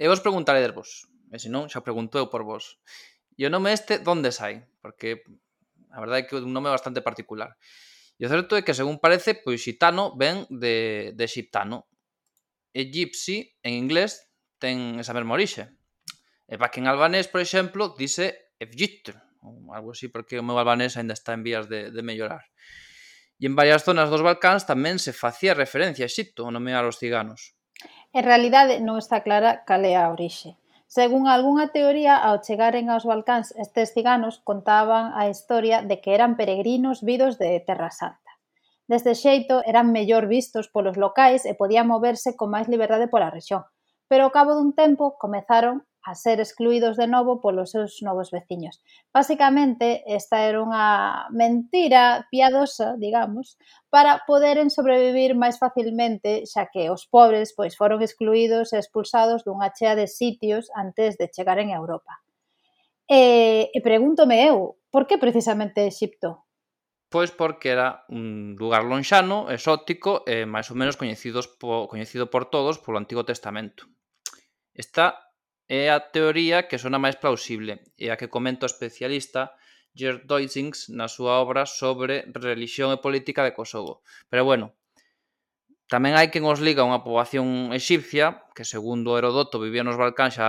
E 0.00 0.08
vos 0.08 0.24
preguntaredvos, 0.24 1.04
Eh, 1.32 1.36
e 1.36 1.42
se 1.42 1.48
non, 1.52 1.68
xa 1.68 1.84
preguntou 1.84 2.28
por 2.32 2.44
vos. 2.44 2.80
E 3.38 3.46
o 3.46 3.50
nome 3.52 3.70
este, 3.72 4.00
donde 4.00 4.32
sai? 4.32 4.64
Porque 4.80 5.22
a 5.92 6.00
verdade 6.00 6.20
é 6.20 6.26
que 6.26 6.34
é 6.34 6.42
un 6.42 6.52
nome 6.52 6.72
bastante 6.72 7.00
particular. 7.00 7.56
E 8.18 8.26
o 8.26 8.28
certo 8.28 8.58
é 8.58 8.66
que, 8.66 8.74
según 8.74 8.98
parece, 8.98 9.38
pois 9.38 9.62
xitano 9.62 10.18
ven 10.18 10.48
de, 10.50 11.14
de 11.14 11.26
xitano. 11.30 11.86
E 12.74 12.90
gypsy, 12.90 13.54
en 13.62 13.78
inglés, 13.78 14.26
ten 14.58 14.98
esa 14.98 15.14
mesma 15.14 15.38
orixe. 15.38 15.70
E 16.50 16.58
pa 16.58 16.72
que 16.72 16.82
en 16.82 16.90
albanés, 16.90 17.30
por 17.30 17.38
exemplo, 17.38 17.94
dice 17.94 18.54
evgytr, 18.58 19.14
ou 19.44 19.70
algo 19.70 19.94
así, 19.94 20.10
porque 20.10 20.40
o 20.40 20.44
meu 20.44 20.58
albanés 20.58 20.98
aínda 20.98 21.14
está 21.14 21.32
en 21.32 21.46
vías 21.46 21.70
de, 21.70 21.94
de 21.94 22.02
mellorar. 22.02 22.50
E 23.38 23.46
en 23.46 23.54
varias 23.54 23.86
zonas 23.86 24.10
dos 24.10 24.26
Balcáns 24.26 24.66
tamén 24.66 24.98
se 24.98 25.14
facía 25.14 25.54
referencia 25.54 26.02
a 26.02 26.10
Egipto 26.10 26.42
o 26.42 26.50
nomear 26.50 26.82
os 26.82 26.98
ciganos. 26.98 27.54
En 28.10 28.26
realidade 28.26 28.82
non 28.82 28.98
está 28.98 29.22
clara 29.22 29.62
cal 29.62 29.86
é 29.86 29.94
a 29.94 30.10
orixe. 30.10 30.58
Según 30.88 31.28
algunha 31.28 31.68
teoría, 31.68 32.16
ao 32.16 32.40
chegaren 32.40 32.88
aos 32.88 33.04
Balcáns, 33.04 33.52
estes 33.60 33.92
ciganos 33.92 34.40
contaban 34.40 35.12
a 35.12 35.28
historia 35.28 35.84
de 35.84 36.00
que 36.00 36.16
eran 36.16 36.32
peregrinos 36.40 37.04
vidos 37.04 37.36
de 37.36 37.60
Terra 37.60 37.92
Santa. 37.92 38.32
Deste 38.88 39.12
xeito, 39.12 39.60
eran 39.68 39.92
mellor 39.92 40.24
vistos 40.32 40.72
polos 40.72 40.96
locais 40.96 41.44
e 41.44 41.52
podían 41.52 41.92
moverse 41.92 42.40
con 42.40 42.48
máis 42.48 42.72
liberdade 42.72 43.04
pola 43.12 43.28
rexión. 43.28 43.68
Pero 44.08 44.24
ao 44.24 44.32
cabo 44.32 44.56
dun 44.56 44.72
tempo 44.72 45.20
comezaron 45.20 45.84
a 46.08 46.14
ser 46.14 46.40
excluídos 46.40 46.96
de 46.96 47.06
novo 47.06 47.40
polos 47.44 47.76
seus 47.76 48.00
novos 48.00 48.30
veciños. 48.30 48.80
Basicamente, 49.12 50.00
esta 50.08 50.48
era 50.48 50.64
unha 50.64 51.28
mentira 51.28 52.24
piadosa, 52.32 52.96
digamos, 52.96 53.60
para 53.92 54.24
poderen 54.24 54.72
sobrevivir 54.72 55.36
máis 55.36 55.60
facilmente, 55.60 56.48
xa 56.48 56.72
que 56.72 56.88
os 56.88 57.04
pobres 57.04 57.52
pois 57.52 57.76
foron 57.76 58.00
excluídos 58.00 58.72
e 58.72 58.80
expulsados 58.80 59.44
dunha 59.44 59.68
chea 59.76 59.92
de 59.92 60.08
sitios 60.08 60.72
antes 60.72 61.20
de 61.20 61.28
chegaren 61.28 61.76
a 61.76 61.80
Europa. 61.84 62.24
E, 63.04 63.68
e 63.68 63.78
pregúntome 63.84 64.48
eu, 64.48 64.80
por 64.88 65.04
que 65.04 65.20
precisamente 65.20 65.84
Exipto? 65.84 66.48
Pois 67.12 67.28
porque 67.32 67.68
era 67.68 68.08
un 68.08 68.56
lugar 68.56 68.84
lonxano, 68.84 69.52
exótico 69.52 70.24
e 70.24 70.48
máis 70.48 70.72
ou 70.72 70.76
menos 70.80 70.96
coñecidos 70.96 71.52
po, 71.60 71.84
coñecido 71.84 72.32
por 72.32 72.48
todos 72.48 72.80
polo 72.80 72.96
Antigo 72.96 73.28
Testamento. 73.28 73.84
Está 74.72 75.27
É 75.68 75.92
a 75.92 76.00
teoría 76.00 76.64
que 76.64 76.80
sona 76.80 76.96
máis 76.96 77.20
plausible 77.20 77.84
e 78.00 78.08
a 78.08 78.16
que 78.16 78.32
comenta 78.32 78.64
o 78.64 78.72
especialista 78.72 79.52
Gerd 79.92 80.24
Deutzings 80.24 80.88
na 80.88 81.12
súa 81.12 81.44
obra 81.44 81.68
sobre 81.68 82.24
religión 82.32 82.88
e 82.96 83.02
política 83.04 83.44
de 83.44 83.52
Kosovo. 83.52 84.00
Pero 84.32 84.48
bueno, 84.48 84.72
tamén 85.92 86.16
hai 86.16 86.32
quen 86.32 86.48
os 86.48 86.64
liga 86.64 86.88
unha 86.88 87.04
poboación 87.04 87.72
exipcia, 87.76 88.48
que 88.56 88.64
segundo 88.64 89.16
Herodoto 89.20 89.60
vivía 89.60 89.84
nos 89.84 90.00
Balcáns 90.00 90.40
xa 90.40 90.48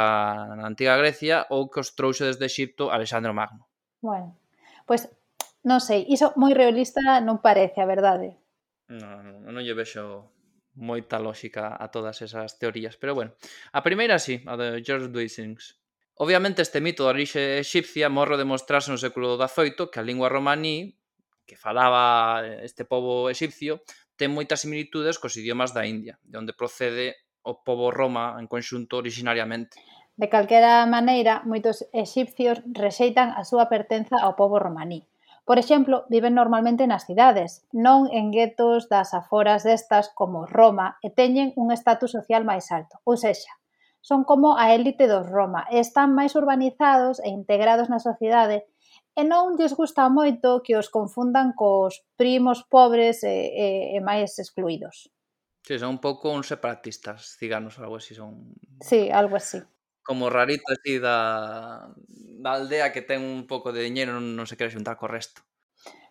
na 0.55 0.63
antiga 0.63 0.95
Grecia, 0.95 1.47
ou 1.51 1.67
que 1.67 1.83
os 1.83 1.95
trouxe 1.99 2.23
desde 2.23 2.47
Egipto 2.47 2.87
Alexandre 2.87 3.35
Magno. 3.35 3.67
Bueno, 3.99 4.39
pois 4.87 5.07
pues, 5.07 5.19
non 5.67 5.83
sei, 5.83 6.07
iso 6.07 6.31
moi 6.39 6.55
realista 6.55 7.19
non 7.19 7.43
parece, 7.43 7.83
a 7.83 7.87
verdade. 7.87 8.39
Non, 8.87 9.19
non, 9.23 9.35
non 9.51 9.63
lle 9.63 9.75
vexo 9.75 10.31
moita 10.79 11.19
lógica 11.19 11.75
a 11.75 11.91
todas 11.91 12.23
esas 12.23 12.55
teorías. 12.57 12.95
Pero 12.95 13.13
bueno, 13.13 13.35
a 13.75 13.83
primeira 13.83 14.17
sí, 14.17 14.39
a 14.47 14.55
de 14.55 14.79
George 14.79 15.11
Duisings. 15.11 15.77
Obviamente 16.15 16.63
este 16.63 16.79
mito 16.79 17.03
da 17.03 17.11
orixe 17.11 17.59
egipcia 17.59 18.07
morro 18.07 18.39
de 18.39 18.47
mostrarse 18.47 18.91
no 18.91 18.99
século 18.99 19.35
XVIII 19.35 19.91
que 19.91 19.99
a 19.99 20.07
lingua 20.07 20.31
romaní 20.31 20.99
que 21.47 21.55
falaba 21.55 22.43
este 22.63 22.83
povo 22.83 23.29
egipcio 23.31 23.83
ten 24.19 24.35
moitas 24.35 24.67
similitudes 24.67 25.15
cos 25.15 25.39
idiomas 25.39 25.71
da 25.71 25.87
India, 25.87 26.19
de 26.27 26.35
onde 26.35 26.51
procede 26.51 27.15
o 27.39 27.63
povo 27.63 27.87
Roma 27.87 28.35
en 28.35 28.51
conxunto 28.51 28.99
originariamente. 28.99 29.79
De 30.19 30.27
calquera 30.27 30.83
maneira, 30.83 31.39
moitos 31.47 31.87
egipcios 31.95 32.59
rexeitan 32.75 33.31
a 33.31 33.47
súa 33.47 33.71
pertenza 33.71 34.19
ao 34.19 34.35
povo 34.35 34.59
romaní, 34.59 35.07
Por 35.49 35.57
exemplo, 35.57 36.05
viven 36.09 36.35
normalmente 36.35 36.85
nas 36.85 37.09
cidades, 37.09 37.65
non 37.73 38.05
en 38.13 38.29
guetos 38.29 38.85
das 38.85 39.17
aforas 39.17 39.65
destas 39.65 40.13
como 40.13 40.45
Roma 40.45 41.01
e 41.01 41.09
teñen 41.09 41.57
un 41.57 41.73
estatus 41.73 42.13
social 42.13 42.45
máis 42.45 42.69
alto. 42.69 43.01
Ou 43.01 43.17
sexa, 43.17 43.49
son 43.97 44.29
como 44.29 44.61
a 44.61 44.77
élite 44.77 45.09
dos 45.09 45.25
Roma 45.25 45.65
e 45.73 45.81
están 45.81 46.13
máis 46.13 46.37
urbanizados 46.37 47.17
e 47.25 47.33
integrados 47.33 47.89
na 47.89 47.97
sociedade 47.97 48.69
e 49.17 49.25
non 49.25 49.57
lles 49.57 49.73
gusta 49.73 50.05
moito 50.13 50.61
que 50.61 50.77
os 50.77 50.85
confundan 50.85 51.57
cos 51.57 52.05
primos 52.13 52.61
pobres 52.69 53.25
e, 53.25 53.49
e, 53.49 53.67
e 53.97 54.05
máis 54.05 54.37
excluídos. 54.37 55.09
Sí, 55.65 55.81
son 55.81 55.97
un 55.97 56.01
pouco 56.05 56.29
uns 56.29 56.45
separatistas 56.45 57.41
ciganos, 57.41 57.81
algo 57.81 57.97
así 57.97 58.13
son. 58.13 58.53
Sí, 58.85 59.09
algo 59.09 59.41
así 59.41 59.65
como 60.09 60.31
rarito 60.33 60.73
así 60.73 60.97
da, 60.97 61.93
da 62.41 62.51
aldea 62.57 62.89
que 62.89 63.05
ten 63.05 63.21
un 63.21 63.45
pouco 63.45 63.69
de 63.69 63.85
diñeiro 63.85 64.17
non, 64.17 64.33
non 64.33 64.49
se 64.49 64.57
quere 64.57 64.73
xuntar 64.73 64.97
co 64.97 65.05
resto. 65.05 65.45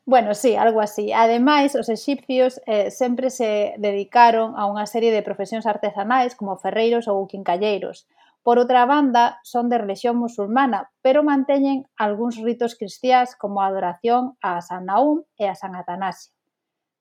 Bueno, 0.07 0.39
sí, 0.39 0.55
algo 0.55 0.79
así. 0.79 1.11
Ademais, 1.11 1.75
os 1.75 1.91
exipcios 1.91 2.63
eh, 2.71 2.95
sempre 2.95 3.27
se 3.35 3.75
dedicaron 3.83 4.55
a 4.55 4.71
unha 4.71 4.87
serie 4.87 5.11
de 5.11 5.27
profesións 5.27 5.67
artesanais 5.67 6.39
como 6.39 6.63
ferreiros 6.63 7.11
ou 7.11 7.27
quincalleiros. 7.27 8.07
Por 8.47 8.63
outra 8.63 8.87
banda, 8.87 9.43
son 9.43 9.67
de 9.67 9.83
religión 9.83 10.15
musulmana, 10.15 10.95
pero 11.03 11.27
manteñen 11.27 11.91
algúns 11.99 12.39
ritos 12.39 12.79
cristiás 12.79 13.35
como 13.35 13.59
a 13.59 13.67
adoración 13.67 14.39
a 14.39 14.63
San 14.63 14.87
Naum 14.87 15.27
e 15.43 15.51
a 15.51 15.59
San 15.59 15.75
Atanasio 15.75 16.38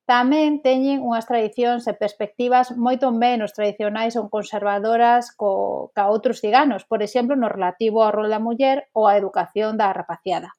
tamén 0.08 0.64
teñen 0.64 1.04
unhas 1.04 1.28
tradicións 1.28 1.84
e 1.84 1.92
perspectivas 1.92 2.72
moito 2.72 3.12
menos 3.12 3.52
tradicionais 3.52 4.16
ou 4.16 4.32
conservadoras 4.32 5.28
co, 5.36 5.92
ca 5.92 6.08
outros 6.08 6.40
ciganos, 6.40 6.88
por 6.88 7.04
exemplo, 7.04 7.36
no 7.36 7.52
relativo 7.52 8.00
ao 8.00 8.14
rol 8.16 8.32
da 8.32 8.40
muller 8.40 8.88
ou 8.96 9.04
á 9.04 9.20
educación 9.20 9.76
da 9.76 9.92
rapaciada. 9.92 10.56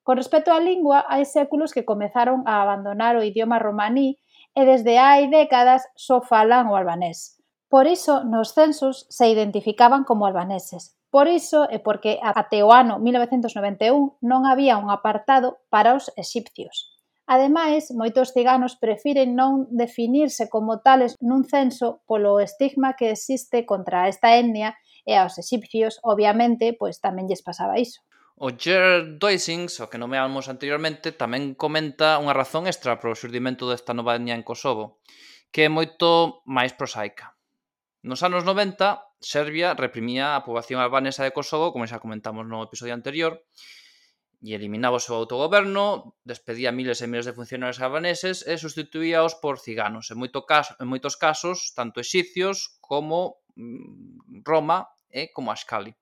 Con 0.00 0.16
respecto 0.16 0.48
á 0.56 0.58
lingua, 0.58 1.04
hai 1.04 1.28
séculos 1.28 1.76
que 1.76 1.84
comezaron 1.84 2.48
a 2.48 2.64
abandonar 2.64 3.14
o 3.20 3.26
idioma 3.30 3.60
romaní 3.60 4.16
e 4.56 4.64
desde 4.64 4.96
hai 4.96 5.28
décadas 5.28 5.84
só 5.92 6.24
falan 6.24 6.72
o 6.72 6.74
albanés. 6.80 7.36
Por 7.68 7.84
iso, 7.84 8.24
nos 8.24 8.56
censos 8.56 9.04
se 9.12 9.28
identificaban 9.28 10.08
como 10.08 10.24
albaneses. 10.24 10.96
Por 11.12 11.28
iso 11.28 11.68
e 11.68 11.76
porque 11.76 12.16
até 12.24 12.64
o 12.64 12.72
ano 12.72 12.96
1991 12.96 14.16
non 14.24 14.48
había 14.48 14.80
un 14.80 14.88
apartado 14.88 15.60
para 15.68 15.92
os 15.92 16.08
exipcios. 16.16 16.91
Ademais, 17.26 17.88
moitos 17.94 18.34
ciganos 18.34 18.74
prefiren 18.74 19.38
non 19.38 19.70
definirse 19.70 20.50
como 20.50 20.82
tales 20.82 21.14
nun 21.22 21.46
censo 21.46 22.02
polo 22.04 22.42
estigma 22.42 22.98
que 22.98 23.14
existe 23.14 23.62
contra 23.62 24.10
esta 24.10 24.34
etnia 24.34 24.74
e 25.06 25.14
aos 25.14 25.38
exipcios, 25.38 26.02
obviamente, 26.02 26.74
pois 26.74 26.98
tamén 26.98 27.30
lles 27.30 27.46
pasaba 27.46 27.78
iso. 27.78 28.02
O 28.42 28.50
Gerard 28.50 29.22
Doisings, 29.22 29.78
o 29.78 29.86
que 29.86 30.02
nomeamos 30.02 30.50
anteriormente, 30.50 31.14
tamén 31.14 31.54
comenta 31.54 32.18
unha 32.18 32.34
razón 32.34 32.66
extra 32.66 32.98
para 32.98 33.14
o 33.14 33.18
xurdimento 33.18 33.70
desta 33.70 33.94
nova 33.94 34.18
etnia 34.18 34.34
en 34.34 34.42
Kosovo, 34.42 34.98
que 35.54 35.66
é 35.66 35.70
moito 35.70 36.42
máis 36.42 36.74
prosaica. 36.74 37.38
Nos 38.02 38.26
anos 38.26 38.42
90, 38.42 38.98
Serbia 39.22 39.78
reprimía 39.78 40.34
a 40.34 40.42
poboación 40.42 40.82
albanesa 40.82 41.22
de 41.22 41.30
Kosovo, 41.30 41.70
como 41.70 41.86
xa 41.86 42.02
comentamos 42.02 42.50
no 42.50 42.66
episodio 42.66 42.98
anterior, 42.98 43.46
e 44.42 44.58
eliminaba 44.58 44.98
o 44.98 45.04
seu 45.04 45.14
autogoberno, 45.14 46.18
despedía 46.26 46.74
miles 46.74 46.98
e 46.98 47.06
miles 47.06 47.24
de 47.30 47.36
funcionarios 47.38 47.78
albaneses 47.78 48.42
e 48.42 48.58
sustituíaos 48.58 49.38
por 49.38 49.62
ciganos. 49.62 50.10
En, 50.10 50.18
moito 50.18 50.42
caso, 50.42 50.74
en 50.82 50.90
moitos 50.90 51.14
casos, 51.14 51.70
tanto 51.78 52.02
exicios 52.02 52.74
como 52.82 53.38
mm, 53.54 54.42
Roma 54.42 54.90
e 55.06 55.30
como 55.30 55.54
Ascali. 55.54 55.94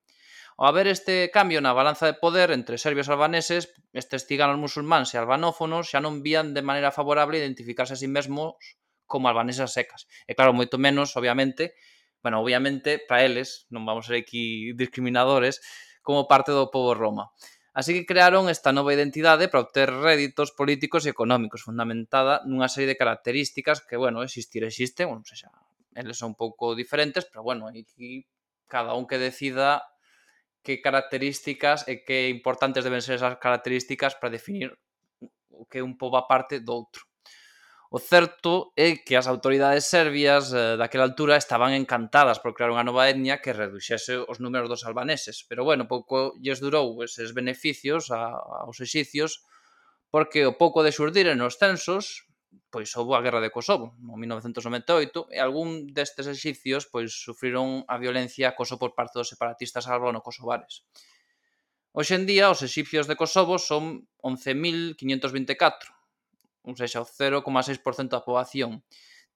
Ao 0.57 0.69
haber 0.69 0.89
este 0.89 1.29
cambio 1.29 1.61
na 1.61 1.77
balanza 1.77 2.09
de 2.09 2.17
poder 2.17 2.49
entre 2.53 2.81
serbios 2.81 3.09
e 3.09 3.13
albaneses, 3.13 3.77
estes 3.93 4.25
ciganos 4.25 4.57
musulmáns 4.57 5.13
e 5.13 5.21
albanófonos 5.21 5.93
xa 5.93 6.01
non 6.01 6.25
vían 6.25 6.57
de 6.57 6.65
maneira 6.65 6.93
favorable 6.93 7.37
identificarse 7.37 7.93
a 7.93 8.01
sí 8.01 8.09
mesmos 8.09 8.57
como 9.05 9.29
albanesas 9.29 9.77
secas. 9.77 10.09
E 10.25 10.33
claro, 10.33 10.57
moito 10.57 10.81
menos, 10.81 11.13
obviamente, 11.17 11.77
bueno, 12.25 12.41
obviamente, 12.41 13.01
para 13.01 13.25
eles, 13.25 13.69
non 13.69 13.85
vamos 13.85 14.09
ser 14.09 14.21
aquí 14.21 14.73
discriminadores, 14.77 15.61
como 16.01 16.29
parte 16.29 16.53
do 16.53 16.69
povo 16.69 16.97
Roma. 16.97 17.33
Así 17.73 17.95
que 17.95 18.07
crearon 18.07 18.51
esta 18.51 18.75
nova 18.75 18.91
identidade 18.91 19.47
para 19.47 19.63
obter 19.63 19.89
réditos 19.95 20.51
políticos 20.51 21.07
e 21.07 21.15
económicos 21.15 21.63
fundamentada 21.63 22.43
nunha 22.43 22.67
serie 22.67 22.91
de 22.91 22.99
características 22.99 23.79
que, 23.87 23.95
bueno, 23.95 24.27
existir 24.27 24.67
existe, 24.67 25.07
bueno, 25.07 25.23
xa, 25.23 25.55
eles 25.95 26.19
son 26.19 26.35
un 26.35 26.39
pouco 26.39 26.75
diferentes, 26.75 27.27
pero 27.31 27.47
bueno, 27.47 27.71
aquí 27.71 28.27
cada 28.67 28.95
un 28.99 29.07
que 29.07 29.23
decida 29.23 29.87
que 30.63 30.83
características 30.83 31.87
e 31.87 32.05
que 32.07 32.29
importantes 32.29 32.85
deben 32.85 33.03
ser 33.03 33.17
esas 33.19 33.39
características 33.39 34.19
para 34.19 34.35
definir 34.35 34.75
o 35.51 35.67
que 35.71 35.81
un 35.83 35.95
pouco 35.97 36.17
aparte 36.19 36.61
do 36.61 36.75
outro. 36.75 37.10
O 37.91 37.99
certo 37.99 38.71
é 38.79 39.03
que 39.03 39.19
as 39.19 39.27
autoridades 39.27 39.91
serbias 39.91 40.55
eh, 40.55 40.79
daquela 40.79 41.03
altura 41.11 41.35
estaban 41.35 41.75
encantadas 41.75 42.39
por 42.39 42.55
crear 42.55 42.71
unha 42.71 42.87
nova 42.87 43.11
etnia 43.11 43.43
que 43.43 43.51
reduxese 43.51 44.15
os 44.31 44.39
números 44.39 44.71
dos 44.71 44.87
albaneses. 44.87 45.43
Pero 45.51 45.67
bueno, 45.67 45.91
pouco 45.91 46.39
lles 46.39 46.63
durou 46.63 47.03
eses 47.03 47.35
beneficios 47.35 48.15
a, 48.15 48.39
aos 48.63 48.79
exicios 48.79 49.43
porque 50.15 50.47
o 50.47 50.55
pouco 50.55 50.87
de 50.87 50.95
xurdir 50.95 51.27
nos 51.35 51.59
censos 51.59 52.31
pois 52.71 52.95
houve 52.95 53.19
a 53.19 53.25
guerra 53.27 53.43
de 53.43 53.51
Kosovo 53.51 53.99
no 53.99 54.15
1998 54.15 55.27
e 55.35 55.43
algún 55.43 55.91
destes 55.91 56.31
exicios 56.31 56.87
pois 56.87 57.11
sufriron 57.11 57.83
a 57.91 57.99
violencia 57.99 58.55
a 58.55 58.55
Kosovo 58.55 58.87
por 58.87 58.95
parte 58.95 59.19
dos 59.19 59.35
separatistas 59.35 59.91
albano-kosovares. 59.91 60.87
Hoxe 61.91 62.15
en 62.15 62.23
día, 62.23 62.55
os 62.55 62.63
exipcios 62.63 63.11
de 63.11 63.19
Kosovo 63.19 63.59
son 63.59 64.07
11.524, 64.23 65.91
ou 66.65 66.77
seja, 66.77 67.01
o 67.01 67.07
0,6% 67.07 68.13
da 68.13 68.25
poboación. 68.25 68.85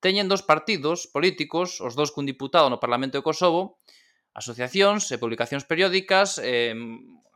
Teñen 0.05 0.29
dos 0.29 0.45
partidos 0.45 1.09
políticos, 1.09 1.81
os 1.81 1.97
dous 1.97 2.13
cun 2.13 2.29
diputado 2.29 2.69
no 2.69 2.83
Parlamento 2.83 3.17
de 3.17 3.25
Kosovo, 3.25 3.81
asociacións 4.35 5.09
e 5.15 5.17
publicacións 5.17 5.65
periódicas, 5.65 6.37
eh, 6.43 6.75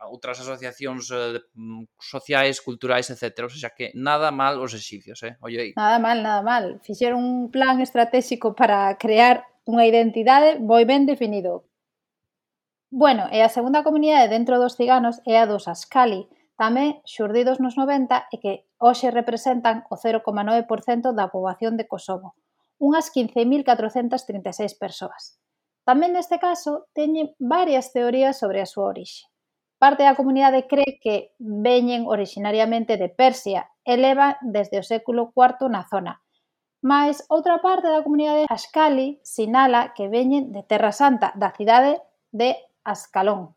outras 0.07 0.39
asociacións 0.41 1.11
eh, 1.11 1.41
mm, 1.55 1.97
sociais, 1.99 2.61
culturais, 2.61 3.09
etc. 3.11 3.47
O 3.47 3.51
sea 3.51 3.71
que 3.71 3.91
nada 3.95 4.31
mal 4.31 4.61
os 4.61 4.75
exicios, 4.75 5.23
eh? 5.23 5.39
Olle 5.41 5.61
aí. 5.61 5.73
Nada 5.77 5.99
mal, 5.99 6.23
nada 6.23 6.43
mal. 6.43 6.65
Fixeron 6.83 7.23
un 7.23 7.51
plan 7.51 7.81
estratégico 7.81 8.55
para 8.55 8.95
crear 8.99 9.47
unha 9.67 9.85
identidade 9.87 10.61
moi 10.61 10.85
ben 10.85 11.05
definido. 11.05 11.69
Bueno, 12.89 13.29
e 13.29 13.45
a 13.45 13.53
segunda 13.53 13.85
comunidade 13.85 14.33
dentro 14.33 14.57
dos 14.57 14.77
ciganos 14.77 15.21
é 15.29 15.37
a 15.37 15.45
dos 15.45 15.69
Ascali, 15.69 16.25
tamén 16.57 17.05
xurdidos 17.05 17.61
nos 17.61 17.77
90 17.77 18.33
e 18.33 18.37
que 18.41 18.53
hoxe 18.79 19.11
representan 19.11 19.85
o 19.91 19.99
0,9% 19.99 21.13
da 21.13 21.29
poboación 21.29 21.77
de 21.77 21.87
Kosovo, 21.91 22.35
unhas 22.79 23.11
15.436 23.11 24.79
persoas. 24.79 25.43
Tamén 25.83 26.15
neste 26.15 26.39
caso 26.39 26.87
teñen 26.95 27.35
varias 27.43 27.91
teorías 27.91 28.39
sobre 28.39 28.63
a 28.63 28.69
súa 28.71 28.95
orixe. 28.95 29.27
Parte 29.79 30.03
da 30.03 30.19
comunidade 30.19 30.67
cree 30.67 30.99
que 30.99 31.35
veñen 31.39 32.07
originariamente 32.07 32.99
de 32.99 33.11
Persia 33.11 33.71
e 33.87 33.95
leva 33.95 34.39
desde 34.43 34.79
o 34.79 34.85
século 34.87 35.31
IV 35.35 35.71
na 35.71 35.87
zona, 35.87 36.23
mas 36.83 37.27
outra 37.31 37.59
parte 37.59 37.91
da 37.91 38.03
comunidade 38.03 38.47
Ascali 38.51 39.19
sinala 39.23 39.95
que 39.95 40.11
veñen 40.11 40.51
de 40.55 40.63
Terra 40.63 40.95
Santa, 40.95 41.35
da 41.35 41.51
cidade 41.55 41.99
de 42.31 42.55
Ascalón. 42.87 43.55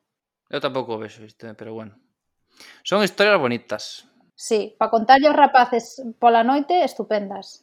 Eu 0.49 0.59
tampouco 0.59 0.97
vexo 0.97 1.23
isto, 1.23 1.47
eh, 1.47 1.55
pero 1.55 1.73
bueno. 1.73 1.95
Son 2.83 3.03
historias 3.03 3.39
bonitas, 3.39 4.05
Sí, 4.41 4.73
para 4.79 4.89
contarlle 4.89 5.29
aos 5.29 5.37
rapaces 5.37 6.01
pola 6.17 6.41
noite, 6.41 6.81
estupendas. 6.81 7.61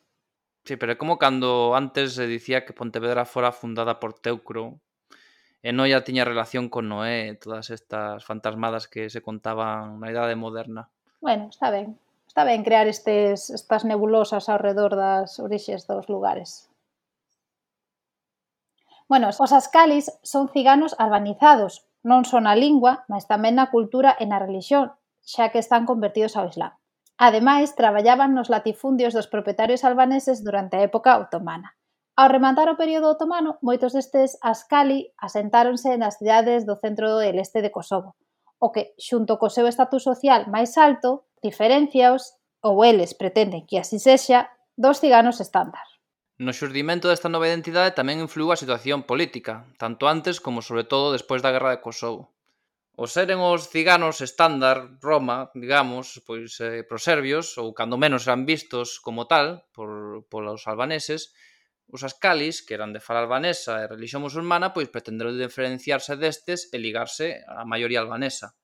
Sí, 0.62 0.78
pero 0.78 0.94
é 0.94 1.00
como 1.00 1.18
cando 1.18 1.74
antes 1.74 2.14
se 2.14 2.30
dicía 2.30 2.62
que 2.62 2.70
Pontevedra 2.70 3.26
fora 3.26 3.50
fundada 3.50 3.98
por 3.98 4.14
Teucro 4.14 4.78
e 5.58 5.74
Noia 5.74 6.06
tiña 6.06 6.22
relación 6.22 6.70
con 6.70 6.86
Noé, 6.86 7.34
todas 7.42 7.74
estas 7.74 8.22
fantasmadas 8.22 8.86
que 8.86 9.10
se 9.10 9.26
contaban 9.26 9.98
na 9.98 10.14
idade 10.14 10.38
moderna. 10.38 10.86
Bueno, 11.18 11.50
está 11.50 11.74
ben. 11.74 11.98
Está 12.30 12.46
ben 12.46 12.62
crear 12.62 12.86
estes, 12.86 13.50
estas 13.50 13.82
nebulosas 13.82 14.46
ao 14.46 14.62
redor 14.62 14.94
das 14.94 15.42
orixes 15.42 15.82
dos 15.90 16.06
lugares. 16.06 16.70
Bueno, 19.10 19.34
os 19.34 19.50
ascalis 19.50 20.14
son 20.22 20.46
ciganos 20.46 20.94
albanizados, 20.94 21.90
non 22.06 22.22
só 22.22 22.38
na 22.38 22.54
lingua, 22.54 23.02
mas 23.10 23.26
tamén 23.26 23.58
na 23.58 23.66
cultura 23.66 24.14
e 24.22 24.30
na 24.30 24.38
religión, 24.38 24.94
xa 25.28 25.52
que 25.52 25.60
están 25.60 25.84
convertidos 25.84 26.40
ao 26.40 26.48
Islam. 26.48 26.72
Ademais, 27.20 27.76
traballaban 27.76 28.32
nos 28.32 28.48
latifundios 28.48 29.12
dos 29.12 29.28
propietarios 29.28 29.84
albaneses 29.84 30.40
durante 30.40 30.80
a 30.80 30.84
época 30.88 31.20
otomana. 31.20 31.76
Ao 32.16 32.32
rematar 32.32 32.72
o 32.72 32.80
período 32.80 33.12
otomano, 33.12 33.60
moitos 33.60 33.92
destes 33.92 34.40
ascali 34.40 35.12
asentáronse 35.20 35.92
nas 36.00 36.16
cidades 36.16 36.64
do 36.64 36.80
centro 36.80 37.20
e 37.20 37.28
leste 37.36 37.60
de 37.60 37.68
Kosovo, 37.68 38.16
o 38.56 38.72
que, 38.72 38.96
xunto 38.96 39.36
co 39.36 39.52
seu 39.52 39.68
estatus 39.68 40.02
social 40.08 40.48
máis 40.48 40.80
alto, 40.80 41.28
diferenciaos, 41.44 42.38
ou 42.64 42.82
eles 42.82 43.12
pretenden 43.14 43.68
que 43.68 43.76
así 43.78 44.00
sexa, 44.00 44.48
dos 44.74 44.98
ciganos 44.98 45.38
estándar. 45.44 45.84
No 46.38 46.54
xurdimento 46.54 47.10
desta 47.10 47.28
nova 47.28 47.50
identidade 47.50 47.98
tamén 47.98 48.22
influiu 48.22 48.54
a 48.54 48.60
situación 48.62 49.02
política, 49.04 49.66
tanto 49.76 50.06
antes 50.06 50.38
como 50.38 50.62
sobre 50.62 50.86
todo 50.86 51.14
despois 51.14 51.42
da 51.42 51.50
Guerra 51.50 51.74
de 51.74 51.82
Kosovo. 51.82 52.30
Os 53.02 53.10
seren 53.16 53.38
os 53.54 53.62
ciganos 53.74 54.16
estándar, 54.28 54.76
Roma, 55.08 55.38
digamos, 55.62 56.06
pois 56.26 56.50
eh, 56.58 56.82
pros 56.88 57.06
serbios, 57.08 57.46
ou 57.60 57.70
cando 57.78 58.02
menos 58.04 58.26
eran 58.26 58.42
vistos 58.52 58.88
como 59.06 59.22
tal 59.32 59.46
por, 59.74 59.90
polos 60.32 60.66
albaneses, 60.70 61.22
os 61.94 62.02
ascalis, 62.08 62.56
que 62.66 62.74
eran 62.74 62.90
de 62.90 63.04
fala 63.06 63.22
albanesa 63.22 63.72
e 63.78 63.90
religión 63.94 64.26
musulmana, 64.26 64.74
pois 64.74 64.90
pretenderon 64.94 65.38
diferenciarse 65.38 66.18
destes 66.18 66.60
e 66.74 66.76
ligarse 66.82 67.26
á 67.46 67.62
maioría 67.72 68.02
albanesa. 68.02 68.57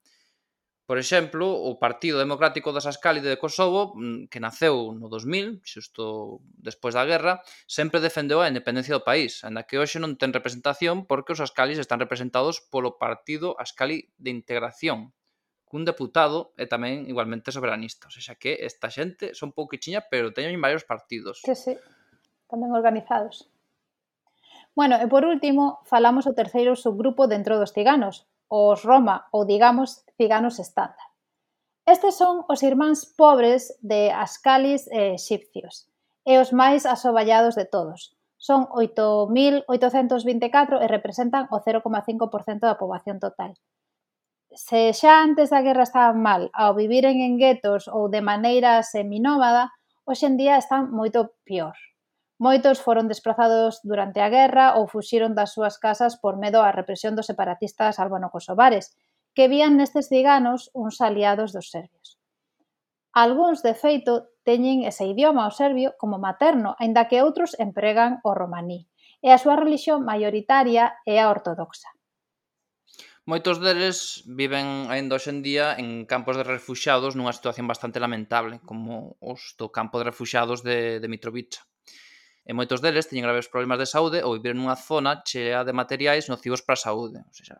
Por 0.85 1.01
exemplo, 1.01 1.49
o 1.49 1.81
Partido 1.81 2.21
Democrático 2.21 2.69
das 2.69 2.85
Ascálide 2.85 3.33
de 3.33 3.41
Kosovo, 3.41 3.97
mm, 3.97 4.29
que 4.29 4.37
naceu 4.37 4.93
no 4.93 5.09
2000, 5.09 5.65
xusto 5.65 6.45
despois 6.61 6.93
da 6.93 7.09
guerra, 7.09 7.41
sempre 7.65 8.05
defendeu 8.05 8.45
a 8.45 8.51
independencia 8.53 8.93
do 8.93 9.01
país, 9.01 9.41
anda 9.49 9.65
que 9.65 9.81
hoxe 9.81 9.97
non 9.97 10.21
ten 10.21 10.37
representación 10.37 11.09
porque 11.09 11.33
os 11.33 11.41
ascalis 11.41 11.81
están 11.81 12.05
representados 12.05 12.61
polo 12.69 13.01
Partido 13.01 13.57
Ascali 13.57 14.13
de 14.21 14.29
Integración, 14.29 15.17
cun 15.65 15.89
deputado 15.89 16.53
e 16.61 16.69
tamén 16.69 17.09
igualmente 17.09 17.49
soberanista. 17.49 18.07
O 18.07 18.13
sea 18.13 18.37
que 18.37 18.61
esta 18.61 18.93
xente 18.93 19.33
son 19.33 19.57
pouquichiña, 19.57 20.05
pero 20.13 20.37
teñen 20.37 20.61
varios 20.61 20.85
partidos. 20.85 21.41
Que 21.41 21.57
sí, 21.57 21.81
tamén 22.47 22.77
organizados. 22.77 23.49
Bueno, 24.77 25.01
e 25.01 25.07
por 25.09 25.25
último, 25.25 25.81
falamos 25.89 26.29
o 26.29 26.37
terceiro 26.37 26.77
subgrupo 26.77 27.25
dentro 27.25 27.57
dos 27.57 27.73
ciganos, 27.73 28.29
os 28.55 28.87
Roma 28.87 29.27
ou, 29.35 29.43
digamos, 29.43 30.07
ciganos 30.17 30.63
estándar. 30.63 31.11
Estes 31.85 32.17
son 32.17 32.49
os 32.49 32.63
irmáns 32.63 33.05
pobres 33.05 33.77
de 33.83 34.09
Ascalis 34.15 34.87
e 34.89 35.19
Xipcios, 35.19 35.91
e 36.25 36.39
os 36.39 36.55
máis 36.61 36.87
asoballados 36.87 37.57
de 37.61 37.67
todos. 37.67 38.17
Son 38.39 38.65
8.824 38.73 40.81
e 40.81 40.87
representan 40.89 41.45
o 41.51 41.61
0,5% 41.61 42.65
da 42.65 42.81
poboación 42.81 43.21
total. 43.21 43.53
Se 44.55 44.95
xa 44.95 45.27
antes 45.27 45.51
da 45.51 45.67
guerra 45.67 45.83
estaban 45.83 46.23
mal 46.23 46.47
ao 46.55 46.79
viviren 46.79 47.19
en 47.27 47.43
guetos 47.43 47.91
ou 47.91 48.07
de 48.09 48.23
maneira 48.23 48.87
seminómada, 48.87 49.75
hoxe 50.07 50.31
en 50.31 50.39
día 50.39 50.55
están 50.57 50.95
moito 50.95 51.35
pior. 51.43 51.75
Moitos 52.39 52.83
foron 52.83 53.07
desplazados 53.07 53.79
durante 53.87 54.19
a 54.19 54.29
guerra 54.29 54.75
ou 54.75 54.91
fuxiron 54.91 55.39
das 55.39 55.55
súas 55.55 55.79
casas 55.79 56.19
por 56.19 56.35
medo 56.35 56.67
á 56.67 56.75
represión 56.75 57.15
dos 57.15 57.31
separatistas 57.31 58.03
albano-kosovares, 58.03 58.99
que 59.35 59.47
vían 59.47 59.79
nestes 59.79 60.11
ciganos 60.11 60.71
uns 60.75 60.99
aliados 60.99 61.55
dos 61.55 61.71
serbios. 61.71 62.19
Alguns, 63.15 63.63
de 63.63 63.79
feito, 63.79 64.35
teñen 64.43 64.83
ese 64.83 65.07
idioma 65.07 65.47
o 65.47 65.55
serbio 65.55 65.95
como 65.95 66.19
materno, 66.19 66.75
aínda 66.83 67.07
que 67.07 67.23
outros 67.23 67.55
empregan 67.55 68.19
o 68.27 68.35
romaní, 68.35 68.91
e 69.23 69.31
a 69.31 69.39
súa 69.39 69.55
religión 69.55 70.03
maioritaria 70.03 70.99
é 71.07 71.23
a 71.23 71.31
ortodoxa. 71.31 71.95
Moitos 73.25 73.63
deles 73.63 74.27
viven 74.27 74.91
aínda 74.91 75.17
hoxendía 75.17 75.79
en 75.79 76.05
campos 76.05 76.35
de 76.35 76.45
refuxados 76.45 77.15
nunha 77.15 77.33
situación 77.33 77.71
bastante 77.71 78.03
lamentable, 78.03 78.59
como 78.67 79.15
os 79.23 79.55
do 79.55 79.71
campo 79.71 80.03
de 80.03 80.11
refuxados 80.11 80.67
de, 80.67 80.99
de 80.99 81.09
Mitrovica 81.09 81.63
e 82.45 82.53
moitos 82.53 82.85
deles 82.85 83.09
teñen 83.09 83.25
graves 83.25 83.49
problemas 83.49 83.81
de 83.81 83.89
saúde 83.89 84.21
ou 84.21 84.37
viven 84.37 84.61
nunha 84.61 84.77
zona 84.77 85.25
chea 85.25 85.65
de 85.65 85.73
materiais 85.73 86.29
nocivos 86.29 86.61
para 86.61 86.77
a 86.77 86.85
saúde, 86.85 87.25
ou 87.25 87.33
seja, 87.33 87.57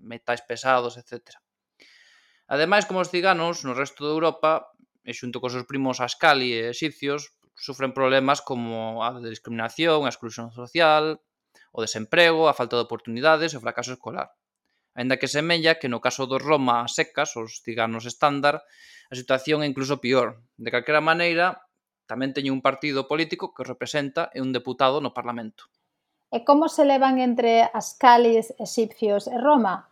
metais 0.00 0.40
pesados, 0.40 0.96
etc. 0.96 1.36
Ademais, 2.48 2.88
como 2.88 3.04
os 3.04 3.12
ciganos 3.12 3.60
no 3.66 3.76
resto 3.76 4.08
de 4.08 4.12
Europa, 4.16 4.72
e 5.06 5.12
xunto 5.14 5.38
cos 5.38 5.54
seus 5.54 5.68
primos 5.68 6.00
ascali 6.00 6.50
e 6.56 6.72
exipcios, 6.72 7.36
sufren 7.54 7.92
problemas 7.92 8.40
como 8.40 9.04
a 9.04 9.12
de 9.20 9.30
discriminación, 9.30 10.04
a 10.04 10.12
exclusión 10.12 10.48
social, 10.50 11.20
o 11.76 11.80
desemprego, 11.84 12.48
a 12.48 12.56
falta 12.56 12.76
de 12.76 12.84
oportunidades 12.88 13.52
e 13.52 13.58
o 13.58 13.64
fracaso 13.64 13.92
escolar. 13.94 14.32
Ainda 14.96 15.20
que 15.20 15.28
semella 15.28 15.76
que 15.76 15.92
no 15.92 16.00
caso 16.00 16.24
dos 16.24 16.40
Roma 16.40 16.88
secas, 16.88 17.36
os 17.36 17.60
ciganos 17.60 18.08
estándar, 18.08 18.64
a 19.12 19.14
situación 19.14 19.60
é 19.62 19.68
incluso 19.68 20.00
pior. 20.00 20.40
De 20.56 20.72
calquera 20.72 21.04
maneira, 21.04 21.65
Tamén 22.06 22.30
teñen 22.30 22.54
un 22.54 22.62
partido 22.62 23.10
político 23.10 23.50
que 23.50 23.66
os 23.66 23.70
representa 23.70 24.30
e 24.30 24.38
un 24.38 24.54
deputado 24.54 25.02
no 25.02 25.10
Parlamento. 25.10 25.66
E 26.30 26.46
como 26.46 26.70
se 26.70 26.86
levan 26.86 27.18
entre 27.18 27.66
Ascalis, 27.70 28.54
Exipcios 28.62 29.26
e 29.26 29.36
Roma? 29.38 29.90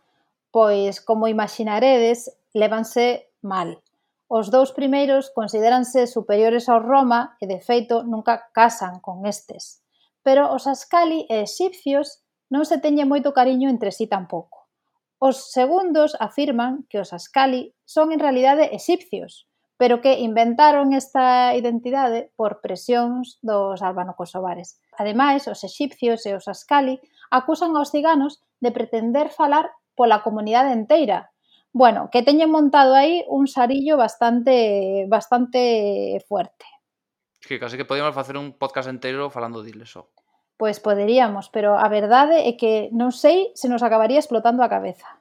Pois, 0.51 1.03
como 1.03 1.27
imaginaredes, 1.27 2.31
levanse 2.55 3.31
mal. 3.43 3.83
Os 4.27 4.49
dous 4.49 4.71
primeiros 4.71 5.29
consideranse 5.29 6.07
superiores 6.07 6.65
ao 6.71 6.79
Roma 6.79 7.37
e, 7.37 7.45
de 7.45 7.59
feito, 7.59 8.03
nunca 8.03 8.49
casan 8.55 9.03
con 9.03 9.27
estes. 9.27 9.83
Pero 10.25 10.49
os 10.55 10.65
Ascali 10.65 11.27
e 11.29 11.45
Exipcios 11.45 12.25
non 12.49 12.65
se 12.65 12.81
teñen 12.81 13.11
moito 13.11 13.35
cariño 13.37 13.67
entre 13.69 13.93
sí 13.93 14.07
tampouco. 14.09 14.65
Os 15.21 15.53
segundos 15.53 16.17
afirman 16.19 16.83
que 16.89 16.99
os 16.99 17.13
Ascali 17.13 17.75
son 17.85 18.11
en 18.11 18.19
realidade 18.19 18.73
exipcios, 18.73 19.45
pero 19.77 19.99
que 19.99 20.19
inventaron 20.23 20.95
esta 20.95 21.53
identidade 21.55 22.31
por 22.39 22.63
presións 22.63 23.39
dos 23.43 23.83
albano-kosovares. 23.83 24.79
Ademais, 24.95 25.47
os 25.51 25.63
exipcios 25.67 26.23
e 26.23 26.31
os 26.31 26.47
ascali 26.47 27.03
acusan 27.31 27.75
aos 27.75 27.91
ciganos 27.91 28.39
de 28.63 28.71
pretender 28.71 29.27
falar 29.27 29.75
pola 29.95 30.23
comunidade 30.23 30.71
inteira. 30.71 31.31
Bueno, 31.75 32.07
que 32.07 32.23
teñen 32.23 32.55
montado 32.55 32.95
aí 32.95 33.27
un 33.27 33.51
sarillo 33.51 33.99
bastante 33.99 35.03
bastante 35.11 36.23
fuerte. 36.23 36.63
Que 37.43 37.59
case 37.59 37.75
que 37.75 37.83
podíamos 37.83 38.15
facer 38.15 38.39
un 38.39 38.55
podcast 38.55 38.87
inteiro 38.87 39.27
falando 39.29 39.59
diles 39.59 39.91
só. 39.91 40.07
Pois 40.55 40.79
poderíamos, 40.79 41.51
pero 41.51 41.75
a 41.75 41.91
verdade 41.91 42.47
é 42.47 42.55
que 42.55 42.87
non 42.95 43.11
sei 43.11 43.51
se 43.59 43.67
nos 43.67 43.83
acabaría 43.83 44.23
explotando 44.23 44.63
a 44.63 44.71
cabeza 44.71 45.19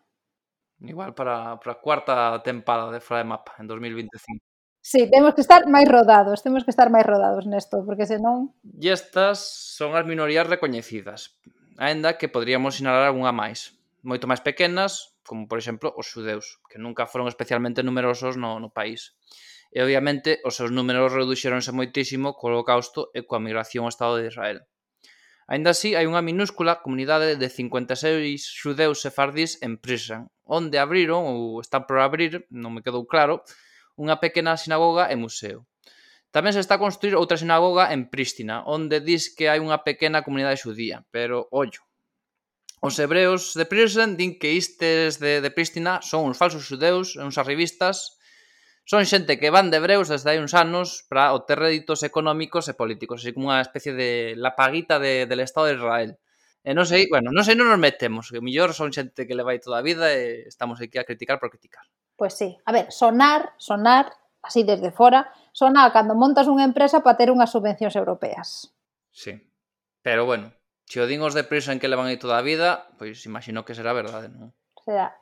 igual 0.88 1.14
para, 1.14 1.58
para 1.60 1.72
a 1.72 1.80
cuarta 1.80 2.42
tempada 2.42 2.90
de 2.90 3.00
Fraemap 3.00 3.48
en 3.58 3.66
2025. 3.66 4.42
Sí, 4.84 5.08
temos 5.08 5.32
que 5.32 5.40
estar 5.40 5.64
máis 5.64 5.88
rodados, 5.88 6.44
temos 6.44 6.60
que 6.60 6.68
estar 6.68 6.92
máis 6.92 7.08
rodados 7.08 7.48
nesto, 7.48 7.80
porque 7.88 8.04
senón... 8.04 8.52
E 8.68 8.92
estas 8.92 9.40
son 9.80 9.96
as 9.96 10.04
minorías 10.04 10.44
recoñecidas, 10.44 11.40
aínda 11.80 12.20
que 12.20 12.28
poderíamos 12.28 12.76
sinalar 12.76 13.08
algunha 13.08 13.32
máis, 13.32 13.80
moito 14.04 14.28
máis 14.28 14.44
pequenas, 14.44 15.16
como 15.24 15.48
por 15.48 15.56
exemplo 15.56 15.88
os 15.96 16.12
xudeus, 16.12 16.60
que 16.68 16.76
nunca 16.76 17.08
foron 17.08 17.32
especialmente 17.32 17.80
numerosos 17.80 18.36
no, 18.36 18.60
no 18.60 18.68
país. 18.76 19.16
E 19.72 19.80
obviamente 19.80 20.44
os 20.44 20.60
seus 20.60 20.68
números 20.68 21.16
reduxeronse 21.16 21.72
moitísimo 21.72 22.36
co 22.36 22.52
holocausto 22.52 23.08
e 23.16 23.24
coa 23.24 23.40
migración 23.40 23.88
ao 23.88 23.92
Estado 23.94 24.20
de 24.20 24.28
Israel. 24.28 24.68
Ainda 25.48 25.72
así, 25.72 25.96
hai 25.96 26.04
unha 26.04 26.20
minúscula 26.20 26.84
comunidade 26.84 27.40
de 27.40 27.48
56 27.48 28.36
xudeus 28.44 29.00
sefardís 29.00 29.60
en 29.64 29.80
Prisran, 29.80 30.28
onde 30.44 30.76
abriron 30.78 31.24
ou 31.24 31.60
están 31.60 31.88
por 31.88 32.00
abrir, 32.00 32.44
non 32.52 32.76
me 32.76 32.84
quedou 32.84 33.08
claro, 33.08 33.44
unha 33.96 34.20
pequena 34.20 34.56
sinagoga 34.60 35.08
e 35.10 35.16
museo. 35.16 35.64
Tamén 36.34 36.50
se 36.50 36.60
está 36.60 36.76
a 36.76 36.82
construir 36.82 37.14
outra 37.14 37.38
sinagoga 37.38 37.94
en 37.94 38.10
Prístina, 38.10 38.66
onde 38.66 38.98
dis 38.98 39.30
que 39.30 39.46
hai 39.46 39.62
unha 39.62 39.86
pequena 39.86 40.26
comunidade 40.26 40.58
xudía, 40.58 41.06
pero 41.14 41.46
ollo. 41.54 41.86
Os 42.82 42.98
hebreos 42.98 43.54
de 43.54 43.64
Prístina 43.64 44.12
din 44.18 44.36
que 44.36 44.52
istes 44.52 45.22
de, 45.22 45.40
de 45.40 45.50
Prístina 45.54 46.02
son 46.02 46.26
uns 46.28 46.36
falsos 46.36 46.66
xudeus, 46.66 47.14
uns 47.16 47.38
arribistas, 47.38 48.18
son 48.84 49.06
xente 49.08 49.40
que 49.40 49.48
van 49.48 49.72
de 49.72 49.80
hebreus 49.80 50.12
desde 50.12 50.34
hai 50.34 50.38
uns 50.42 50.52
anos 50.52 51.08
para 51.08 51.32
obter 51.32 51.56
réditos 51.56 52.04
económicos 52.04 52.68
e 52.68 52.76
políticos, 52.76 53.24
así 53.24 53.32
como 53.32 53.48
unha 53.48 53.64
especie 53.64 53.96
de 53.96 54.36
la 54.36 54.52
paguita 54.52 55.00
de, 55.00 55.24
del 55.24 55.40
Estado 55.40 55.72
de 55.72 55.78
Israel. 55.80 56.10
Eh, 56.64 56.72
e 56.72 56.74
non 56.74 56.88
sei, 56.88 57.04
bueno, 57.12 57.28
non 57.28 57.44
sei, 57.44 57.54
non 57.54 57.68
nos 57.68 57.78
metemos, 57.78 58.32
que 58.32 58.40
mellor 58.40 58.72
son 58.72 58.88
xente 58.88 59.28
que 59.28 59.36
le 59.36 59.44
vai 59.44 59.60
toda 59.60 59.78
a 59.78 59.86
vida 59.86 60.16
e 60.16 60.48
estamos 60.48 60.80
aquí 60.80 60.96
a 60.96 61.04
criticar 61.04 61.36
por 61.36 61.52
criticar. 61.52 61.84
Pois 62.16 62.32
pues 62.32 62.40
sí, 62.40 62.48
a 62.64 62.72
ver, 62.72 62.88
sonar, 62.88 63.52
sonar, 63.60 64.16
así 64.40 64.64
desde 64.64 64.90
fora, 64.90 65.28
sona 65.52 65.92
cando 65.92 66.16
montas 66.16 66.48
unha 66.48 66.64
empresa 66.64 67.04
para 67.04 67.20
ter 67.20 67.28
unhas 67.28 67.52
subvencións 67.52 67.94
europeas. 68.00 68.72
Sí, 69.12 69.36
pero 70.00 70.24
bueno, 70.24 70.56
se 70.88 71.04
o 71.04 71.06
din 71.06 71.20
os 71.20 71.36
de 71.36 71.44
prisa 71.44 71.72
en 71.72 71.80
que 71.80 71.88
levan 71.92 72.08
aí 72.08 72.16
toda 72.16 72.40
a 72.40 72.46
vida, 72.46 72.88
pois 72.96 73.24
imagino 73.28 73.68
que 73.68 73.76
será 73.76 73.92
verdade, 73.92 74.32
non? 74.32 74.56
Será. 74.80 75.20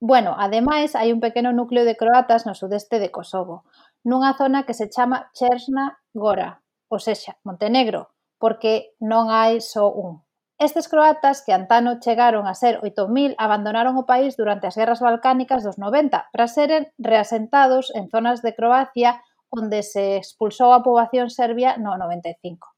Bueno, 0.00 0.32
ademais, 0.32 0.96
hai 0.96 1.12
un 1.12 1.20
pequeno 1.20 1.52
núcleo 1.52 1.84
de 1.84 1.92
croatas 1.92 2.48
no 2.48 2.56
sudeste 2.56 2.96
de 2.96 3.12
Kosovo, 3.12 3.68
nunha 4.00 4.32
zona 4.32 4.64
que 4.64 4.72
se 4.72 4.88
chama 4.88 5.28
Cherna 5.36 6.00
Gora, 6.16 6.64
ou 6.88 6.96
sexa, 6.96 7.36
Montenegro, 7.44 8.16
porque 8.40 8.96
non 8.96 9.28
hai 9.28 9.60
só 9.60 9.92
un. 9.92 10.24
Estes 10.60 10.92
croatas, 10.92 11.40
que 11.40 11.56
antano 11.56 12.04
chegaron 12.04 12.44
a 12.44 12.52
ser 12.52 12.84
8.000, 12.84 13.32
abandonaron 13.40 13.96
o 13.96 14.04
país 14.04 14.36
durante 14.36 14.68
as 14.68 14.76
guerras 14.76 15.00
balcánicas 15.00 15.64
dos 15.64 15.80
90 15.80 16.28
para 16.28 16.52
seren 16.52 16.92
reasentados 17.00 17.88
en 17.96 18.12
zonas 18.12 18.44
de 18.44 18.52
Croacia 18.52 19.24
onde 19.48 19.80
se 19.80 20.20
expulsou 20.20 20.76
a 20.76 20.84
poboación 20.84 21.32
serbia 21.32 21.80
no 21.80 21.96
95. 21.96 22.76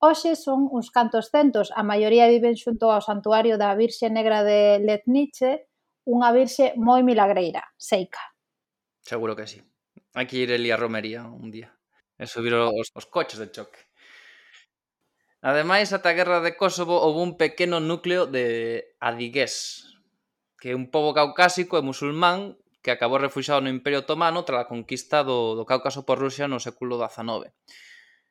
Hoxe 0.00 0.40
son 0.40 0.72
uns 0.72 0.88
cantos 0.88 1.28
centos, 1.28 1.68
a 1.76 1.84
maioría 1.84 2.32
viven 2.32 2.56
xunto 2.56 2.88
ao 2.88 3.04
santuario 3.04 3.60
da 3.60 3.76
Virxe 3.76 4.08
Negra 4.08 4.40
de 4.40 4.80
Letnice, 4.80 5.68
unha 6.08 6.32
virxe 6.32 6.72
moi 6.80 7.04
milagreira, 7.04 7.60
seica. 7.76 8.24
Seguro 9.04 9.36
que 9.36 9.44
sí. 9.44 9.60
Hai 10.16 10.24
que 10.24 10.40
ir 10.40 10.48
a 10.48 10.80
Romería 10.80 11.28
un 11.28 11.52
día 11.52 11.76
e 12.16 12.24
subir 12.24 12.56
os, 12.56 12.88
os 12.96 13.04
coches 13.04 13.36
de 13.36 13.52
choque. 13.52 13.87
Ademais, 15.40 15.94
ata 15.94 16.10
a 16.10 16.18
guerra 16.18 16.42
de 16.42 16.58
Kosovo 16.58 16.98
houve 16.98 17.22
un 17.22 17.38
pequeno 17.38 17.78
núcleo 17.78 18.26
de 18.26 18.90
adigués, 18.98 19.86
que 20.58 20.74
é 20.74 20.74
un 20.74 20.90
pobo 20.90 21.14
caucásico 21.14 21.78
e 21.78 21.86
musulmán 21.86 22.58
que 22.82 22.90
acabou 22.90 23.22
refuxado 23.22 23.62
no 23.62 23.70
Imperio 23.70 24.02
Otomano 24.02 24.42
tras 24.42 24.66
a 24.66 24.70
conquista 24.70 25.22
do, 25.22 25.54
do 25.54 25.62
Cáucaso 25.62 26.02
por 26.02 26.18
Rusia 26.18 26.50
no 26.50 26.58
século 26.58 26.98
XIX. 26.98 27.54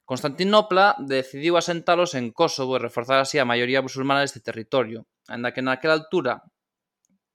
Constantinopla 0.03 0.99
decidiu 0.99 1.55
asentalos 1.55 2.11
en 2.11 2.35
Kosovo 2.35 2.75
e 2.75 2.83
reforzar 2.83 3.23
así 3.23 3.39
a 3.39 3.47
maioría 3.47 3.79
musulmana 3.79 4.27
deste 4.27 4.43
territorio, 4.43 5.07
ainda 5.31 5.55
que 5.55 5.63
naquela 5.63 5.95
altura, 5.95 6.43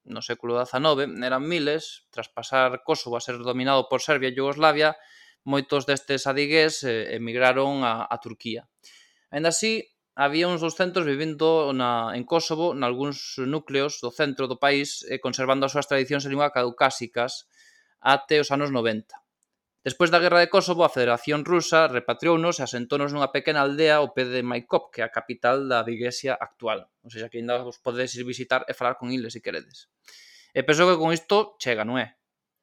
no 0.04 0.20
século 0.20 0.60
XIX, 0.60 1.16
eran 1.24 1.48
miles, 1.48 2.04
tras 2.12 2.28
pasar 2.28 2.84
Kosovo 2.84 3.16
a 3.16 3.24
ser 3.24 3.40
dominado 3.40 3.88
por 3.88 4.04
Serbia 4.04 4.28
e 4.28 4.36
Yugoslavia, 4.36 5.00
moitos 5.48 5.88
destes 5.88 6.28
adigués 6.28 6.84
eh, 6.84 7.16
emigraron 7.16 7.88
a, 7.88 8.04
a 8.04 8.16
Turquía. 8.20 8.68
Ainda 9.32 9.48
así, 9.48 9.88
había 10.14 10.46
uns 10.46 10.60
200 10.60 11.08
vivindo 11.08 11.72
na, 11.72 12.12
en 12.12 12.28
Kosovo, 12.28 12.76
nalgúns 12.76 13.40
núcleos 13.40 13.96
do 14.04 14.12
centro 14.12 14.44
do 14.44 14.60
país, 14.60 15.00
e 15.08 15.16
conservando 15.24 15.64
as 15.64 15.72
súas 15.72 15.88
tradicións 15.88 16.28
en 16.28 16.36
lingua 16.36 16.52
caucásicas 16.52 17.48
até 18.04 18.36
os 18.44 18.52
anos 18.52 18.68
90. 18.68 19.08
Despois 19.82 20.12
da 20.12 20.20
Guerra 20.20 20.44
de 20.44 20.52
Kosovo, 20.52 20.84
a 20.84 20.92
Federación 20.92 21.42
Rusa 21.48 21.88
repatriounos 21.88 22.60
e 22.60 22.62
asentónos 22.62 23.10
nunha 23.10 23.34
pequena 23.34 23.66
aldea 23.66 23.98
ao 23.98 24.14
pé 24.14 24.28
de 24.28 24.44
Maikop, 24.44 24.94
que 24.94 25.02
é 25.02 25.04
a 25.08 25.10
capital 25.10 25.66
da 25.66 25.82
Vigesia 25.82 26.38
actual. 26.38 26.86
Ou 27.02 27.10
seja, 27.10 27.26
que 27.26 27.42
ainda 27.42 27.58
vos 27.64 27.82
podedes 27.82 28.14
ir 28.14 28.22
visitar 28.22 28.62
e 28.70 28.76
falar 28.78 28.94
con 28.94 29.10
eles 29.10 29.34
se 29.34 29.42
queredes. 29.42 29.90
E 30.54 30.62
penso 30.62 30.86
que 30.86 31.00
con 31.00 31.10
isto 31.10 31.56
chega, 31.58 31.82
non 31.82 31.98
é? 31.98 32.14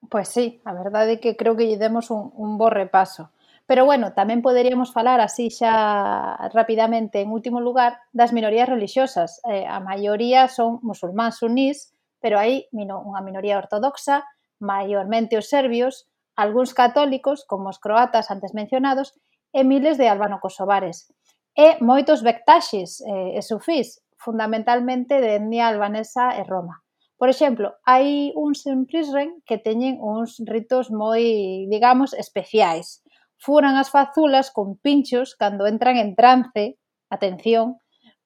Pois 0.08 0.32
sí, 0.32 0.64
a 0.64 0.72
verdade 0.72 1.18
é 1.18 1.20
que 1.20 1.36
creo 1.36 1.60
que 1.60 1.68
lle 1.68 1.76
demos 1.76 2.08
un, 2.08 2.32
un 2.40 2.56
bo 2.56 2.72
repaso. 2.72 3.36
Pero 3.70 3.86
bueno, 3.86 4.18
tamén 4.18 4.42
poderíamos 4.42 4.90
falar 4.98 5.22
así 5.22 5.54
xa 5.54 6.34
rapidamente 6.58 7.22
en 7.22 7.30
último 7.30 7.62
lugar 7.62 8.02
das 8.10 8.34
minorías 8.34 8.66
religiosas. 8.66 9.38
Eh, 9.46 9.70
a 9.70 9.78
maioría 9.78 10.50
son 10.50 10.82
musulmáns 10.82 11.38
sunís, 11.38 11.94
pero 12.18 12.42
hai 12.42 12.66
mino, 12.74 12.98
unha 12.98 13.22
minoría 13.22 13.62
ortodoxa, 13.62 14.26
maiormente 14.58 15.38
os 15.38 15.54
serbios, 15.54 16.10
algúns 16.34 16.74
católicos, 16.74 17.46
como 17.46 17.70
os 17.70 17.78
croatas 17.78 18.34
antes 18.34 18.58
mencionados, 18.58 19.14
e 19.54 19.62
miles 19.62 20.02
de 20.02 20.10
albano-kosovares. 20.10 21.14
E 21.54 21.78
moitos 21.78 22.26
bektaxis 22.26 23.06
eh, 23.06 23.38
e 23.38 23.42
sufís, 23.46 24.02
fundamentalmente 24.18 25.22
de 25.22 25.38
etnia 25.38 25.70
albanesa 25.70 26.34
e 26.34 26.42
Roma. 26.42 26.82
Por 27.22 27.30
exemplo, 27.30 27.78
hai 27.86 28.34
uns 28.34 28.66
en 28.66 28.90
Prizren 28.90 29.46
que 29.46 29.62
teñen 29.62 30.02
uns 30.02 30.42
ritos 30.42 30.90
moi, 30.90 31.70
digamos, 31.70 32.18
especiais 32.18 33.06
furan 33.40 33.80
as 33.80 33.90
fazulas 33.90 34.52
con 34.52 34.76
pinchos 34.78 35.34
cando 35.40 35.66
entran 35.66 35.96
en 35.98 36.14
trance, 36.16 36.76
atención, 37.10 37.80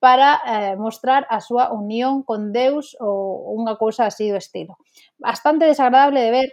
para 0.04 0.42
eh, 0.44 0.76
mostrar 0.76 1.24
a 1.30 1.40
súa 1.40 1.72
unión 1.72 2.28
con 2.28 2.52
Deus 2.52 2.92
ou 3.00 3.56
unha 3.56 3.80
cousa 3.80 4.04
así 4.10 4.28
do 4.28 4.36
estilo. 4.36 4.76
Bastante 5.16 5.64
desagradable 5.64 6.20
de 6.20 6.32
ver, 6.34 6.50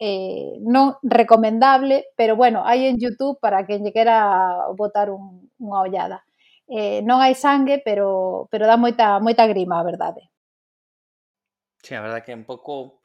eh, 0.00 0.56
non 0.64 0.96
recomendable, 1.04 2.08
pero 2.16 2.40
bueno, 2.40 2.64
hai 2.64 2.88
en 2.88 2.96
YouTube 2.96 3.36
para 3.36 3.68
quen 3.68 3.84
lle 3.84 3.92
quera 3.92 4.16
botar 4.72 5.12
un, 5.12 5.52
unha 5.60 5.78
ollada. 5.84 6.24
Eh, 6.64 7.04
non 7.04 7.20
hai 7.20 7.36
sangue, 7.36 7.84
pero 7.84 8.48
pero 8.48 8.64
dá 8.64 8.80
moita 8.80 9.20
moita 9.20 9.44
grima, 9.44 9.76
a 9.76 9.84
verdade. 9.84 10.32
Sí, 11.84 11.92
a 11.92 12.00
verdade 12.00 12.24
que 12.24 12.32
un 12.32 12.48
pouco 12.48 13.04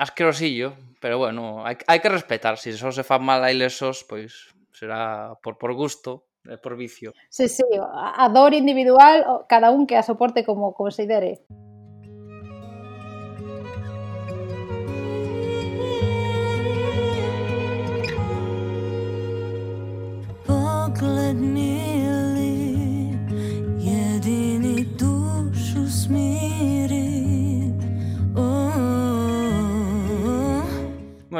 asquerosillo, 0.00 0.72
pero 1.00 1.20
bueno, 1.20 1.60
hai, 1.60 1.76
hai 1.84 2.00
que 2.00 2.08
respetar, 2.08 2.56
se 2.56 2.72
si 2.72 2.80
só 2.80 2.88
se 2.88 3.04
fan 3.04 3.20
mal 3.20 3.44
a 3.44 3.52
ilesos, 3.52 4.00
pois 4.08 4.48
será 4.72 5.36
por, 5.44 5.60
por 5.60 5.76
gusto, 5.76 6.24
e 6.48 6.56
por 6.56 6.76
vicio. 6.76 7.12
Sí, 7.28 7.48
sí, 7.48 7.62
a 7.76 8.28
dor 8.32 8.54
individual, 8.54 9.44
cada 9.46 9.70
un 9.70 9.86
que 9.86 9.96
a 9.96 10.02
soporte 10.02 10.44
como 10.44 10.72
considere. 10.72 11.44
Pogled 20.46 21.36
mili, 21.36 21.89